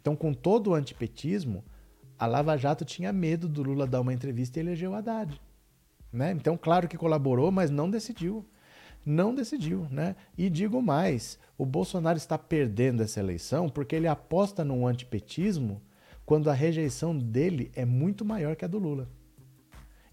Então, 0.00 0.16
com 0.16 0.32
todo 0.32 0.70
o 0.70 0.74
antipetismo, 0.74 1.62
a 2.18 2.24
Lava 2.24 2.56
Jato 2.56 2.86
tinha 2.86 3.12
medo 3.12 3.46
do 3.46 3.62
Lula 3.62 3.86
dar 3.86 4.00
uma 4.00 4.14
entrevista 4.14 4.58
e 4.58 4.62
eleger 4.62 4.88
o 4.88 4.94
Haddad. 4.94 5.38
Né? 6.12 6.32
Então, 6.32 6.56
claro 6.56 6.86
que 6.86 6.98
colaborou, 6.98 7.50
mas 7.50 7.70
não 7.70 7.88
decidiu. 7.88 8.44
Não 9.04 9.34
decidiu, 9.34 9.88
né? 9.90 10.14
E 10.38 10.48
digo 10.48 10.80
mais, 10.80 11.38
o 11.58 11.66
Bolsonaro 11.66 12.16
está 12.16 12.38
perdendo 12.38 13.02
essa 13.02 13.18
eleição 13.18 13.68
porque 13.68 13.96
ele 13.96 14.06
aposta 14.06 14.64
num 14.64 14.86
antipetismo 14.86 15.82
quando 16.24 16.48
a 16.48 16.52
rejeição 16.52 17.16
dele 17.16 17.72
é 17.74 17.84
muito 17.84 18.24
maior 18.24 18.54
que 18.54 18.64
a 18.64 18.68
do 18.68 18.78
Lula. 18.78 19.08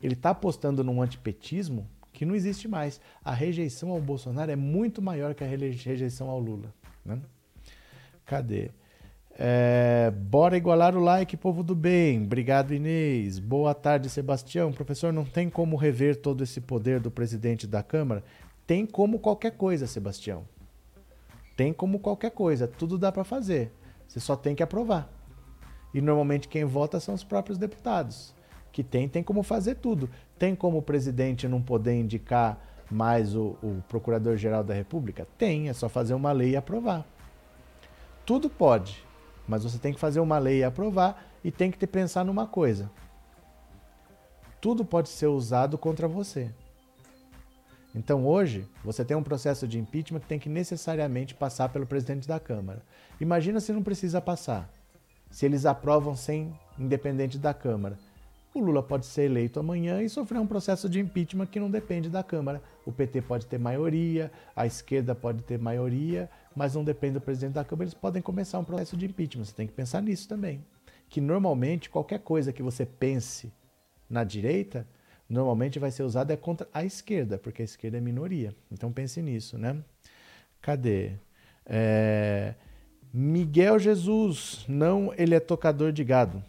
Ele 0.02 0.14
está 0.14 0.32
apostando 0.32 0.84
num 0.84 1.02
antipetismo 1.02 1.88
que 2.12 2.26
não 2.26 2.34
existe 2.34 2.68
mais. 2.68 3.00
A 3.24 3.34
rejeição 3.34 3.92
ao 3.92 4.02
Bolsonaro 4.02 4.52
é 4.52 4.56
muito 4.56 5.02
maior 5.02 5.36
que 5.36 5.44
a 5.44 5.48
rejeição 5.48 6.30
ao 6.30 6.40
Lula. 6.40 6.74
Né? 7.06 7.22
Cadê? 8.26 8.72
É, 9.42 10.12
bora 10.12 10.58
igualar 10.58 10.98
o 10.98 11.00
like, 11.00 11.38
povo 11.38 11.64
do 11.64 11.74
bem. 11.74 12.22
Obrigado, 12.22 12.74
Inês. 12.74 13.40
Boa 13.40 13.74
tarde, 13.74 14.10
Sebastião. 14.10 14.70
Professor, 14.70 15.14
não 15.14 15.24
tem 15.24 15.50
como 15.50 15.78
rever 15.78 16.18
todo 16.18 16.44
esse 16.44 16.60
poder 16.60 17.00
do 17.00 17.10
presidente 17.10 17.66
da 17.66 17.82
Câmara? 17.82 18.22
Tem 18.68 18.86
como 18.86 19.18
qualquer 19.18 19.52
coisa, 19.52 19.88
Sebastião. 19.88 20.44
Tem 21.56 21.72
como 21.72 22.00
qualquer 22.00 22.32
coisa. 22.32 22.68
Tudo 22.68 22.98
dá 22.98 23.14
para 23.14 23.24
fazer. 23.24 23.72
Você 24.06 24.20
só 24.20 24.36
tem 24.36 24.54
que 24.54 24.62
aprovar. 24.62 25.10
E 25.94 26.02
normalmente 26.02 26.50
quem 26.50 26.66
vota 26.66 27.00
são 27.00 27.16
os 27.16 27.24
próprios 27.24 27.58
deputados. 27.58 28.36
Que 28.74 28.84
tem, 28.84 29.08
tem 29.08 29.24
como 29.24 29.42
fazer 29.42 29.76
tudo. 29.76 30.10
Tem 30.38 30.54
como 30.54 30.80
o 30.80 30.82
presidente 30.82 31.48
não 31.48 31.62
poder 31.62 31.98
indicar 31.98 32.60
mais 32.92 33.34
o, 33.38 33.56
o 33.64 33.82
Procurador-Geral 33.88 34.66
da 34.66 34.74
República? 34.74 35.26
Tem, 35.38 35.70
é 35.70 35.74
só 35.74 35.88
fazer 35.88 36.14
uma 36.14 36.34
lei 36.34 36.50
e 36.50 36.58
aprovar. 36.58 37.06
Tudo 38.26 38.50
pode, 38.50 39.08
mas 39.50 39.64
você 39.64 39.80
tem 39.80 39.92
que 39.92 40.00
fazer 40.00 40.20
uma 40.20 40.38
lei 40.38 40.60
e 40.60 40.64
aprovar 40.64 41.26
e 41.44 41.52
tem 41.52 41.72
que 41.72 41.78
te 41.78 41.88
pensar 41.88 42.24
numa 42.24 42.46
coisa. 42.46 42.90
Tudo 44.62 44.86
pode 44.86 45.10
ser 45.10 45.26
usado 45.26 45.76
contra 45.76 46.08
você. 46.08 46.52
Então 47.96 48.28
hoje, 48.28 48.68
você 48.86 49.04
tem 49.04 49.18
um 49.18 49.24
processo 49.24 49.68
de 49.68 49.80
impeachment 49.80 50.20
que 50.20 50.28
tem 50.28 50.38
que 50.38 50.48
necessariamente 50.48 51.34
passar 51.34 51.70
pelo 51.70 51.88
presidente 51.88 52.28
da 52.28 52.40
Câmara. 52.40 52.84
Imagina 53.20 53.60
se 53.60 53.74
não 53.74 53.82
precisa 53.82 54.22
passar. 54.22 54.70
Se 55.32 55.48
eles 55.48 55.66
aprovam 55.66 56.16
sem 56.16 56.54
independente 56.78 57.40
da 57.40 57.52
Câmara 57.52 57.98
o 58.54 58.60
Lula 58.60 58.82
pode 58.82 59.06
ser 59.06 59.24
eleito 59.24 59.60
amanhã 59.60 60.02
e 60.02 60.10
sofrer 60.10 60.40
um 60.40 60.48
processo 60.48 60.90
de 60.90 61.00
impeachment 61.00 61.46
que 61.48 61.60
não 61.60 61.70
depende 61.70 62.10
da 62.10 62.24
Câmara. 62.24 62.62
O 62.86 62.92
PT 62.92 63.22
pode 63.22 63.46
ter 63.46 63.60
maioria, 63.60 64.32
a 64.56 64.66
esquerda 64.66 65.14
pode 65.14 65.44
ter 65.44 65.60
maioria, 65.60 66.30
mas 66.60 66.76
não 66.76 66.84
depende 66.84 67.14
do 67.14 67.22
presidente 67.22 67.54
da 67.54 67.64
Câmara. 67.64 67.86
Eles 67.86 67.94
podem 67.94 68.22
começar 68.22 68.60
um 68.60 68.66
processo 68.66 68.98
de 68.98 69.06
impeachment. 69.06 69.46
Você 69.46 69.54
tem 69.54 69.66
que 69.66 69.72
pensar 69.72 70.02
nisso 70.02 70.28
também. 70.28 70.62
que 71.08 71.22
normalmente 71.22 71.90
qualquer 71.90 72.20
coisa 72.20 72.52
que 72.52 72.62
você 72.62 72.86
pense 72.86 73.50
na 74.10 74.26
direita, 74.26 74.86
normalmente 75.28 75.80
vai 75.80 75.90
ser 75.90 76.04
usada 76.04 76.34
é 76.34 76.38
contra 76.38 76.68
a 76.74 76.84
esquerda, 76.84 77.38
porque 77.38 77.62
a 77.62 77.66
esquerda 77.66 77.98
é 77.98 78.02
minoria. 78.02 78.54
Então 78.70 78.92
pense 78.92 79.22
nisso, 79.22 79.58
né? 79.58 79.78
Cadê? 80.62 81.14
É... 81.66 82.54
Miguel 83.14 83.80
Jesus, 83.80 84.66
não, 84.68 85.14
ele 85.18 85.34
é 85.34 85.40
tocador 85.40 85.94
de 85.94 86.04
gado. 86.04 86.44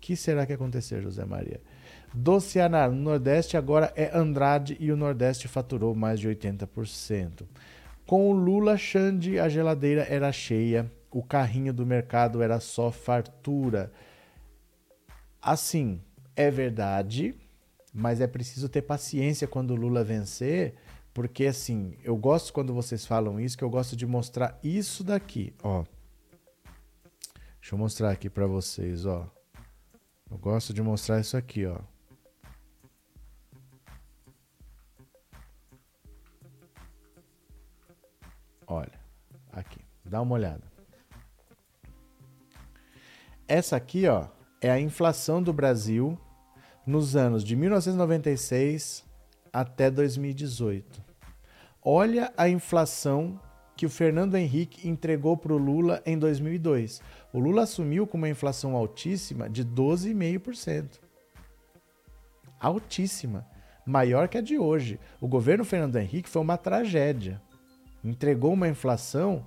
Que 0.00 0.14
será 0.14 0.46
que 0.46 0.52
aconteceu, 0.52 1.02
José 1.02 1.24
Maria? 1.24 1.60
Do 2.14 2.38
no 2.90 2.96
Nordeste 2.96 3.56
agora 3.56 3.92
é 3.96 4.16
Andrade 4.16 4.76
e 4.78 4.92
o 4.92 4.96
Nordeste 4.96 5.48
faturou 5.48 5.92
mais 5.94 6.20
de 6.20 6.28
80%. 6.28 7.42
Com 8.10 8.28
o 8.28 8.32
Lula 8.32 8.76
Xande, 8.76 9.38
a 9.38 9.48
geladeira 9.48 10.02
era 10.02 10.32
cheia, 10.32 10.90
o 11.12 11.22
carrinho 11.22 11.72
do 11.72 11.86
mercado 11.86 12.42
era 12.42 12.58
só 12.58 12.90
fartura. 12.90 13.92
Assim, 15.40 16.02
é 16.34 16.50
verdade, 16.50 17.36
mas 17.94 18.20
é 18.20 18.26
preciso 18.26 18.68
ter 18.68 18.82
paciência 18.82 19.46
quando 19.46 19.70
o 19.70 19.76
Lula 19.76 20.02
vencer, 20.02 20.74
porque 21.14 21.46
assim, 21.46 21.96
eu 22.02 22.16
gosto 22.16 22.52
quando 22.52 22.74
vocês 22.74 23.06
falam 23.06 23.38
isso, 23.38 23.56
que 23.56 23.62
eu 23.62 23.70
gosto 23.70 23.94
de 23.94 24.08
mostrar 24.08 24.58
isso 24.60 25.04
daqui, 25.04 25.54
ó. 25.62 25.84
Deixa 27.60 27.76
eu 27.76 27.78
mostrar 27.78 28.10
aqui 28.10 28.28
para 28.28 28.48
vocês, 28.48 29.06
ó. 29.06 29.30
Eu 30.28 30.36
gosto 30.36 30.74
de 30.74 30.82
mostrar 30.82 31.20
isso 31.20 31.36
aqui, 31.36 31.64
ó. 31.64 31.78
Olha, 38.72 39.00
aqui, 39.50 39.80
dá 40.04 40.22
uma 40.22 40.36
olhada. 40.36 40.62
Essa 43.48 43.74
aqui, 43.74 44.06
ó, 44.06 44.28
é 44.60 44.70
a 44.70 44.78
inflação 44.78 45.42
do 45.42 45.52
Brasil 45.52 46.16
nos 46.86 47.16
anos 47.16 47.42
de 47.42 47.56
1996 47.56 49.04
até 49.52 49.90
2018. 49.90 51.02
Olha 51.82 52.32
a 52.36 52.48
inflação 52.48 53.40
que 53.76 53.86
o 53.86 53.90
Fernando 53.90 54.36
Henrique 54.36 54.88
entregou 54.88 55.36
para 55.36 55.52
o 55.52 55.58
Lula 55.58 56.00
em 56.06 56.16
2002. 56.16 57.02
O 57.32 57.40
Lula 57.40 57.62
assumiu 57.62 58.06
com 58.06 58.18
uma 58.18 58.28
inflação 58.28 58.76
altíssima 58.76 59.50
de 59.50 59.64
12,5%. 59.64 61.00
Altíssima. 62.60 63.44
Maior 63.84 64.28
que 64.28 64.38
a 64.38 64.40
de 64.40 64.56
hoje. 64.56 65.00
O 65.20 65.26
governo 65.26 65.64
Fernando 65.64 65.96
Henrique 65.96 66.28
foi 66.28 66.40
uma 66.40 66.56
tragédia 66.56 67.42
entregou 68.04 68.52
uma 68.52 68.68
inflação 68.68 69.44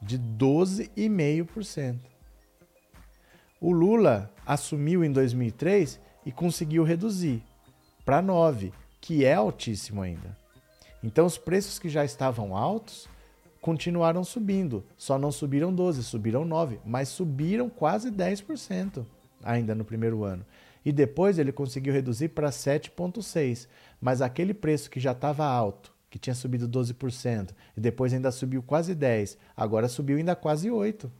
de 0.00 0.18
12,5%. 0.18 1.98
O 3.60 3.70
Lula 3.70 4.32
assumiu 4.44 5.04
em 5.04 5.12
2003 5.12 6.00
e 6.26 6.32
conseguiu 6.32 6.82
reduzir 6.82 7.42
para 8.04 8.20
9, 8.20 8.72
que 9.00 9.24
é 9.24 9.34
altíssimo 9.34 10.02
ainda. 10.02 10.36
Então 11.02 11.24
os 11.24 11.38
preços 11.38 11.78
que 11.78 11.88
já 11.88 12.04
estavam 12.04 12.56
altos 12.56 13.08
continuaram 13.60 14.24
subindo, 14.24 14.84
só 14.96 15.16
não 15.16 15.30
subiram 15.30 15.72
12, 15.72 16.02
subiram 16.02 16.44
9, 16.44 16.80
mas 16.84 17.08
subiram 17.08 17.70
quase 17.70 18.10
10% 18.10 19.06
ainda 19.42 19.74
no 19.74 19.84
primeiro 19.84 20.24
ano. 20.24 20.44
E 20.84 20.90
depois 20.90 21.38
ele 21.38 21.52
conseguiu 21.52 21.92
reduzir 21.92 22.30
para 22.30 22.50
7,6, 22.50 23.68
mas 24.00 24.20
aquele 24.20 24.52
preço 24.52 24.90
que 24.90 24.98
já 24.98 25.12
estava 25.12 25.46
alto 25.46 25.91
que 26.12 26.18
tinha 26.18 26.34
subido 26.34 26.68
12%, 26.68 27.52
e 27.74 27.80
depois 27.80 28.12
ainda 28.12 28.30
subiu 28.30 28.62
quase 28.62 28.94
10%, 28.94 29.38
agora 29.56 29.88
subiu 29.88 30.18
ainda 30.18 30.36
quase 30.36 30.68
8%. 30.68 31.10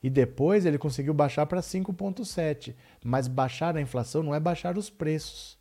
E 0.00 0.08
depois 0.08 0.64
ele 0.64 0.78
conseguiu 0.78 1.12
baixar 1.12 1.46
para 1.46 1.60
5,7%. 1.60 2.76
Mas 3.04 3.26
baixar 3.26 3.76
a 3.76 3.80
inflação 3.80 4.22
não 4.22 4.32
é 4.32 4.38
baixar 4.38 4.78
os 4.78 4.88
preços, 4.88 5.58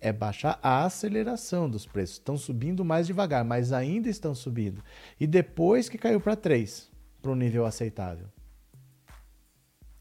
é 0.00 0.10
baixar 0.10 0.58
a 0.62 0.86
aceleração 0.86 1.68
dos 1.68 1.84
preços. 1.84 2.16
Estão 2.16 2.38
subindo 2.38 2.82
mais 2.82 3.06
devagar, 3.06 3.44
mas 3.44 3.74
ainda 3.74 4.08
estão 4.08 4.34
subindo. 4.34 4.82
E 5.20 5.26
depois 5.26 5.86
que 5.86 5.98
caiu 5.98 6.18
para 6.18 6.34
3%, 6.34 6.88
para 7.20 7.30
um 7.30 7.34
nível 7.34 7.66
aceitável. 7.66 8.28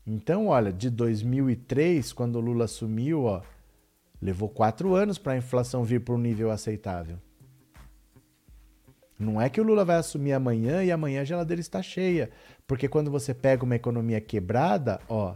Então, 0.07 0.47
olha, 0.47 0.71
de 0.71 0.89
2003, 0.89 2.13
quando 2.13 2.37
o 2.37 2.41
Lula 2.41 2.65
assumiu, 2.65 3.23
ó, 3.23 3.41
levou 4.21 4.47
quatro 4.47 4.95
anos 4.95 5.17
para 5.17 5.33
a 5.33 5.37
inflação 5.37 5.83
vir 5.83 5.99
para 5.99 6.13
um 6.13 6.17
nível 6.17 6.49
aceitável. 6.49 7.19
Não 9.17 9.41
é 9.41 9.49
que 9.49 9.61
o 9.61 9.63
Lula 9.63 9.85
vai 9.85 9.97
assumir 9.97 10.33
amanhã 10.33 10.83
e 10.83 10.91
amanhã 10.91 11.21
a 11.21 11.25
geladeira 11.25 11.61
está 11.61 11.81
cheia. 11.81 12.29
Porque 12.67 12.87
quando 12.87 13.11
você 13.11 13.33
pega 13.33 13.63
uma 13.63 13.75
economia 13.75 14.19
quebrada, 14.19 14.99
ó, 15.07 15.35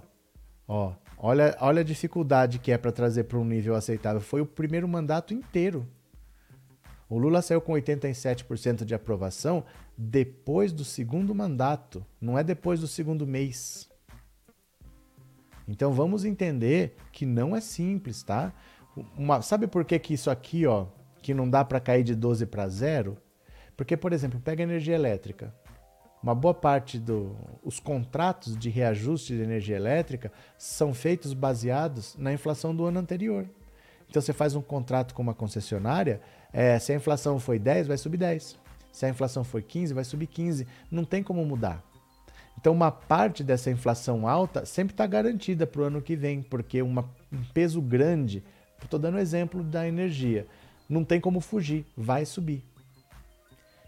ó, 0.67 0.93
olha, 1.17 1.55
olha 1.59 1.81
a 1.81 1.85
dificuldade 1.85 2.59
que 2.59 2.71
é 2.71 2.77
para 2.77 2.91
trazer 2.91 3.25
para 3.25 3.37
um 3.37 3.45
nível 3.45 3.75
aceitável. 3.75 4.21
Foi 4.21 4.41
o 4.41 4.45
primeiro 4.45 4.87
mandato 4.87 5.33
inteiro. 5.33 5.87
O 7.09 7.17
Lula 7.17 7.41
saiu 7.41 7.61
com 7.61 7.71
87% 7.73 8.83
de 8.83 8.93
aprovação 8.93 9.63
depois 9.97 10.73
do 10.73 10.83
segundo 10.83 11.33
mandato, 11.33 12.05
não 12.19 12.37
é 12.37 12.43
depois 12.43 12.81
do 12.81 12.87
segundo 12.87 13.25
mês. 13.25 13.89
Então 15.67 15.93
vamos 15.93 16.25
entender 16.25 16.95
que 17.11 17.25
não 17.25 17.55
é 17.55 17.61
simples, 17.61 18.23
tá? 18.23 18.53
Uma, 19.17 19.41
sabe 19.41 19.67
por 19.67 19.85
que, 19.85 19.97
que 19.99 20.13
isso 20.13 20.29
aqui, 20.29 20.65
ó, 20.65 20.87
que 21.21 21.33
não 21.33 21.49
dá 21.49 21.63
para 21.63 21.79
cair 21.79 22.03
de 22.03 22.15
12 22.15 22.45
para 22.45 22.67
zero? 22.67 23.17
Porque, 23.77 23.95
por 23.95 24.11
exemplo, 24.11 24.39
pega 24.39 24.63
energia 24.63 24.95
elétrica. 24.95 25.53
Uma 26.21 26.33
boa 26.33 26.53
parte 26.53 26.97
dos 26.97 27.79
contratos 27.79 28.57
de 28.57 28.69
reajuste 28.69 29.35
de 29.35 29.41
energia 29.41 29.75
elétrica 29.75 30.31
são 30.57 30.93
feitos 30.93 31.31
baseados 31.31 32.15
na 32.17 32.33
inflação 32.33 32.75
do 32.75 32.85
ano 32.85 32.99
anterior. 32.99 33.47
Então 34.09 34.21
você 34.21 34.33
faz 34.33 34.55
um 34.55 34.61
contrato 34.61 35.13
com 35.13 35.21
uma 35.21 35.33
concessionária, 35.33 36.19
é, 36.51 36.79
se 36.79 36.91
a 36.91 36.95
inflação 36.95 37.39
foi 37.39 37.59
10, 37.59 37.87
vai 37.87 37.97
subir 37.97 38.17
10. 38.17 38.57
Se 38.91 39.05
a 39.05 39.09
inflação 39.09 39.43
foi 39.43 39.61
15, 39.61 39.93
vai 39.93 40.03
subir 40.03 40.25
15. 40.25 40.65
Não 40.89 41.05
tem 41.05 41.21
como 41.21 41.45
mudar. 41.45 41.83
Então 42.59 42.73
uma 42.73 42.91
parte 42.91 43.43
dessa 43.43 43.69
inflação 43.69 44.27
alta 44.27 44.65
sempre 44.65 44.93
está 44.93 45.05
garantida 45.05 45.67
para 45.67 45.81
o 45.81 45.85
ano 45.85 46.01
que 46.01 46.15
vem, 46.15 46.41
porque 46.41 46.81
uma, 46.81 47.07
um 47.31 47.43
peso 47.53 47.79
grande, 47.79 48.43
estou 48.83 48.99
dando 48.99 49.19
exemplo 49.19 49.63
da 49.63 49.87
energia, 49.87 50.47
não 50.89 51.03
tem 51.03 51.21
como 51.21 51.39
fugir, 51.39 51.85
vai 51.95 52.25
subir. 52.25 52.63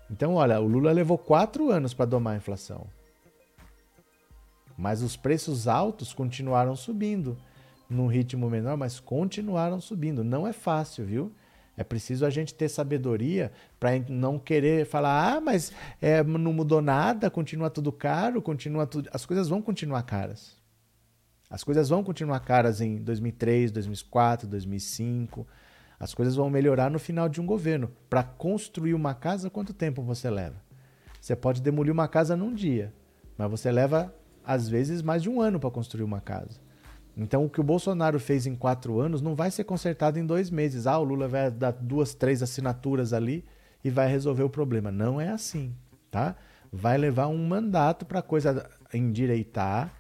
Então, 0.09 0.35
olha, 0.35 0.59
o 0.59 0.67
Lula 0.67 0.91
levou 0.91 1.17
quatro 1.17 1.69
anos 1.69 1.93
para 1.93 2.05
domar 2.05 2.33
a 2.33 2.37
inflação. 2.37 2.87
Mas 4.77 5.01
os 5.01 5.15
preços 5.15 5.67
altos 5.67 6.13
continuaram 6.13 6.75
subindo. 6.75 7.37
Num 7.89 8.07
ritmo 8.07 8.49
menor, 8.49 8.77
mas 8.77 8.99
continuaram 8.99 9.81
subindo. 9.81 10.23
Não 10.23 10.47
é 10.47 10.53
fácil, 10.53 11.05
viu? 11.05 11.31
É 11.75 11.83
preciso 11.83 12.25
a 12.25 12.29
gente 12.29 12.53
ter 12.53 12.67
sabedoria 12.67 13.51
para 13.79 13.91
não 14.09 14.37
querer 14.37 14.85
falar, 14.85 15.37
ah, 15.37 15.41
mas 15.41 15.71
é, 16.01 16.21
não 16.21 16.51
mudou 16.51 16.81
nada, 16.81 17.29
continua 17.29 17.69
tudo 17.69 17.91
caro, 17.91 18.41
continua 18.41 18.85
tudo. 18.85 19.09
As 19.13 19.25
coisas 19.25 19.47
vão 19.47 19.61
continuar 19.61 20.03
caras. 20.03 20.57
As 21.49 21.63
coisas 21.63 21.89
vão 21.89 22.03
continuar 22.03 22.41
caras 22.41 22.81
em 22.81 22.97
2003, 22.97 23.71
2004, 23.71 24.47
2005. 24.47 25.47
As 25.99 26.13
coisas 26.13 26.35
vão 26.35 26.49
melhorar 26.49 26.89
no 26.89 26.97
final 26.97 27.27
de 27.27 27.41
um 27.41 27.45
governo. 27.45 27.91
Para 28.09 28.23
construir 28.23 28.93
uma 28.93 29.13
casa, 29.13 29.49
quanto 29.49 29.73
tempo 29.73 30.01
você 30.01 30.29
leva? 30.29 30.55
Você 31.19 31.35
pode 31.35 31.61
demolir 31.61 31.91
uma 31.91 32.07
casa 32.07 32.37
num 32.37 32.53
dia, 32.53 32.93
mas 33.37 33.51
você 33.51 33.69
leva, 33.69 34.13
às 34.45 34.69
vezes, 34.69 35.01
mais 35.01 35.21
de 35.21 35.29
um 35.29 35.41
ano 35.41 35.59
para 35.59 35.69
construir 35.69 36.03
uma 36.03 36.21
casa. 36.21 36.61
Então, 37.17 37.43
o 37.43 37.49
que 37.49 37.59
o 37.59 37.63
Bolsonaro 37.63 38.17
fez 38.17 38.47
em 38.47 38.55
quatro 38.55 38.99
anos 39.01 39.21
não 39.21 39.35
vai 39.35 39.51
ser 39.51 39.65
consertado 39.65 40.17
em 40.17 40.25
dois 40.25 40.49
meses. 40.49 40.87
Ah, 40.87 40.97
o 40.97 41.03
Lula 41.03 41.27
vai 41.27 41.51
dar 41.51 41.71
duas, 41.71 42.13
três 42.13 42.41
assinaturas 42.41 43.11
ali 43.11 43.43
e 43.83 43.89
vai 43.89 44.07
resolver 44.07 44.43
o 44.43 44.49
problema. 44.49 44.89
Não 44.89 45.19
é 45.19 45.27
assim, 45.27 45.75
tá? 46.09 46.37
Vai 46.71 46.97
levar 46.97 47.27
um 47.27 47.45
mandato 47.45 48.05
para 48.05 48.19
a 48.19 48.23
coisa 48.23 48.69
endireitar 48.93 49.98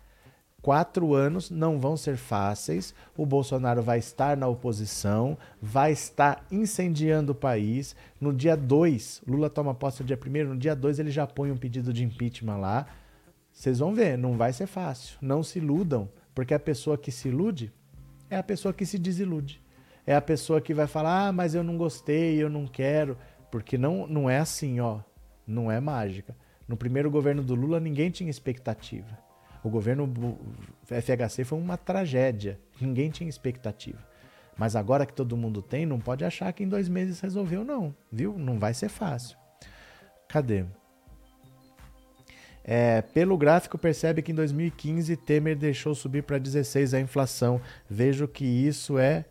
Quatro 0.61 1.13
anos 1.13 1.49
não 1.49 1.79
vão 1.79 1.95
ser 1.95 2.17
fáceis. 2.17 2.93
O 3.15 3.25
Bolsonaro 3.25 3.81
vai 3.81 3.97
estar 3.97 4.35
na 4.35 4.47
oposição, 4.47 5.37
vai 5.61 5.93
estar 5.93 6.45
incendiando 6.51 7.31
o 7.31 7.35
país. 7.35 7.95
No 8.19 8.33
dia 8.33 8.57
2, 8.57 9.21
Lula 9.25 9.49
toma 9.49 9.73
posse 9.73 10.01
no 10.01 10.07
dia 10.07 10.19
1, 10.19 10.49
no 10.49 10.57
dia 10.57 10.75
2 10.75 10.99
ele 10.99 11.11
já 11.11 11.25
põe 11.25 11.49
um 11.49 11.57
pedido 11.57 11.93
de 11.93 12.03
impeachment 12.03 12.57
lá. 12.57 12.87
Vocês 13.53 13.79
vão 13.79 13.95
ver, 13.95 14.17
não 14.17 14.37
vai 14.37 14.51
ser 14.51 14.67
fácil. 14.67 15.17
Não 15.21 15.43
se 15.43 15.59
iludam, 15.59 16.09
porque 16.35 16.53
a 16.53 16.59
pessoa 16.59 16.97
que 16.97 17.11
se 17.11 17.29
ilude 17.29 17.71
é 18.29 18.37
a 18.37 18.43
pessoa 18.43 18.73
que 18.73 18.85
se 18.85 18.99
desilude. 18.99 19.61
É 20.05 20.13
a 20.15 20.21
pessoa 20.21 20.59
que 20.59 20.73
vai 20.73 20.87
falar: 20.87 21.27
"Ah, 21.27 21.31
mas 21.31 21.55
eu 21.55 21.63
não 21.63 21.77
gostei, 21.77 22.41
eu 22.41 22.49
não 22.49 22.67
quero", 22.67 23.17
porque 23.49 23.77
não 23.77 24.05
não 24.07 24.29
é 24.29 24.39
assim, 24.39 24.79
ó. 24.79 24.99
Não 25.47 25.71
é 25.71 25.79
mágica. 25.79 26.35
No 26.67 26.77
primeiro 26.77 27.09
governo 27.09 27.41
do 27.41 27.55
Lula 27.55 27.79
ninguém 27.79 28.11
tinha 28.11 28.29
expectativa. 28.29 29.28
O 29.63 29.69
governo 29.69 30.11
FHC 30.85 31.43
foi 31.43 31.57
uma 31.57 31.77
tragédia. 31.77 32.59
Ninguém 32.79 33.09
tinha 33.09 33.29
expectativa. 33.29 33.99
Mas 34.57 34.75
agora 34.75 35.05
que 35.05 35.13
todo 35.13 35.37
mundo 35.37 35.61
tem, 35.61 35.85
não 35.85 35.99
pode 35.99 36.25
achar 36.25 36.51
que 36.51 36.63
em 36.63 36.67
dois 36.67 36.89
meses 36.89 37.19
resolveu, 37.19 37.63
não. 37.63 37.95
Viu? 38.11 38.37
Não 38.37 38.59
vai 38.59 38.73
ser 38.73 38.89
fácil. 38.89 39.37
Cadê? 40.27 40.65
É, 42.63 43.01
pelo 43.01 43.37
gráfico, 43.37 43.77
percebe 43.77 44.21
que 44.21 44.31
em 44.31 44.35
2015 44.35 45.15
Temer 45.17 45.57
deixou 45.57 45.95
subir 45.95 46.23
para 46.23 46.37
16 46.37 46.93
a 46.93 46.99
inflação. 46.99 47.59
Vejo 47.89 48.27
que 48.27 48.45
isso 48.45 48.97
é 48.97 49.25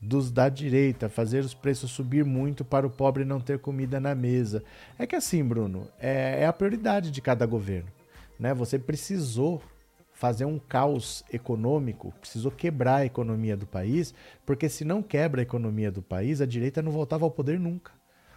dos 0.00 0.30
da 0.30 0.48
direita, 0.48 1.10
fazer 1.10 1.40
os 1.40 1.52
preços 1.52 1.90
subir 1.90 2.24
muito 2.24 2.64
para 2.64 2.86
o 2.86 2.90
pobre 2.90 3.24
não 3.24 3.38
ter 3.38 3.58
comida 3.58 4.00
na 4.00 4.14
mesa. 4.14 4.64
É 4.98 5.06
que 5.06 5.14
assim, 5.14 5.44
Bruno, 5.44 5.86
é, 5.98 6.40
é 6.40 6.46
a 6.46 6.52
prioridade 6.52 7.10
de 7.10 7.20
cada 7.20 7.44
governo. 7.44 7.99
Né? 8.40 8.54
Você 8.54 8.78
precisou 8.78 9.62
fazer 10.10 10.46
um 10.46 10.58
caos 10.58 11.22
econômico, 11.30 12.12
precisou 12.20 12.50
quebrar 12.50 12.96
a 12.96 13.04
economia 13.04 13.56
do 13.56 13.66
país, 13.66 14.14
porque 14.46 14.68
se 14.68 14.84
não 14.84 15.02
quebra 15.02 15.40
a 15.40 15.44
economia 15.44 15.92
do 15.92 16.02
país, 16.02 16.40
a 16.40 16.46
direita 16.46 16.80
não 16.82 16.90
voltava 16.90 17.24
ao 17.24 17.30
poder 17.30 17.60
nunca. 17.60 17.92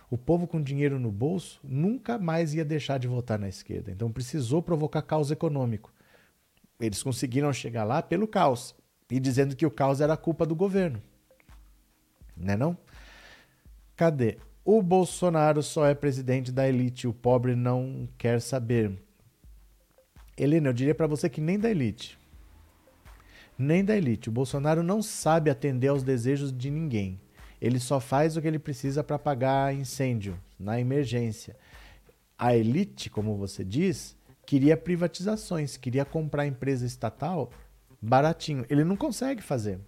O 0.10 0.18
povo 0.18 0.45
com 0.45 0.62
dinheiro 0.62 0.99
no 0.99 1.12
bolso 1.12 1.60
nunca 1.64 2.20
mais 2.20 2.54
ia 2.54 2.64
deixar 2.64 2.99
de 2.99 3.08
votar 3.08 3.39
na 3.39 3.47
esquerda. 3.47 3.91
Então 3.91 4.12
precisou 4.12 4.62
provocar 4.62 5.01
caos 5.01 5.32
econômico. 5.32 5.91
Eles 6.80 7.01
conseguiram 7.01 7.51
chegar 7.54 7.86
lá 7.86 8.01
pelo 8.01 8.28
caos 8.28 8.76
e 9.10 9.20
dizendo 9.20 9.56
que 9.56 9.66
o 9.66 9.72
caos 9.72 10.01
era 10.01 10.18
culpa 10.18 10.45
do 10.45 10.56
governo. 10.56 11.01
Né 12.36 12.56
não? 12.56 12.78
Cadê? 13.95 14.38
O 14.66 14.82
Bolsonaro 14.82 15.64
só 15.64 15.86
é 15.86 15.95
presidente 15.95 16.51
da 16.51 16.68
elite, 16.68 17.08
o 17.08 17.14
pobre 17.14 17.56
não 17.56 18.08
quer 18.18 18.39
saber. 18.39 19.01
Helena, 20.38 20.70
eu 20.70 20.74
diria 20.74 20.96
para 20.96 21.08
você 21.08 21.30
que 21.30 21.40
nem 21.40 21.60
da 21.60 21.70
elite. 21.70 22.18
Nem 23.58 23.86
da 23.86 23.96
elite. 23.96 24.30
O 24.30 24.32
Bolsonaro 24.32 24.82
não 24.82 25.02
sabe 25.02 25.50
atender 25.50 25.90
aos 25.90 26.04
desejos 26.04 26.52
de 26.52 26.70
ninguém. 26.72 27.20
Ele 27.62 27.80
só 27.80 28.00
faz 28.00 28.36
o 28.36 28.42
que 28.42 28.48
ele 28.48 28.60
precisa 28.60 29.04
para 29.04 29.16
apagar 29.16 29.74
incêndio 29.74 30.38
na 30.60 30.80
emergência. 30.80 31.56
A 32.38 32.56
elite, 32.56 33.10
como 33.10 33.38
você 33.38 33.64
diz, 33.64 34.18
queria 34.46 34.76
privatizações, 34.76 35.78
queria 35.78 36.04
comprar 36.04 36.48
empresa 36.48 36.86
estatal 36.86 37.52
baratinho. 38.02 38.66
Ele 38.70 38.84
não 38.84 38.98
consegue 38.98 39.42
fazer. 39.42 39.80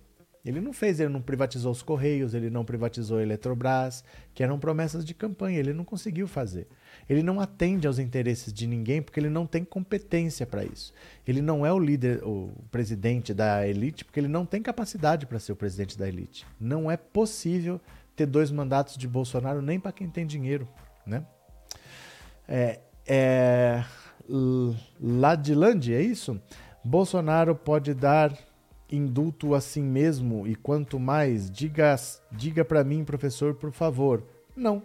Ele 0.45 0.61
não 0.61 0.71
fez, 0.71 0.99
ele 0.99 1.09
não 1.09 1.21
privatizou 1.21 1.71
os 1.71 1.81
Correios, 1.81 2.35
ele 2.35 2.51
não 2.51 2.63
privatizou 2.63 3.17
a 3.17 3.23
Eletrobras, 3.23 4.03
que 4.33 4.43
eram 4.43 4.59
promessas 4.59 5.03
de 5.03 5.13
campanha, 5.15 5.57
ele 5.57 5.73
não 5.73 5.83
conseguiu 5.83 6.27
fazer. 6.27 6.67
Ele 7.09 7.23
não 7.23 7.39
atende 7.39 7.87
aos 7.87 7.97
interesses 7.97 8.53
de 8.53 8.67
ninguém 8.67 9.01
porque 9.01 9.19
ele 9.19 9.29
não 9.29 9.47
tem 9.47 9.65
competência 9.65 10.45
para 10.45 10.63
isso. 10.63 10.93
Ele 11.25 11.41
não 11.41 11.65
é 11.65 11.73
o 11.73 11.79
líder, 11.79 12.23
o 12.23 12.51
presidente 12.69 13.33
da 13.33 13.67
elite, 13.67 14.05
porque 14.05 14.19
ele 14.19 14.27
não 14.27 14.45
tem 14.45 14.61
capacidade 14.61 15.25
para 15.25 15.39
ser 15.39 15.51
o 15.51 15.55
presidente 15.55 15.97
da 15.97 16.07
elite. 16.07 16.45
Não 16.59 16.91
é 16.91 16.95
possível 16.95 17.81
ter 18.15 18.27
dois 18.27 18.51
mandatos 18.51 18.97
de 18.97 19.07
Bolsonaro 19.07 19.63
nem 19.63 19.79
para 19.79 19.91
quem 19.91 20.09
tem 20.09 20.27
dinheiro, 20.27 20.67
né? 21.05 21.25
É, 22.47 22.79
é, 23.07 23.83
é 25.91 26.01
isso? 26.01 26.39
Bolsonaro 26.83 27.55
pode 27.55 27.95
dar 27.95 28.31
indulto 28.91 29.55
a 29.55 29.61
si 29.61 29.81
mesmo 29.81 30.47
e 30.47 30.55
quanto 30.55 30.99
mais, 30.99 31.49
diga, 31.49 31.95
diga 32.31 32.63
para 32.63 32.83
mim, 32.83 33.03
professor, 33.03 33.55
por 33.55 33.71
favor. 33.71 34.23
Não. 34.55 34.81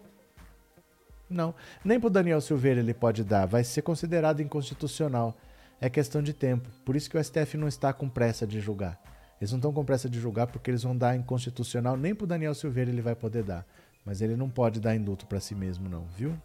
Não. 1.28 1.54
Nem 1.84 2.00
para 2.00 2.10
Daniel 2.10 2.40
Silveira 2.40 2.80
ele 2.80 2.94
pode 2.94 3.22
dar. 3.22 3.46
Vai 3.46 3.62
ser 3.62 3.82
considerado 3.82 4.40
inconstitucional. 4.40 5.36
É 5.80 5.88
questão 5.88 6.22
de 6.22 6.32
tempo. 6.32 6.68
Por 6.84 6.96
isso 6.96 7.08
que 7.08 7.16
o 7.16 7.24
STF 7.24 7.56
não 7.56 7.68
está 7.68 7.92
com 7.92 8.08
pressa 8.08 8.46
de 8.46 8.60
julgar. 8.60 9.00
Eles 9.40 9.52
não 9.52 9.58
estão 9.58 9.72
com 9.72 9.84
pressa 9.84 10.08
de 10.10 10.20
julgar 10.20 10.48
porque 10.48 10.70
eles 10.70 10.82
vão 10.82 10.96
dar 10.96 11.16
inconstitucional. 11.16 11.96
Nem 11.96 12.14
para 12.14 12.26
Daniel 12.26 12.54
Silveira 12.54 12.90
ele 12.90 13.00
vai 13.00 13.14
poder 13.14 13.42
dar. 13.42 13.64
Mas 14.04 14.20
ele 14.20 14.36
não 14.36 14.50
pode 14.50 14.80
dar 14.80 14.94
indulto 14.94 15.26
para 15.26 15.40
si 15.40 15.54
mesmo, 15.54 15.88
não, 15.88 16.04
viu? 16.16 16.36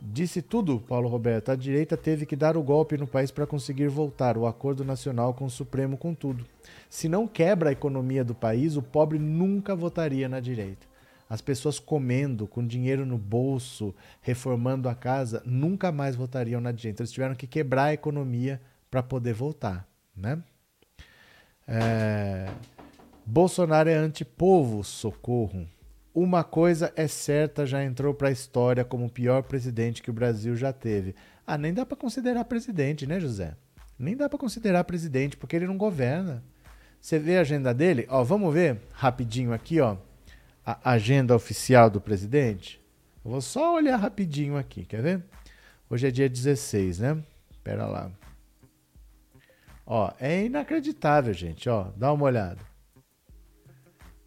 Disse 0.00 0.40
tudo, 0.40 0.80
Paulo 0.80 1.08
Roberto. 1.08 1.50
A 1.50 1.56
direita 1.56 1.96
teve 1.96 2.24
que 2.24 2.36
dar 2.36 2.56
o 2.56 2.62
golpe 2.62 2.96
no 2.96 3.06
país 3.06 3.30
para 3.30 3.46
conseguir 3.46 3.88
voltar. 3.88 4.38
O 4.38 4.46
acordo 4.46 4.84
nacional 4.84 5.34
com 5.34 5.44
o 5.44 5.50
Supremo 5.50 5.96
com 5.96 6.14
tudo. 6.14 6.46
Se 6.88 7.08
não 7.08 7.26
quebra 7.26 7.70
a 7.70 7.72
economia 7.72 8.24
do 8.24 8.34
país, 8.34 8.76
o 8.76 8.82
pobre 8.82 9.18
nunca 9.18 9.74
votaria 9.74 10.28
na 10.28 10.40
direita. 10.40 10.86
As 11.28 11.42
pessoas 11.42 11.78
comendo, 11.78 12.46
com 12.46 12.66
dinheiro 12.66 13.04
no 13.04 13.18
bolso, 13.18 13.94
reformando 14.22 14.88
a 14.88 14.94
casa, 14.94 15.42
nunca 15.44 15.92
mais 15.92 16.16
votariam 16.16 16.60
na 16.60 16.72
direita. 16.72 17.02
Eles 17.02 17.12
tiveram 17.12 17.34
que 17.34 17.46
quebrar 17.46 17.84
a 17.84 17.92
economia 17.92 18.60
para 18.90 19.02
poder 19.02 19.34
voltar. 19.34 19.86
Né? 20.16 20.42
É... 21.66 22.48
Bolsonaro 23.26 23.90
é 23.90 23.94
antipovo, 23.94 24.82
socorro. 24.82 25.66
Uma 26.14 26.42
coisa 26.42 26.92
é 26.96 27.06
certa, 27.06 27.66
já 27.66 27.84
entrou 27.84 28.14
para 28.14 28.28
a 28.28 28.32
história 28.32 28.84
como 28.84 29.06
o 29.06 29.10
pior 29.10 29.42
presidente 29.42 30.02
que 30.02 30.10
o 30.10 30.14
Brasil 30.14 30.56
já 30.56 30.72
teve. 30.72 31.14
Ah, 31.46 31.58
nem 31.58 31.72
dá 31.72 31.86
para 31.86 31.96
considerar 31.96 32.44
presidente, 32.44 33.06
né, 33.06 33.20
José? 33.20 33.54
Nem 33.98 34.16
dá 34.16 34.28
para 34.28 34.38
considerar 34.38 34.84
presidente 34.84 35.36
porque 35.36 35.56
ele 35.56 35.66
não 35.66 35.76
governa. 35.76 36.42
Você 37.00 37.18
vê 37.18 37.38
a 37.38 37.42
agenda 37.42 37.72
dele? 37.72 38.06
Ó, 38.08 38.24
vamos 38.24 38.52
ver 38.52 38.80
rapidinho 38.92 39.52
aqui, 39.52 39.80
ó, 39.80 39.96
a 40.64 40.92
agenda 40.92 41.34
oficial 41.34 41.88
do 41.88 42.00
presidente. 42.00 42.80
Eu 43.24 43.30
vou 43.30 43.40
só 43.40 43.74
olhar 43.74 43.96
rapidinho 43.96 44.56
aqui, 44.56 44.84
quer 44.84 45.02
ver? 45.02 45.24
Hoje 45.88 46.06
é 46.06 46.10
dia 46.10 46.28
16, 46.28 46.98
né? 46.98 47.22
Pera 47.62 47.86
lá. 47.86 48.10
Ó, 49.86 50.12
é 50.20 50.44
inacreditável, 50.44 51.32
gente, 51.32 51.68
ó, 51.68 51.90
dá 51.96 52.12
uma 52.12 52.24
olhada. 52.24 52.67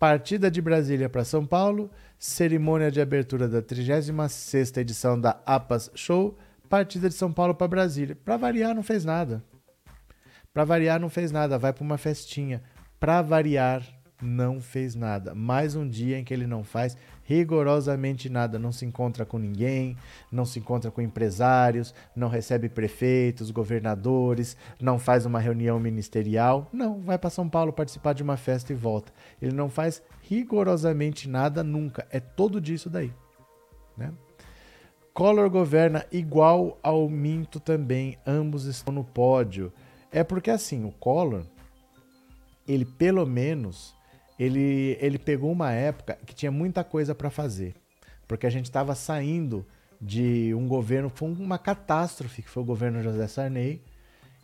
Partida 0.02 0.50
de 0.50 0.64
Brasília 0.64 1.08
para 1.08 1.24
São 1.24 1.46
Paulo, 1.46 1.88
cerimônia 2.18 2.90
de 2.90 3.00
abertura 3.00 3.48
da 3.48 3.62
36ª 3.62 4.78
edição 4.78 5.22
da 5.22 5.40
APAS 5.46 5.92
Show, 5.94 6.36
partida 6.68 7.08
de 7.08 7.14
São 7.14 7.32
Paulo 7.32 7.54
para 7.54 7.68
Brasília. 7.68 8.18
Para 8.26 8.36
variar, 8.36 8.74
não 8.74 8.82
fez 8.82 9.06
nada. 9.06 9.44
Para 10.52 10.66
variar, 10.66 11.00
não 11.00 11.08
fez 11.08 11.32
nada, 11.32 11.60
vai 11.60 11.72
para 11.72 11.84
uma 11.84 12.00
festinha. 12.00 12.64
Para 13.00 13.22
variar, 13.22 13.84
não 14.20 14.60
fez 14.60 14.96
nada. 14.96 15.36
Mais 15.36 15.76
um 15.76 15.88
dia 15.88 16.18
em 16.18 16.24
que 16.24 16.34
ele 16.34 16.48
não 16.48 16.64
faz 16.64 16.98
rigorosamente 17.32 18.30
nada. 18.30 18.60
Não 18.60 18.72
se 18.74 18.86
encontra 18.86 19.26
com 19.26 19.38
ninguém, 19.38 19.98
não 20.30 20.44
se 20.44 20.60
encontra 20.60 20.92
com 20.92 21.02
empresários, 21.02 21.94
não 22.14 22.28
recebe 22.28 22.68
prefeitos, 22.68 23.52
governadores, 23.52 24.58
não 24.82 25.00
faz 25.00 25.26
uma 25.26 25.40
reunião 25.40 25.80
ministerial. 25.80 26.68
Não, 26.74 27.00
vai 27.00 27.18
para 27.18 27.30
São 27.30 27.48
Paulo 27.48 27.72
participar 27.72 28.14
de 28.14 28.22
uma 28.22 28.36
festa 28.36 28.74
e 28.74 28.76
volta. 28.76 29.14
Ele 29.42 29.56
não 29.56 29.70
faz 29.70 30.04
rigorosamente 30.24 31.30
nada 31.30 31.64
nunca. 31.64 32.06
É 32.12 32.20
todo 32.20 32.60
disso 32.60 32.90
daí. 32.90 33.14
Né? 33.98 34.12
Collor 35.14 35.50
governa 35.50 36.06
igual 36.12 36.78
ao 36.84 37.08
Minto 37.10 37.60
também. 37.62 38.18
Ambos 38.28 38.66
estão 38.66 38.94
no 38.94 39.06
pódio. 39.06 39.72
É 40.12 40.22
porque 40.24 40.52
assim, 40.52 40.84
o 40.84 40.92
Collor, 40.92 41.46
ele 42.68 42.84
pelo 42.84 43.26
menos 43.26 43.96
ele, 44.42 44.98
ele 45.00 45.20
pegou 45.20 45.52
uma 45.52 45.72
época 45.72 46.18
que 46.26 46.34
tinha 46.34 46.52
muita 46.52 46.84
coisa 46.84 47.14
para 47.14 47.30
fazer, 47.30 47.76
porque 48.28 48.48
a 48.48 48.50
gente 48.50 48.66
estava 48.66 48.96
saindo 48.96 49.64
de 50.02 50.52
um 50.56 50.68
governo, 50.68 51.12
foi 51.14 51.30
uma 51.30 51.60
catástrofe, 51.60 52.42
que 52.42 52.50
foi 52.50 52.64
o 52.64 52.66
governo 52.66 53.04
José 53.04 53.28
Sarney, 53.28 53.84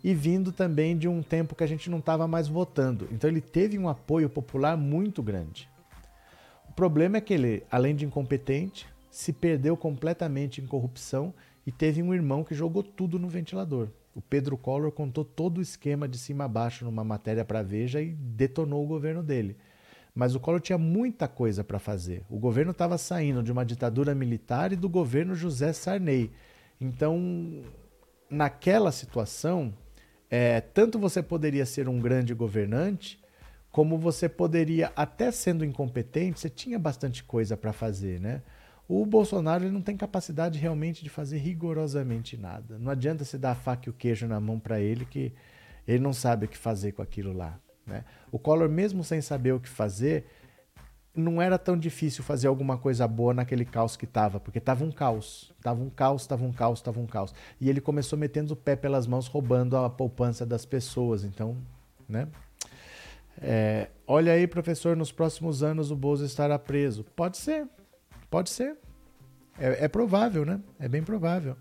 e 0.03 0.13
vindo 0.13 0.51
também 0.51 0.95
de 0.95 1.07
um 1.07 1.23
tempo 1.23 1.55
que 1.55 1.63
a 1.63 1.67
gente 1.67 1.89
não 1.89 1.97
estava 1.97 2.27
mais 2.27 2.47
votando. 2.47 3.07
Então 3.11 3.27
ele 3.27 3.41
teve 3.41 3.75
um 3.79 3.89
apoio 3.89 4.29
popular 4.29 4.77
muito 4.77 5.23
grande. 5.23 5.67
O 6.69 6.73
problema 6.73 7.17
é 7.17 7.21
que 7.21 7.33
ele, 7.33 7.63
além 7.71 7.95
de 7.95 8.05
incompetente, 8.05 8.85
se 9.09 9.33
perdeu 9.33 9.75
completamente 9.75 10.61
em 10.61 10.67
corrupção 10.67 11.33
e 11.65 11.71
teve 11.71 12.03
um 12.03 12.13
irmão 12.13 12.43
que 12.43 12.53
jogou 12.53 12.83
tudo 12.83 13.17
no 13.17 13.27
ventilador. 13.27 13.87
O 14.13 14.21
Pedro 14.21 14.55
Collor 14.57 14.91
contou 14.91 15.25
todo 15.25 15.57
o 15.57 15.61
esquema 15.61 16.07
de 16.07 16.19
cima 16.19 16.43
a 16.43 16.47
baixo 16.47 16.85
numa 16.85 17.03
matéria 17.03 17.43
para 17.43 17.63
Veja 17.63 17.99
e 17.99 18.11
detonou 18.13 18.83
o 18.83 18.87
governo 18.87 19.23
dele. 19.23 19.57
Mas 20.17 20.33
o 20.33 20.39
Collor 20.39 20.59
tinha 20.59 20.79
muita 20.79 21.27
coisa 21.27 21.63
para 21.63 21.77
fazer. 21.77 22.23
O 22.27 22.39
governo 22.39 22.71
estava 22.71 22.97
saindo 22.97 23.43
de 23.43 23.51
uma 23.51 23.63
ditadura 23.63 24.15
militar 24.15 24.73
e 24.73 24.75
do 24.75 24.89
governo 24.89 25.35
José 25.35 25.71
Sarney. 25.71 26.31
Então, 26.81 27.61
naquela 28.27 28.91
situação, 28.91 29.71
é, 30.27 30.59
tanto 30.59 30.97
você 30.97 31.21
poderia 31.21 31.67
ser 31.67 31.87
um 31.87 31.99
grande 31.99 32.33
governante, 32.33 33.23
como 33.71 33.95
você 33.95 34.27
poderia, 34.27 34.91
até 34.95 35.29
sendo 35.29 35.63
incompetente, 35.63 36.39
você 36.39 36.49
tinha 36.49 36.79
bastante 36.79 37.23
coisa 37.23 37.55
para 37.55 37.71
fazer, 37.71 38.19
né? 38.19 38.41
O 38.89 39.05
Bolsonaro 39.05 39.65
ele 39.65 39.71
não 39.71 39.83
tem 39.83 39.95
capacidade 39.95 40.57
realmente 40.57 41.03
de 41.03 41.11
fazer 41.11 41.37
rigorosamente 41.37 42.35
nada. 42.35 42.79
Não 42.79 42.91
adianta 42.91 43.23
você 43.23 43.37
dar 43.37 43.51
a 43.51 43.55
faca 43.55 43.87
e 43.87 43.91
o 43.91 43.93
queijo 43.93 44.25
na 44.25 44.39
mão 44.39 44.57
para 44.59 44.79
ele 44.79 45.05
que 45.05 45.31
ele 45.87 45.99
não 45.99 46.11
sabe 46.11 46.47
o 46.47 46.49
que 46.49 46.57
fazer 46.57 46.93
com 46.93 47.03
aquilo 47.03 47.33
lá. 47.33 47.59
Né? 47.87 48.03
O 48.31 48.37
Collor, 48.37 48.69
mesmo 48.69 49.03
sem 49.03 49.21
saber 49.21 49.53
o 49.53 49.59
que 49.59 49.69
fazer, 49.69 50.27
não 51.15 51.41
era 51.41 51.57
tão 51.57 51.77
difícil 51.77 52.23
fazer 52.23 52.47
alguma 52.47 52.77
coisa 52.77 53.07
boa 53.07 53.33
naquele 53.33 53.65
caos 53.65 53.97
que 53.97 54.05
estava, 54.05 54.39
porque 54.39 54.59
estava 54.59 54.83
um 54.83 54.91
caos, 54.91 55.51
estava 55.57 55.81
um 55.81 55.89
caos, 55.89 56.21
estava 56.21 56.45
um 56.45 56.51
caos, 56.51 56.79
estava 56.79 56.99
um 56.99 57.07
caos. 57.07 57.33
E 57.59 57.69
ele 57.69 57.81
começou 57.81 58.19
metendo 58.19 58.53
o 58.53 58.55
pé 58.55 58.75
pelas 58.75 59.07
mãos, 59.07 59.27
roubando 59.27 59.75
a 59.77 59.89
poupança 59.89 60.45
das 60.45 60.65
pessoas. 60.65 61.23
Então, 61.23 61.57
né? 62.07 62.27
É, 63.41 63.87
olha 64.05 64.33
aí, 64.33 64.47
professor, 64.47 64.95
nos 64.95 65.11
próximos 65.11 65.63
anos 65.63 65.91
o 65.91 65.95
Bozo 65.95 66.25
estará 66.25 66.57
preso. 66.59 67.03
Pode 67.15 67.37
ser, 67.37 67.67
pode 68.29 68.49
ser. 68.49 68.75
É, 69.59 69.85
é 69.85 69.87
provável, 69.87 70.45
né? 70.45 70.59
É 70.79 70.87
bem 70.87 71.03
provável. 71.03 71.55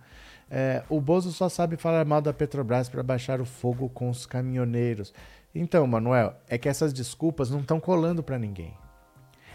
É, 0.51 0.83
o 0.89 1.01
Bozo 1.01 1.33
só 1.33 1.49
sabe 1.49 1.77
falar 1.77 2.05
mal 2.05 2.20
da 2.22 2.33
Petrobras 2.33 2.89
para 2.89 3.03
baixar 3.03 3.41
o 3.41 3.45
fogo 3.45 3.89
com 3.89 4.09
os 4.09 4.27
caminhoneiros. 4.27 5.12
Então, 5.59 5.87
Manuel, 5.87 6.35
é 6.49 6.59
que 6.59 6.69
essas 6.69 6.93
desculpas 6.93 7.51
não 7.51 7.61
estão 7.61 7.81
colando 7.81 8.23
para 8.23 8.39
ninguém. 8.39 8.77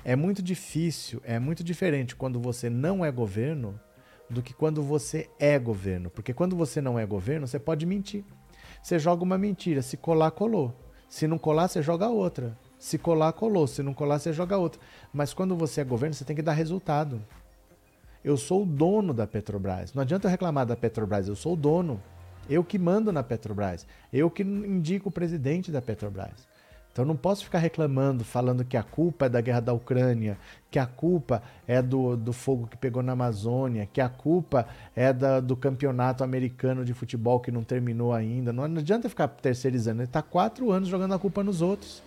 É 0.03 0.15
muito 0.15 0.41
difícil, 0.41 1.21
é 1.23 1.37
muito 1.37 1.63
diferente 1.63 2.15
quando 2.15 2.39
você 2.39 2.69
não 2.71 3.05
é 3.05 3.11
governo 3.11 3.79
do 4.27 4.41
que 4.41 4.51
quando 4.51 4.81
você 4.81 5.29
é 5.39 5.59
governo. 5.59 6.09
Porque 6.09 6.33
quando 6.33 6.55
você 6.55 6.81
não 6.81 6.97
é 6.97 7.05
governo, 7.05 7.45
você 7.45 7.59
pode 7.59 7.85
mentir. 7.85 8.25
Você 8.81 8.97
joga 8.97 9.23
uma 9.23 9.37
mentira, 9.37 9.83
se 9.83 9.95
colar, 9.95 10.31
colou. 10.31 10.73
Se 11.07 11.27
não 11.27 11.37
colar, 11.37 11.67
você 11.67 11.83
joga 11.83 12.07
outra. 12.07 12.57
Se 12.79 12.97
colar, 12.97 13.33
colou. 13.33 13.67
Se 13.67 13.83
não 13.83 13.93
colar, 13.93 14.17
você 14.17 14.33
joga 14.33 14.57
outra. 14.57 14.81
Mas 15.13 15.35
quando 15.35 15.55
você 15.55 15.81
é 15.81 15.83
governo, 15.83 16.15
você 16.15 16.25
tem 16.25 16.35
que 16.35 16.41
dar 16.41 16.53
resultado. 16.53 17.21
Eu 18.23 18.37
sou 18.37 18.63
o 18.63 18.65
dono 18.65 19.13
da 19.13 19.27
Petrobras. 19.27 19.93
Não 19.93 20.01
adianta 20.01 20.27
eu 20.27 20.31
reclamar 20.31 20.65
da 20.65 20.75
Petrobras, 20.75 21.27
eu 21.27 21.35
sou 21.35 21.53
o 21.53 21.57
dono. 21.57 22.01
Eu 22.51 22.65
que 22.65 22.77
mando 22.77 23.13
na 23.13 23.23
Petrobras. 23.23 23.87
Eu 24.11 24.29
que 24.29 24.43
indico 24.43 25.07
o 25.07 25.11
presidente 25.11 25.71
da 25.71 25.81
Petrobras. 25.81 26.51
Então 26.91 27.05
não 27.05 27.15
posso 27.15 27.45
ficar 27.45 27.59
reclamando, 27.59 28.25
falando 28.25 28.65
que 28.65 28.75
a 28.75 28.83
culpa 28.83 29.27
é 29.27 29.29
da 29.29 29.39
guerra 29.39 29.61
da 29.61 29.71
Ucrânia, 29.71 30.37
que 30.69 30.77
a 30.77 30.85
culpa 30.85 31.41
é 31.65 31.81
do, 31.81 32.17
do 32.17 32.33
fogo 32.33 32.67
que 32.67 32.75
pegou 32.75 33.01
na 33.01 33.13
Amazônia, 33.13 33.85
que 33.85 34.01
a 34.01 34.09
culpa 34.09 34.67
é 34.93 35.13
da, 35.13 35.39
do 35.39 35.55
campeonato 35.55 36.21
americano 36.21 36.83
de 36.83 36.93
futebol 36.93 37.39
que 37.39 37.49
não 37.49 37.63
terminou 37.63 38.11
ainda. 38.11 38.51
Não, 38.51 38.65
adianta 38.65 39.07
ficar 39.07 39.29
terceirizando. 39.29 40.01
Ele 40.01 40.09
está 40.09 40.21
quatro 40.21 40.69
anos 40.71 40.89
jogando 40.89 41.13
a 41.13 41.19
culpa 41.19 41.41
nos 41.41 41.61
outros. 41.61 42.03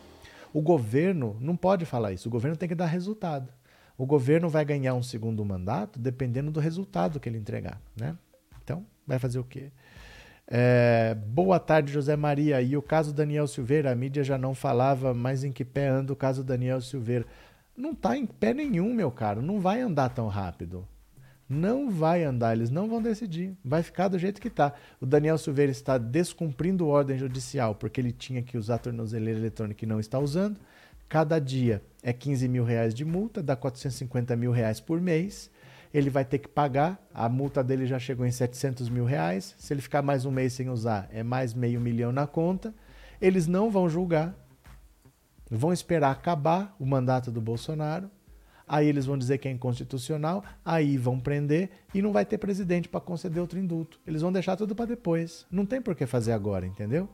O 0.53 0.61
governo 0.61 1.35
não 1.41 1.57
pode 1.57 1.87
falar 1.87 2.13
isso. 2.13 2.29
O 2.29 2.31
governo 2.31 2.57
tem 2.57 2.69
que 2.69 2.75
dar 2.75 2.87
resultado. 2.87 3.51
O 3.97 4.05
governo 4.05 4.51
vai 4.51 4.67
ganhar 4.67 4.93
um 4.93 5.03
segundo 5.03 5.43
mandato 5.43 5.99
dependendo 5.99 6.51
do 6.51 6.61
resultado 6.61 7.19
que 7.19 7.31
ele 7.31 7.39
entregar. 7.39 7.81
Né? 7.97 8.15
Então, 8.63 8.85
vai 9.07 9.19
fazer 9.19 9.39
o 9.39 9.45
quê? 9.45 9.71
É, 10.47 11.17
boa 11.27 11.59
tarde, 11.59 11.93
José 11.93 12.17
Maria. 12.17 12.61
E 12.61 12.77
o 12.77 12.83
caso 12.83 13.13
Daniel 13.13 13.47
Silveira, 13.47 13.91
a 13.91 13.95
mídia 13.95 14.23
já 14.23 14.37
não 14.37 14.55
falava, 14.55 15.15
mas 15.15 15.45
em 15.45 15.53
que 15.53 15.65
pé 15.65 15.89
anda 15.89 16.13
o 16.13 16.17
caso 16.17 16.45
Daniel 16.45 16.81
Silveira? 16.81 17.27
Não 17.77 17.93
está 17.93 18.17
em 18.17 18.27
pé 18.27 18.55
nenhum, 18.55 18.93
meu 18.95 19.11
caro. 19.11 19.43
Não 19.43 19.59
vai 19.61 19.81
andar 19.81 20.11
tão 20.11 20.29
rápido. 20.29 20.87
Não 21.49 21.91
vai 21.91 22.25
andar, 22.25 22.57
eles 22.57 22.71
não 22.71 22.89
vão 22.89 23.03
decidir. 23.03 23.55
Vai 23.65 23.83
ficar 23.83 24.09
do 24.09 24.19
jeito 24.19 24.41
que 24.41 24.49
está. 24.49 24.73
O 25.01 25.07
Daniel 25.07 25.37
Silveira 25.37 25.73
está 25.73 25.99
descumprindo 25.99 26.89
ordem 26.89 27.19
judicial 27.19 27.75
porque 27.75 28.01
ele 28.01 28.13
tinha 28.13 28.43
que 28.43 28.57
usar 28.57 28.79
tornozeleira 28.79 29.39
eletrônica 29.39 29.85
e 29.85 29.89
não 29.89 30.01
está 30.01 30.19
usando. 30.19 30.59
Cada 31.09 31.39
dia 31.39 31.83
é 32.03 32.13
15 32.13 32.49
mil 32.49 32.65
reais 32.65 32.95
de 32.95 33.05
multa, 33.05 33.43
dá 33.43 33.55
450 33.55 34.35
mil 34.37 34.53
reais 34.53 34.81
por 34.81 35.01
mês 35.01 35.51
ele 35.95 36.11
vai 36.11 36.25
ter 36.25 36.41
que 36.41 36.49
pagar. 36.49 37.01
A 37.15 37.29
multa 37.29 37.63
dele 37.63 37.87
já 37.87 38.01
chegou 38.01 38.27
em 38.27 38.33
700 38.33 38.89
mil 38.89 39.05
reais. 39.05 39.55
Se 39.57 39.73
ele 39.73 39.81
ficar 39.81 40.03
mais 40.03 40.25
um 40.25 40.31
mês 40.33 40.53
sem 40.53 40.69
usar, 40.69 41.09
é 41.13 41.23
mais 41.23 41.55
meio 41.55 41.81
milhão 41.81 42.11
na 42.11 42.27
conta. 42.27 42.75
Eles 43.21 43.47
não 43.47 43.71
vão 43.71 43.89
julgar, 43.89 44.35
vão 45.49 45.73
esperar 45.73 46.11
acabar 46.11 46.75
o 46.81 46.85
mandato 46.85 47.31
do 47.31 47.41
Bolsonaro. 47.41 48.11
Aí 48.67 48.89
eles 48.89 49.07
vão 49.07 49.17
dizer 49.17 49.39
que 49.39 49.47
é 49.47 49.51
inconstitucional, 49.51 50.43
aí 50.65 50.97
vão 50.97 51.21
prender 51.21 51.71
e 51.95 52.03
não 52.03 52.13
vai 52.13 52.25
ter 52.25 52.39
presidente 52.39 52.89
para 52.89 53.01
conceder 53.01 53.41
outro 53.41 53.59
indulto. 53.59 54.01
Eles 54.07 54.23
vão 54.23 54.33
deixar 54.33 54.57
tudo 54.57 54.75
para 54.75 54.87
depois. 54.87 55.47
Não 55.51 55.65
tem 55.65 55.81
por 55.81 55.95
que 55.95 56.07
fazer 56.07 56.33
agora, 56.33 56.67
entendeu? 56.67 57.09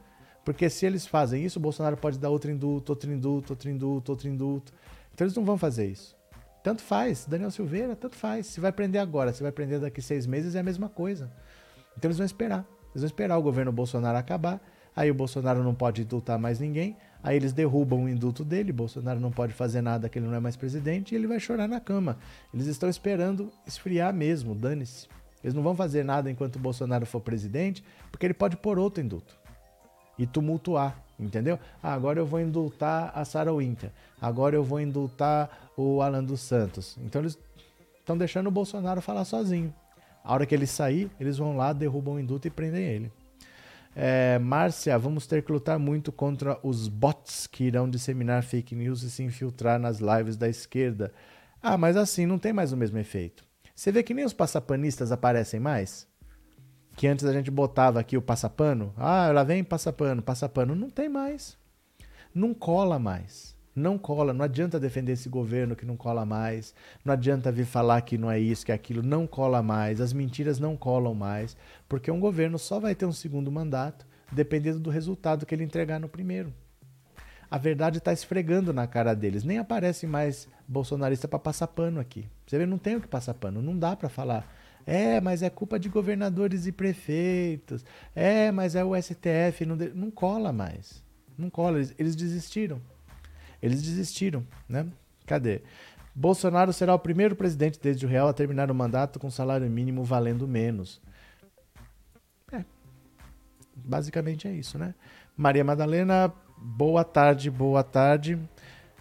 Porque 0.44 0.70
se 0.70 0.86
eles 0.86 1.06
fazem 1.06 1.44
isso, 1.44 1.58
o 1.58 1.62
Bolsonaro 1.62 1.96
pode 1.96 2.18
dar 2.18 2.30
outro 2.30 2.50
indulto, 2.50 2.92
outro 2.92 3.12
indulto, 3.12 3.52
outro 3.52 3.68
indulto, 3.68 4.12
outro 4.12 4.28
indulto. 4.28 4.72
Então 5.12 5.26
eles 5.26 5.36
não 5.36 5.44
vão 5.44 5.58
fazer 5.58 5.86
isso. 5.86 6.16
Tanto 6.62 6.82
faz. 6.82 7.26
Daniel 7.26 7.50
Silveira, 7.50 7.96
tanto 7.96 8.16
faz. 8.16 8.46
Se 8.46 8.60
vai 8.60 8.72
prender 8.72 9.00
agora, 9.00 9.32
se 9.32 9.42
vai 9.42 9.52
prender 9.52 9.80
daqui 9.80 10.02
seis 10.02 10.26
meses, 10.26 10.54
é 10.54 10.60
a 10.60 10.62
mesma 10.62 10.88
coisa. 10.88 11.30
Então 11.96 12.08
eles 12.08 12.18
vão 12.18 12.26
esperar. 12.26 12.66
Eles 12.90 13.02
vão 13.02 13.06
esperar 13.06 13.38
o 13.38 13.42
governo 13.42 13.72
Bolsonaro 13.72 14.18
acabar. 14.18 14.60
Aí 14.94 15.10
o 15.10 15.14
Bolsonaro 15.14 15.62
não 15.62 15.74
pode 15.74 16.02
indultar 16.02 16.38
mais 16.38 16.60
ninguém. 16.60 16.96
Aí 17.22 17.36
eles 17.36 17.52
derrubam 17.52 18.04
o 18.04 18.08
indulto 18.08 18.44
dele. 18.44 18.72
Bolsonaro 18.72 19.20
não 19.20 19.30
pode 19.30 19.54
fazer 19.54 19.80
nada 19.80 20.08
que 20.08 20.18
ele 20.18 20.26
não 20.26 20.34
é 20.34 20.40
mais 20.40 20.56
presidente. 20.56 21.14
E 21.14 21.16
ele 21.16 21.26
vai 21.26 21.40
chorar 21.40 21.68
na 21.68 21.80
cama. 21.80 22.18
Eles 22.52 22.66
estão 22.66 22.88
esperando 22.88 23.50
esfriar 23.66 24.12
mesmo. 24.12 24.54
Dane-se. 24.54 25.08
Eles 25.42 25.54
não 25.54 25.62
vão 25.62 25.74
fazer 25.74 26.04
nada 26.04 26.30
enquanto 26.30 26.56
o 26.56 26.58
Bolsonaro 26.58 27.06
for 27.06 27.20
presidente, 27.20 27.82
porque 28.10 28.26
ele 28.26 28.34
pode 28.34 28.58
pôr 28.58 28.78
outro 28.78 29.02
indulto 29.02 29.34
e 30.18 30.26
tumultuar 30.26 31.02
Entendeu? 31.20 31.58
Ah, 31.82 31.92
agora 31.92 32.18
eu 32.18 32.24
vou 32.24 32.40
indultar 32.40 33.12
a 33.14 33.26
Sarah 33.26 33.52
Winter. 33.52 33.90
Agora 34.20 34.56
eu 34.56 34.64
vou 34.64 34.80
indultar 34.80 35.69
o 35.82 36.02
Alan 36.02 36.24
dos 36.24 36.40
Santos. 36.40 36.96
Então 37.04 37.22
eles 37.22 37.38
estão 37.98 38.16
deixando 38.16 38.46
o 38.46 38.50
Bolsonaro 38.50 39.00
falar 39.00 39.24
sozinho. 39.24 39.74
A 40.22 40.34
hora 40.34 40.46
que 40.46 40.54
ele 40.54 40.66
sair, 40.66 41.10
eles 41.18 41.38
vão 41.38 41.56
lá, 41.56 41.72
derrubam 41.72 42.14
o 42.14 42.20
indulto 42.20 42.46
e 42.46 42.50
prendem 42.50 42.84
ele. 42.84 43.12
É, 43.94 44.38
Márcia, 44.38 44.98
vamos 44.98 45.26
ter 45.26 45.42
que 45.42 45.50
lutar 45.50 45.78
muito 45.78 46.12
contra 46.12 46.58
os 46.62 46.86
bots 46.86 47.46
que 47.46 47.64
irão 47.64 47.88
disseminar 47.88 48.42
fake 48.42 48.74
news 48.74 49.02
e 49.02 49.10
se 49.10 49.22
infiltrar 49.22 49.78
nas 49.78 49.98
lives 49.98 50.36
da 50.36 50.48
esquerda. 50.48 51.12
Ah, 51.62 51.76
mas 51.76 51.96
assim 51.96 52.26
não 52.26 52.38
tem 52.38 52.52
mais 52.52 52.72
o 52.72 52.76
mesmo 52.76 52.98
efeito. 52.98 53.44
Você 53.74 53.90
vê 53.90 54.02
que 54.02 54.14
nem 54.14 54.24
os 54.24 54.32
passapanistas 54.32 55.10
aparecem 55.10 55.58
mais? 55.58 56.08
que 57.00 57.06
antes 57.06 57.24
a 57.24 57.32
gente 57.32 57.50
botava 57.50 57.98
aqui 57.98 58.16
o 58.16 58.22
passapano. 58.22 58.92
Ah, 58.96 59.30
lá 59.32 59.42
vem 59.42 59.64
passapano, 59.64 60.22
passapano. 60.22 60.74
Não 60.74 60.90
tem 60.90 61.08
mais. 61.08 61.56
Não 62.34 62.52
cola 62.52 62.98
mais. 62.98 63.56
Não 63.74 63.96
cola. 63.96 64.32
Não 64.32 64.44
adianta 64.44 64.80
defender 64.80 65.12
esse 65.12 65.28
governo 65.28 65.76
que 65.76 65.86
não 65.86 65.96
cola 65.96 66.24
mais. 66.24 66.74
Não 67.04 67.12
adianta 67.12 67.52
vir 67.52 67.64
falar 67.64 68.00
que 68.02 68.18
não 68.18 68.30
é 68.30 68.38
isso, 68.38 68.64
que 68.64 68.72
é 68.72 68.74
aquilo. 68.74 69.02
Não 69.02 69.26
cola 69.26 69.62
mais. 69.62 70.00
As 70.00 70.12
mentiras 70.12 70.58
não 70.58 70.76
colam 70.76 71.14
mais. 71.14 71.56
Porque 71.88 72.10
um 72.10 72.20
governo 72.20 72.58
só 72.58 72.80
vai 72.80 72.94
ter 72.94 73.06
um 73.06 73.12
segundo 73.12 73.50
mandato 73.50 74.06
dependendo 74.32 74.78
do 74.78 74.90
resultado 74.90 75.44
que 75.44 75.54
ele 75.54 75.64
entregar 75.64 75.98
no 75.98 76.08
primeiro. 76.08 76.52
A 77.50 77.58
verdade 77.58 77.98
está 77.98 78.12
esfregando 78.12 78.72
na 78.72 78.86
cara 78.86 79.14
deles. 79.14 79.42
Nem 79.42 79.58
aparece 79.58 80.06
mais 80.06 80.48
bolsonarista 80.68 81.26
para 81.26 81.38
passar 81.38 81.66
pano 81.66 81.98
aqui. 81.98 82.28
Você 82.46 82.56
vê, 82.58 82.66
não 82.66 82.78
tem 82.78 82.96
o 82.96 83.00
que 83.00 83.08
passar 83.08 83.34
pano. 83.34 83.60
Não 83.60 83.76
dá 83.76 83.96
para 83.96 84.08
falar 84.08 84.46
é, 84.86 85.20
mas 85.20 85.42
é 85.42 85.50
culpa 85.50 85.78
de 85.78 85.88
governadores 85.88 86.66
e 86.66 86.72
prefeitos. 86.72 87.84
É, 88.14 88.50
mas 88.50 88.74
é 88.74 88.84
o 88.84 89.00
STF. 89.00 89.64
Não, 89.66 89.76
de... 89.76 89.90
não 89.90 90.10
cola 90.10 90.52
mais. 90.52 91.02
Não 91.36 91.50
cola. 91.50 91.78
Eles, 91.78 91.94
eles 91.98 92.16
desistiram. 92.16 92.80
Eles 93.62 93.82
desistiram, 93.82 94.46
né? 94.68 94.86
Cadê? 95.26 95.62
Bolsonaro 96.14 96.72
será 96.72 96.94
o 96.94 96.98
primeiro 96.98 97.36
presidente 97.36 97.78
desde 97.80 98.04
o 98.04 98.08
real 98.08 98.28
a 98.28 98.32
terminar 98.32 98.70
o 98.70 98.74
mandato 98.74 99.18
com 99.18 99.30
salário 99.30 99.68
mínimo 99.70 100.02
valendo 100.02 100.46
menos. 100.46 101.00
É. 102.52 102.64
Basicamente 103.76 104.48
é 104.48 104.52
isso, 104.52 104.78
né? 104.78 104.94
Maria 105.36 105.64
Madalena, 105.64 106.32
boa 106.58 107.04
tarde, 107.04 107.50
boa 107.50 107.82
tarde. 107.82 108.38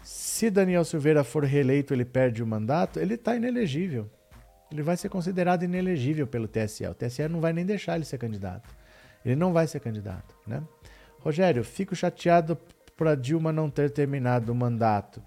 Se 0.03 0.49
Daniel 0.49 0.85
Silveira 0.85 1.23
for 1.23 1.43
reeleito, 1.43 1.93
ele 1.93 2.05
perde 2.05 2.41
o 2.41 2.47
mandato, 2.47 2.99
ele 2.99 3.15
está 3.15 3.35
inelegível 3.35 4.09
ele 4.71 4.83
vai 4.83 4.95
ser 4.95 5.09
considerado 5.09 5.63
inelegível 5.63 6.27
pelo 6.27 6.47
TSE. 6.47 6.85
O 6.85 6.93
TSE 6.93 7.27
não 7.27 7.41
vai 7.41 7.51
nem 7.53 7.65
deixar 7.65 7.95
ele 7.95 8.05
ser 8.05 8.17
candidato. 8.17 8.69
Ele 9.25 9.35
não 9.35 9.51
vai 9.51 9.67
ser 9.67 9.79
candidato, 9.79 10.35
né? 10.45 10.63
Rogério, 11.19 11.63
fico 11.63 11.95
chateado 11.95 12.57
por 12.99 13.07
a 13.07 13.15
Dilma 13.15 13.53
não 13.53 13.69
ter 13.69 13.89
terminado 13.91 14.51
o 14.51 14.55
mandato. 14.55 15.21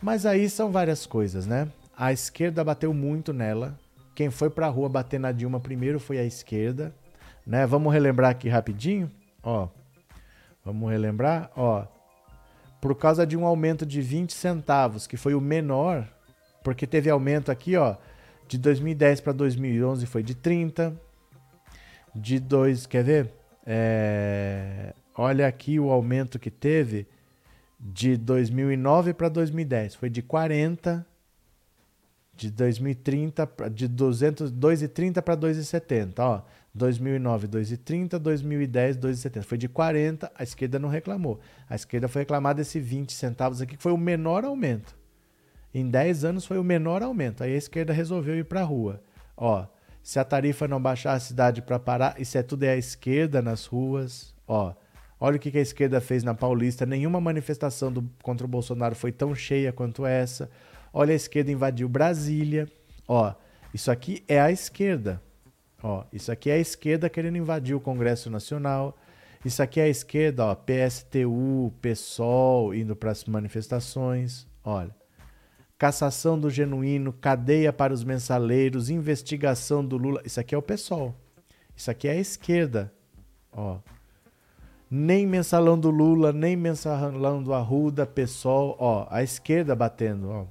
Mas 0.00 0.24
aí 0.24 0.48
são 0.48 0.70
várias 0.70 1.06
coisas, 1.06 1.44
né? 1.44 1.66
A 1.96 2.12
esquerda 2.12 2.62
bateu 2.62 2.94
muito 2.94 3.32
nela. 3.32 3.76
Quem 4.14 4.30
foi 4.30 4.48
para 4.48 4.66
a 4.66 4.70
rua 4.70 4.88
bater 4.88 5.18
na 5.18 5.32
Dilma 5.32 5.58
primeiro 5.58 5.98
foi 5.98 6.20
a 6.20 6.24
esquerda, 6.24 6.94
né? 7.44 7.66
Vamos 7.66 7.92
relembrar 7.92 8.30
aqui 8.30 8.48
rapidinho, 8.48 9.10
ó. 9.42 9.66
Vamos 10.64 10.88
relembrar, 10.88 11.50
ó. 11.56 11.84
Por 12.80 12.94
causa 12.94 13.26
de 13.26 13.36
um 13.36 13.44
aumento 13.44 13.84
de 13.84 14.00
20 14.00 14.32
centavos, 14.32 15.08
que 15.08 15.16
foi 15.16 15.34
o 15.34 15.40
menor, 15.40 16.06
porque 16.62 16.86
teve 16.86 17.10
aumento 17.10 17.50
aqui, 17.50 17.76
ó, 17.76 17.96
de 18.46 18.56
2010 18.56 19.20
para 19.20 19.32
2011 19.32 20.06
foi 20.06 20.22
de 20.22 20.36
30. 20.36 20.94
De 22.14 22.38
2, 22.38 22.86
quer 22.86 23.02
ver? 23.02 23.34
É, 23.66 24.94
olha 25.20 25.46
aqui 25.46 25.78
o 25.78 25.90
aumento 25.90 26.38
que 26.38 26.50
teve 26.50 27.06
de 27.78 28.16
2009 28.16 29.12
para 29.12 29.28
2010. 29.28 29.94
Foi 29.94 30.08
de 30.08 30.22
40. 30.22 31.06
De 32.34 32.50
2030 32.50 33.50
de 33.70 33.86
200, 33.86 34.50
2,30 34.50 35.20
para 35.20 35.36
2,70, 35.36 36.14
ó. 36.20 36.42
2009, 36.72 37.48
2,30, 37.48 38.18
2010, 38.18 38.96
2,70. 38.96 39.42
Foi 39.42 39.58
de 39.58 39.68
40, 39.68 40.32
a 40.34 40.42
esquerda 40.42 40.78
não 40.78 40.88
reclamou. 40.88 41.38
A 41.68 41.74
esquerda 41.74 42.08
foi 42.08 42.22
reclamar 42.22 42.54
desse 42.54 42.80
20 42.80 43.12
centavos 43.12 43.60
aqui, 43.60 43.76
que 43.76 43.82
foi 43.82 43.92
o 43.92 43.98
menor 43.98 44.44
aumento. 44.44 44.96
Em 45.74 45.90
10 45.90 46.24
anos 46.24 46.46
foi 46.46 46.58
o 46.58 46.64
menor 46.64 47.02
aumento. 47.02 47.42
Aí 47.44 47.52
a 47.52 47.58
esquerda 47.58 47.92
resolveu 47.92 48.38
ir 48.38 48.44
para 48.46 48.62
a 48.62 48.64
rua. 48.64 49.02
Ó, 49.36 49.66
se 50.02 50.18
a 50.18 50.24
tarifa 50.24 50.66
não 50.66 50.80
baixar 50.80 51.12
a 51.12 51.20
cidade 51.20 51.60
para 51.60 51.78
parar, 51.78 52.18
isso 52.18 52.38
é 52.38 52.42
tudo 52.42 52.62
é 52.62 52.70
a 52.70 52.76
esquerda 52.76 53.42
nas 53.42 53.66
ruas. 53.66 54.34
Ó, 54.48 54.72
olha 55.20 55.36
o 55.36 55.38
que 55.38 55.56
a 55.56 55.60
esquerda 55.60 56.00
fez 56.00 56.24
na 56.24 56.34
Paulista. 56.34 56.86
Nenhuma 56.86 57.20
manifestação 57.20 57.92
do, 57.92 58.08
contra 58.22 58.46
o 58.46 58.48
Bolsonaro 58.48 58.94
foi 58.94 59.12
tão 59.12 59.34
cheia 59.34 59.72
quanto 59.72 60.06
essa. 60.06 60.50
Olha, 60.92 61.12
a 61.12 61.16
esquerda 61.16 61.52
invadiu 61.52 61.88
Brasília. 61.88 62.66
Ó, 63.06 63.32
isso 63.72 63.90
aqui 63.90 64.24
é 64.26 64.40
a 64.40 64.50
esquerda. 64.50 65.22
Ó, 65.82 66.04
isso 66.12 66.32
aqui 66.32 66.50
é 66.50 66.54
a 66.54 66.58
esquerda 66.58 67.08
querendo 67.08 67.36
invadir 67.36 67.74
o 67.74 67.80
Congresso 67.80 68.30
Nacional. 68.30 68.96
Isso 69.44 69.62
aqui 69.62 69.80
é 69.80 69.84
a 69.84 69.88
esquerda, 69.88 70.44
ó, 70.44 70.54
PSTU, 70.54 71.72
PSOL 71.80 72.74
indo 72.74 72.94
para 72.94 73.10
as 73.10 73.24
manifestações. 73.24 74.46
Olha. 74.62 74.94
Cassação 75.78 76.38
do 76.38 76.50
genuíno, 76.50 77.10
cadeia 77.10 77.72
para 77.72 77.94
os 77.94 78.04
mensaleiros, 78.04 78.90
investigação 78.90 79.82
do 79.82 79.96
Lula. 79.96 80.20
Isso 80.26 80.38
aqui 80.38 80.54
é 80.54 80.58
o 80.58 80.62
PSOL. 80.62 81.14
Isso 81.74 81.90
aqui 81.90 82.06
é 82.06 82.12
a 82.12 82.16
esquerda. 82.16 82.92
Ó. 83.50 83.78
Nem 84.90 85.24
mensalão 85.26 85.78
do 85.78 85.88
Lula, 85.88 86.32
nem 86.32 86.56
mensalão 86.56 87.42
do 87.42 87.54
Arruda, 87.54 88.04
PSOL. 88.04 88.76
Ó, 88.78 89.06
a 89.08 89.22
esquerda 89.22 89.76
batendo. 89.76 90.28
Ó. 90.28 90.46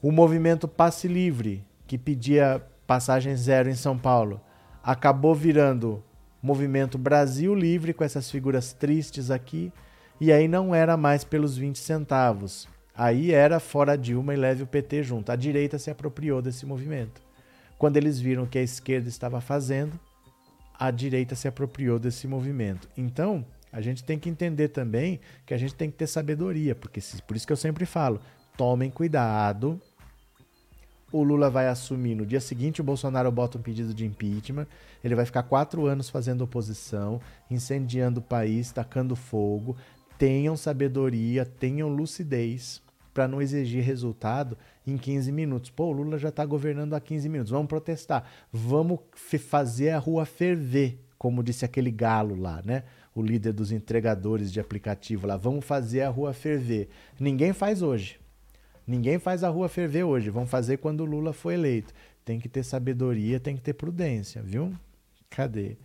O 0.00 0.10
movimento 0.10 0.66
Passe 0.66 1.06
Livre, 1.06 1.62
que 1.86 1.98
pedia 1.98 2.64
passagem 2.86 3.36
zero 3.36 3.68
em 3.68 3.74
São 3.74 3.98
Paulo, 3.98 4.40
acabou 4.82 5.34
virando 5.34 6.02
movimento 6.42 6.98
Brasil 6.98 7.54
Livre 7.54 7.92
com 7.92 8.04
essas 8.04 8.30
figuras 8.30 8.72
tristes 8.72 9.30
aqui, 9.30 9.72
e 10.20 10.30
aí 10.30 10.46
não 10.46 10.74
era 10.74 10.96
mais 10.96 11.24
pelos 11.24 11.56
20 11.56 11.78
centavos. 11.78 12.68
Aí 12.96 13.32
era 13.32 13.58
fora 13.58 13.98
Dilma 13.98 14.32
e 14.32 14.36
leve 14.36 14.62
o 14.62 14.66
PT 14.66 15.02
junto. 15.02 15.32
A 15.32 15.36
direita 15.36 15.78
se 15.78 15.90
apropriou 15.90 16.40
desse 16.40 16.64
movimento. 16.64 17.20
Quando 17.76 17.96
eles 17.96 18.20
viram 18.20 18.44
o 18.44 18.46
que 18.46 18.58
a 18.58 18.62
esquerda 18.62 19.08
estava 19.08 19.40
fazendo, 19.40 19.98
a 20.78 20.90
direita 20.90 21.34
se 21.34 21.48
apropriou 21.48 21.98
desse 21.98 22.26
movimento. 22.26 22.88
Então, 22.96 23.44
a 23.72 23.80
gente 23.80 24.04
tem 24.04 24.18
que 24.18 24.28
entender 24.28 24.68
também 24.68 25.20
que 25.46 25.54
a 25.54 25.58
gente 25.58 25.74
tem 25.74 25.90
que 25.90 25.96
ter 25.96 26.06
sabedoria, 26.06 26.74
porque 26.74 27.00
por 27.26 27.36
isso 27.36 27.46
que 27.46 27.52
eu 27.52 27.56
sempre 27.56 27.86
falo, 27.86 28.20
tomem 28.56 28.90
cuidado 28.90 29.80
o 31.14 31.22
Lula 31.22 31.48
vai 31.48 31.68
assumir 31.68 32.16
no 32.16 32.26
dia 32.26 32.40
seguinte, 32.40 32.80
o 32.80 32.84
Bolsonaro 32.84 33.30
bota 33.30 33.56
um 33.56 33.62
pedido 33.62 33.94
de 33.94 34.04
impeachment, 34.04 34.66
ele 35.02 35.14
vai 35.14 35.24
ficar 35.24 35.44
quatro 35.44 35.86
anos 35.86 36.10
fazendo 36.10 36.42
oposição, 36.42 37.20
incendiando 37.48 38.18
o 38.18 38.22
país, 38.22 38.72
tacando 38.72 39.14
fogo. 39.14 39.76
Tenham 40.18 40.56
sabedoria, 40.56 41.46
tenham 41.46 41.88
lucidez 41.88 42.82
para 43.14 43.28
não 43.28 43.40
exigir 43.40 43.82
resultado 43.84 44.58
em 44.84 44.98
15 44.98 45.30
minutos. 45.30 45.70
Pô, 45.70 45.86
o 45.86 45.92
Lula 45.92 46.18
já 46.18 46.28
está 46.28 46.44
governando 46.44 46.94
há 46.94 47.00
15 47.00 47.28
minutos, 47.28 47.52
vamos 47.52 47.68
protestar, 47.68 48.28
vamos 48.52 48.98
fazer 49.38 49.90
a 49.90 49.98
rua 49.98 50.26
ferver, 50.26 50.98
como 51.16 51.42
disse 51.42 51.64
aquele 51.64 51.92
galo 51.92 52.34
lá, 52.34 52.60
né? 52.64 52.82
O 53.14 53.22
líder 53.22 53.52
dos 53.52 53.70
entregadores 53.70 54.52
de 54.52 54.58
aplicativo 54.58 55.28
lá, 55.28 55.36
vamos 55.36 55.64
fazer 55.64 56.02
a 56.02 56.08
rua 56.08 56.32
ferver. 56.32 56.88
Ninguém 57.18 57.52
faz 57.52 57.80
hoje. 57.80 58.18
Ninguém 58.86 59.18
faz 59.18 59.44
a 59.44 59.48
rua 59.48 59.68
ferver 59.68 60.02
hoje, 60.02 60.28
vão 60.28 60.46
fazer 60.46 60.78
quando 60.78 61.00
o 61.00 61.04
Lula 61.06 61.32
for 61.32 61.52
eleito. 61.52 61.94
Tem 62.24 62.40
que 62.40 62.48
ter 62.48 62.64
sabedoria, 62.64 63.38
tem 63.38 63.56
que 63.56 63.62
ter 63.62 63.74
prudência, 63.74 64.42
viu? 64.42 64.74
Cadê? 65.30 65.76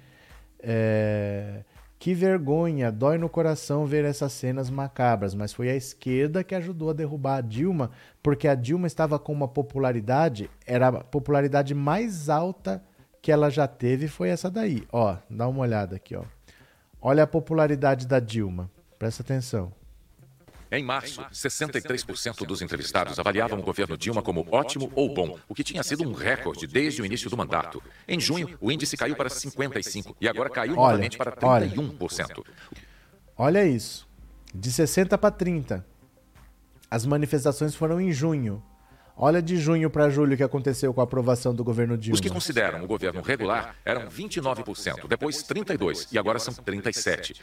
É... 0.59 1.63
Que 1.99 2.13
vergonha, 2.13 2.93
dói 2.93 3.17
no 3.17 3.27
coração 3.27 3.85
ver 3.85 4.05
essas 4.05 4.31
cenas 4.31 4.69
macabras, 4.69 5.35
mas 5.35 5.51
foi 5.51 5.69
a 5.69 5.75
esquerda 5.75 6.45
que 6.45 6.55
ajudou 6.55 6.91
a 6.91 6.93
derrubar 6.93 7.39
a 7.39 7.41
Dilma, 7.41 7.91
porque 8.23 8.47
a 8.47 8.55
Dilma 8.55 8.87
estava 8.87 9.19
com 9.19 9.33
uma 9.33 9.49
popularidade, 9.49 10.49
era 10.65 10.87
a 10.87 11.03
popularidade 11.03 11.75
mais 11.75 12.29
alta 12.29 12.81
que 13.21 13.33
ela 13.33 13.49
já 13.49 13.67
teve 13.67 14.07
foi 14.07 14.29
essa 14.29 14.49
daí. 14.49 14.87
Ó, 14.93 15.17
dá 15.29 15.45
uma 15.45 15.59
olhada 15.59 15.97
aqui, 15.97 16.15
ó. 16.15 16.23
Olha 17.01 17.23
a 17.23 17.27
popularidade 17.27 18.07
da 18.07 18.21
Dilma. 18.21 18.71
Presta 18.97 19.21
atenção. 19.21 19.73
Em 20.71 20.83
março, 20.83 21.21
63% 21.33 22.45
dos 22.45 22.61
entrevistados 22.61 23.17
avaliavam 23.17 23.57
o 23.57 23.63
governo 23.63 23.97
Dilma 23.97 24.21
como 24.21 24.47
ótimo 24.51 24.91
ou 24.93 25.11
bom, 25.11 25.35
o 25.47 25.55
que 25.55 25.63
tinha 25.63 25.81
sido 25.81 26.07
um 26.07 26.13
recorde 26.13 26.67
desde 26.67 27.01
o 27.01 27.05
início 27.05 27.27
do 27.27 27.35
mandato. 27.35 27.81
Em 28.07 28.19
junho, 28.19 28.55
o 28.61 28.71
índice 28.71 28.95
caiu 28.95 29.15
para 29.15 29.29
55% 29.29 30.15
e 30.21 30.27
agora 30.27 30.49
caiu 30.49 30.73
olha, 30.73 30.91
novamente 30.91 31.17
para 31.17 31.31
31%. 31.31 32.37
Olha, 32.37 32.45
olha 33.35 33.65
isso. 33.65 34.07
De 34.53 34.71
60 34.71 35.17
para 35.17 35.31
30. 35.31 35.85
As 36.89 37.03
manifestações 37.03 37.73
foram 37.73 37.99
em 37.99 38.11
junho. 38.11 38.63
Olha 39.17 39.41
de 39.41 39.57
junho 39.57 39.89
para 39.89 40.09
julho 40.09 40.35
o 40.35 40.37
que 40.37 40.43
aconteceu 40.43 40.93
com 40.93 41.01
a 41.01 41.03
aprovação 41.03 41.53
do 41.53 41.63
governo 41.63 41.97
Dilma. 41.97 42.13
Os 42.13 42.21
que 42.21 42.29
consideram 42.29 42.83
o 42.83 42.87
governo 42.87 43.21
regular 43.21 43.75
eram 43.83 44.07
29%, 44.07 45.07
depois 45.07 45.43
32% 45.43 46.07
e 46.11 46.17
agora 46.17 46.39
são 46.39 46.53
37%. 46.53 47.35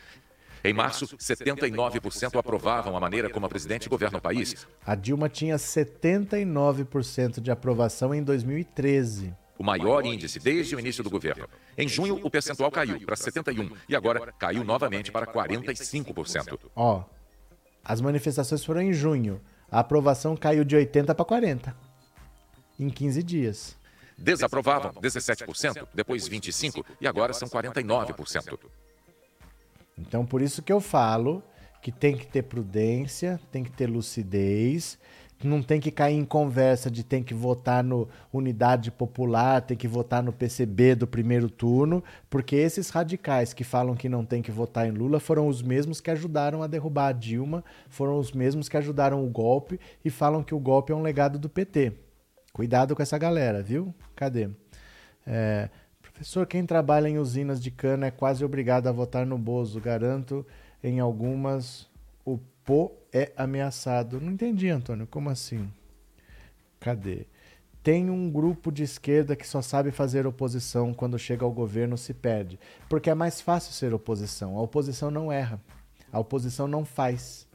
Em 0.66 0.72
março, 0.72 1.06
79% 1.16 2.36
aprovavam 2.36 2.96
a 2.96 3.00
maneira 3.00 3.30
como 3.30 3.46
a 3.46 3.48
presidente 3.48 3.88
governa 3.88 4.18
o 4.18 4.20
país. 4.20 4.66
A 4.84 4.96
Dilma 4.96 5.28
tinha 5.28 5.54
79% 5.54 7.40
de 7.40 7.52
aprovação 7.52 8.12
em 8.12 8.22
2013 8.22 9.32
o 9.58 9.64
maior 9.64 10.04
índice 10.04 10.38
desde 10.38 10.76
o 10.76 10.78
início 10.80 11.02
do 11.02 11.08
governo. 11.08 11.48
Em 11.78 11.88
junho, 11.88 12.20
o 12.22 12.30
percentual 12.30 12.70
caiu 12.70 13.00
para 13.00 13.16
71% 13.16 13.72
e 13.88 13.96
agora 13.96 14.30
caiu 14.32 14.62
novamente 14.62 15.10
para 15.10 15.26
45%. 15.26 16.58
Ó, 16.74 17.04
as 17.82 18.02
manifestações 18.02 18.62
foram 18.62 18.82
em 18.82 18.92
junho. 18.92 19.40
A 19.70 19.80
aprovação 19.80 20.36
caiu 20.36 20.62
de 20.62 20.76
80% 20.76 21.14
para 21.14 21.24
40% 21.24 21.74
em 22.78 22.90
15 22.90 23.22
dias. 23.22 23.76
Desaprovavam 24.18 24.92
17%, 24.92 25.86
depois 25.94 26.28
25% 26.28 26.84
e 27.00 27.06
agora 27.06 27.32
são 27.32 27.48
49%. 27.48 28.58
Então, 29.98 30.26
por 30.26 30.42
isso 30.42 30.62
que 30.62 30.72
eu 30.72 30.80
falo 30.80 31.42
que 31.82 31.92
tem 31.92 32.16
que 32.16 32.26
ter 32.26 32.42
prudência, 32.42 33.40
tem 33.50 33.62
que 33.62 33.70
ter 33.70 33.86
lucidez, 33.86 34.98
não 35.44 35.62
tem 35.62 35.78
que 35.78 35.90
cair 35.90 36.16
em 36.16 36.24
conversa 36.24 36.90
de 36.90 37.04
tem 37.04 37.22
que 37.22 37.34
votar 37.34 37.84
no 37.84 38.08
Unidade 38.32 38.90
Popular, 38.90 39.60
tem 39.60 39.76
que 39.76 39.86
votar 39.86 40.22
no 40.22 40.32
PCB 40.32 40.94
do 40.94 41.06
primeiro 41.06 41.50
turno, 41.50 42.02
porque 42.30 42.56
esses 42.56 42.88
radicais 42.88 43.52
que 43.52 43.62
falam 43.62 43.94
que 43.94 44.08
não 44.08 44.24
tem 44.24 44.40
que 44.40 44.50
votar 44.50 44.86
em 44.86 44.90
Lula 44.90 45.20
foram 45.20 45.46
os 45.46 45.62
mesmos 45.62 46.00
que 46.00 46.10
ajudaram 46.10 46.62
a 46.62 46.66
derrubar 46.66 47.08
a 47.08 47.12
Dilma, 47.12 47.62
foram 47.88 48.18
os 48.18 48.32
mesmos 48.32 48.68
que 48.68 48.76
ajudaram 48.76 49.24
o 49.24 49.30
golpe 49.30 49.78
e 50.04 50.10
falam 50.10 50.42
que 50.42 50.54
o 50.54 50.60
golpe 50.60 50.92
é 50.92 50.96
um 50.96 51.02
legado 51.02 51.38
do 51.38 51.48
PT. 51.48 51.92
Cuidado 52.52 52.96
com 52.96 53.02
essa 53.02 53.18
galera, 53.18 53.62
viu? 53.62 53.94
Cadê? 54.14 54.48
É, 55.26 55.68
Professor, 56.16 56.46
quem 56.46 56.64
trabalha 56.64 57.08
em 57.08 57.18
usinas 57.18 57.62
de 57.62 57.70
cana 57.70 58.06
é 58.06 58.10
quase 58.10 58.42
obrigado 58.42 58.86
a 58.86 58.92
votar 58.92 59.26
no 59.26 59.36
Bozo. 59.36 59.78
Garanto, 59.78 60.46
em 60.82 60.98
algumas 60.98 61.86
o 62.24 62.38
pô 62.64 62.90
é 63.12 63.32
ameaçado. 63.36 64.18
Não 64.18 64.32
entendi, 64.32 64.70
Antônio. 64.70 65.06
Como 65.06 65.28
assim? 65.28 65.70
Cadê? 66.80 67.26
Tem 67.82 68.08
um 68.08 68.30
grupo 68.30 68.72
de 68.72 68.82
esquerda 68.82 69.36
que 69.36 69.46
só 69.46 69.60
sabe 69.60 69.90
fazer 69.90 70.26
oposição 70.26 70.94
quando 70.94 71.18
chega 71.18 71.44
ao 71.44 71.52
governo 71.52 71.98
se 71.98 72.14
perde. 72.14 72.58
Porque 72.88 73.10
é 73.10 73.14
mais 73.14 73.42
fácil 73.42 73.74
ser 73.74 73.92
oposição. 73.92 74.56
A 74.56 74.62
oposição 74.62 75.10
não 75.10 75.30
erra. 75.30 75.60
A 76.10 76.18
oposição 76.18 76.66
não 76.66 76.82
faz. 76.82 77.46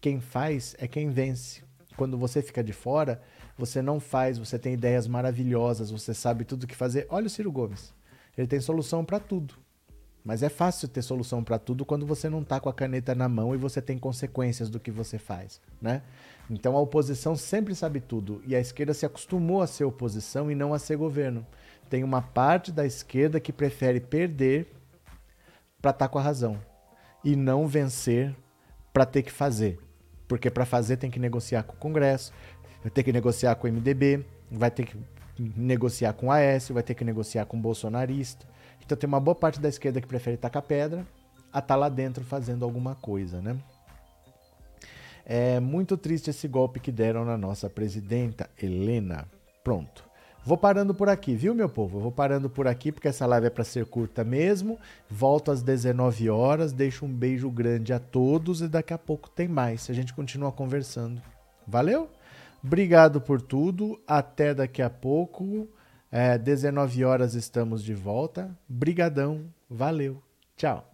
Quem 0.00 0.18
faz 0.18 0.74
é 0.78 0.88
quem 0.88 1.10
vence. 1.10 1.62
Quando 1.94 2.16
você 2.16 2.40
fica 2.40 2.64
de 2.64 2.72
fora, 2.72 3.20
você 3.58 3.82
não 3.82 4.00
faz, 4.00 4.38
você 4.38 4.58
tem 4.58 4.72
ideias 4.72 5.06
maravilhosas, 5.06 5.90
você 5.90 6.14
sabe 6.14 6.46
tudo 6.46 6.62
o 6.62 6.66
que 6.66 6.74
fazer. 6.74 7.06
Olha 7.10 7.26
o 7.26 7.30
Ciro 7.30 7.52
Gomes. 7.52 7.97
Ele 8.38 8.46
tem 8.46 8.60
solução 8.60 9.04
para 9.04 9.18
tudo. 9.18 9.54
Mas 10.24 10.42
é 10.42 10.48
fácil 10.48 10.88
ter 10.88 11.02
solução 11.02 11.42
para 11.42 11.58
tudo 11.58 11.84
quando 11.84 12.06
você 12.06 12.28
não 12.28 12.42
está 12.42 12.60
com 12.60 12.68
a 12.68 12.74
caneta 12.74 13.14
na 13.14 13.28
mão 13.28 13.54
e 13.54 13.58
você 13.58 13.82
tem 13.82 13.98
consequências 13.98 14.68
do 14.68 14.78
que 14.78 14.90
você 14.90 15.18
faz, 15.18 15.60
né? 15.80 16.02
Então 16.50 16.76
a 16.76 16.80
oposição 16.80 17.34
sempre 17.34 17.74
sabe 17.74 18.00
tudo 18.00 18.42
e 18.46 18.54
a 18.54 18.60
esquerda 18.60 18.94
se 18.94 19.06
acostumou 19.06 19.62
a 19.62 19.66
ser 19.66 19.84
oposição 19.84 20.50
e 20.50 20.54
não 20.54 20.72
a 20.74 20.78
ser 20.78 20.96
governo. 20.96 21.46
Tem 21.88 22.04
uma 22.04 22.20
parte 22.20 22.70
da 22.70 22.84
esquerda 22.84 23.40
que 23.40 23.52
prefere 23.52 24.00
perder 24.00 24.70
para 25.80 25.90
estar 25.90 26.06
tá 26.06 26.08
com 26.08 26.18
a 26.18 26.22
razão 26.22 26.58
e 27.24 27.34
não 27.34 27.66
vencer 27.66 28.36
para 28.92 29.06
ter 29.06 29.22
que 29.22 29.32
fazer. 29.32 29.78
Porque 30.28 30.50
para 30.50 30.66
fazer 30.66 30.98
tem 30.98 31.10
que 31.10 31.18
negociar 31.18 31.62
com 31.62 31.72
o 31.72 31.78
Congresso, 31.78 32.32
ter 32.92 33.02
que 33.02 33.12
negociar 33.12 33.54
com 33.54 33.66
o 33.66 33.72
MDB, 33.72 34.24
vai 34.50 34.70
ter 34.70 34.84
que 34.84 34.96
negociar 35.38 36.12
com 36.12 36.26
o 36.26 36.30
Aécio, 36.30 36.74
vai 36.74 36.82
ter 36.82 36.94
que 36.94 37.04
negociar 37.04 37.46
com 37.46 37.56
o 37.56 37.60
bolsonarista. 37.60 38.46
Então 38.84 38.96
tem 38.96 39.06
uma 39.06 39.20
boa 39.20 39.34
parte 39.34 39.60
da 39.60 39.68
esquerda 39.68 40.00
que 40.00 40.06
prefere 40.06 40.36
tacar 40.36 40.62
pedra 40.62 41.06
a 41.52 41.58
estar 41.58 41.62
tá 41.62 41.76
lá 41.76 41.88
dentro 41.88 42.24
fazendo 42.24 42.64
alguma 42.64 42.94
coisa, 42.94 43.40
né? 43.40 43.56
É 45.24 45.60
muito 45.60 45.96
triste 45.98 46.30
esse 46.30 46.48
golpe 46.48 46.80
que 46.80 46.90
deram 46.90 47.24
na 47.24 47.36
nossa 47.36 47.68
presidenta 47.68 48.48
Helena. 48.60 49.28
Pronto. 49.62 50.08
Vou 50.42 50.56
parando 50.56 50.94
por 50.94 51.10
aqui, 51.10 51.34
viu, 51.34 51.54
meu 51.54 51.68
povo? 51.68 52.00
vou 52.00 52.10
parando 52.10 52.48
por 52.48 52.66
aqui 52.66 52.90
porque 52.90 53.08
essa 53.08 53.26
live 53.26 53.48
é 53.48 53.50
para 53.50 53.64
ser 53.64 53.84
curta 53.84 54.24
mesmo. 54.24 54.78
Volto 55.10 55.50
às 55.50 55.60
19 55.60 56.30
horas. 56.30 56.72
Deixo 56.72 57.04
um 57.04 57.12
beijo 57.12 57.50
grande 57.50 57.92
a 57.92 57.98
todos 57.98 58.62
e 58.62 58.68
daqui 58.68 58.94
a 58.94 58.98
pouco 58.98 59.28
tem 59.28 59.46
mais. 59.46 59.90
A 59.90 59.92
gente 59.92 60.14
continua 60.14 60.50
conversando. 60.50 61.20
Valeu? 61.66 62.08
Obrigado 62.62 63.20
por 63.20 63.40
tudo. 63.40 64.00
Até 64.06 64.54
daqui 64.54 64.82
a 64.82 64.90
pouco. 64.90 65.68
É, 66.10 66.38
19 66.38 67.04
horas 67.04 67.34
estamos 67.34 67.82
de 67.82 67.94
volta. 67.94 68.56
Brigadão. 68.68 69.52
Valeu. 69.68 70.22
Tchau. 70.56 70.87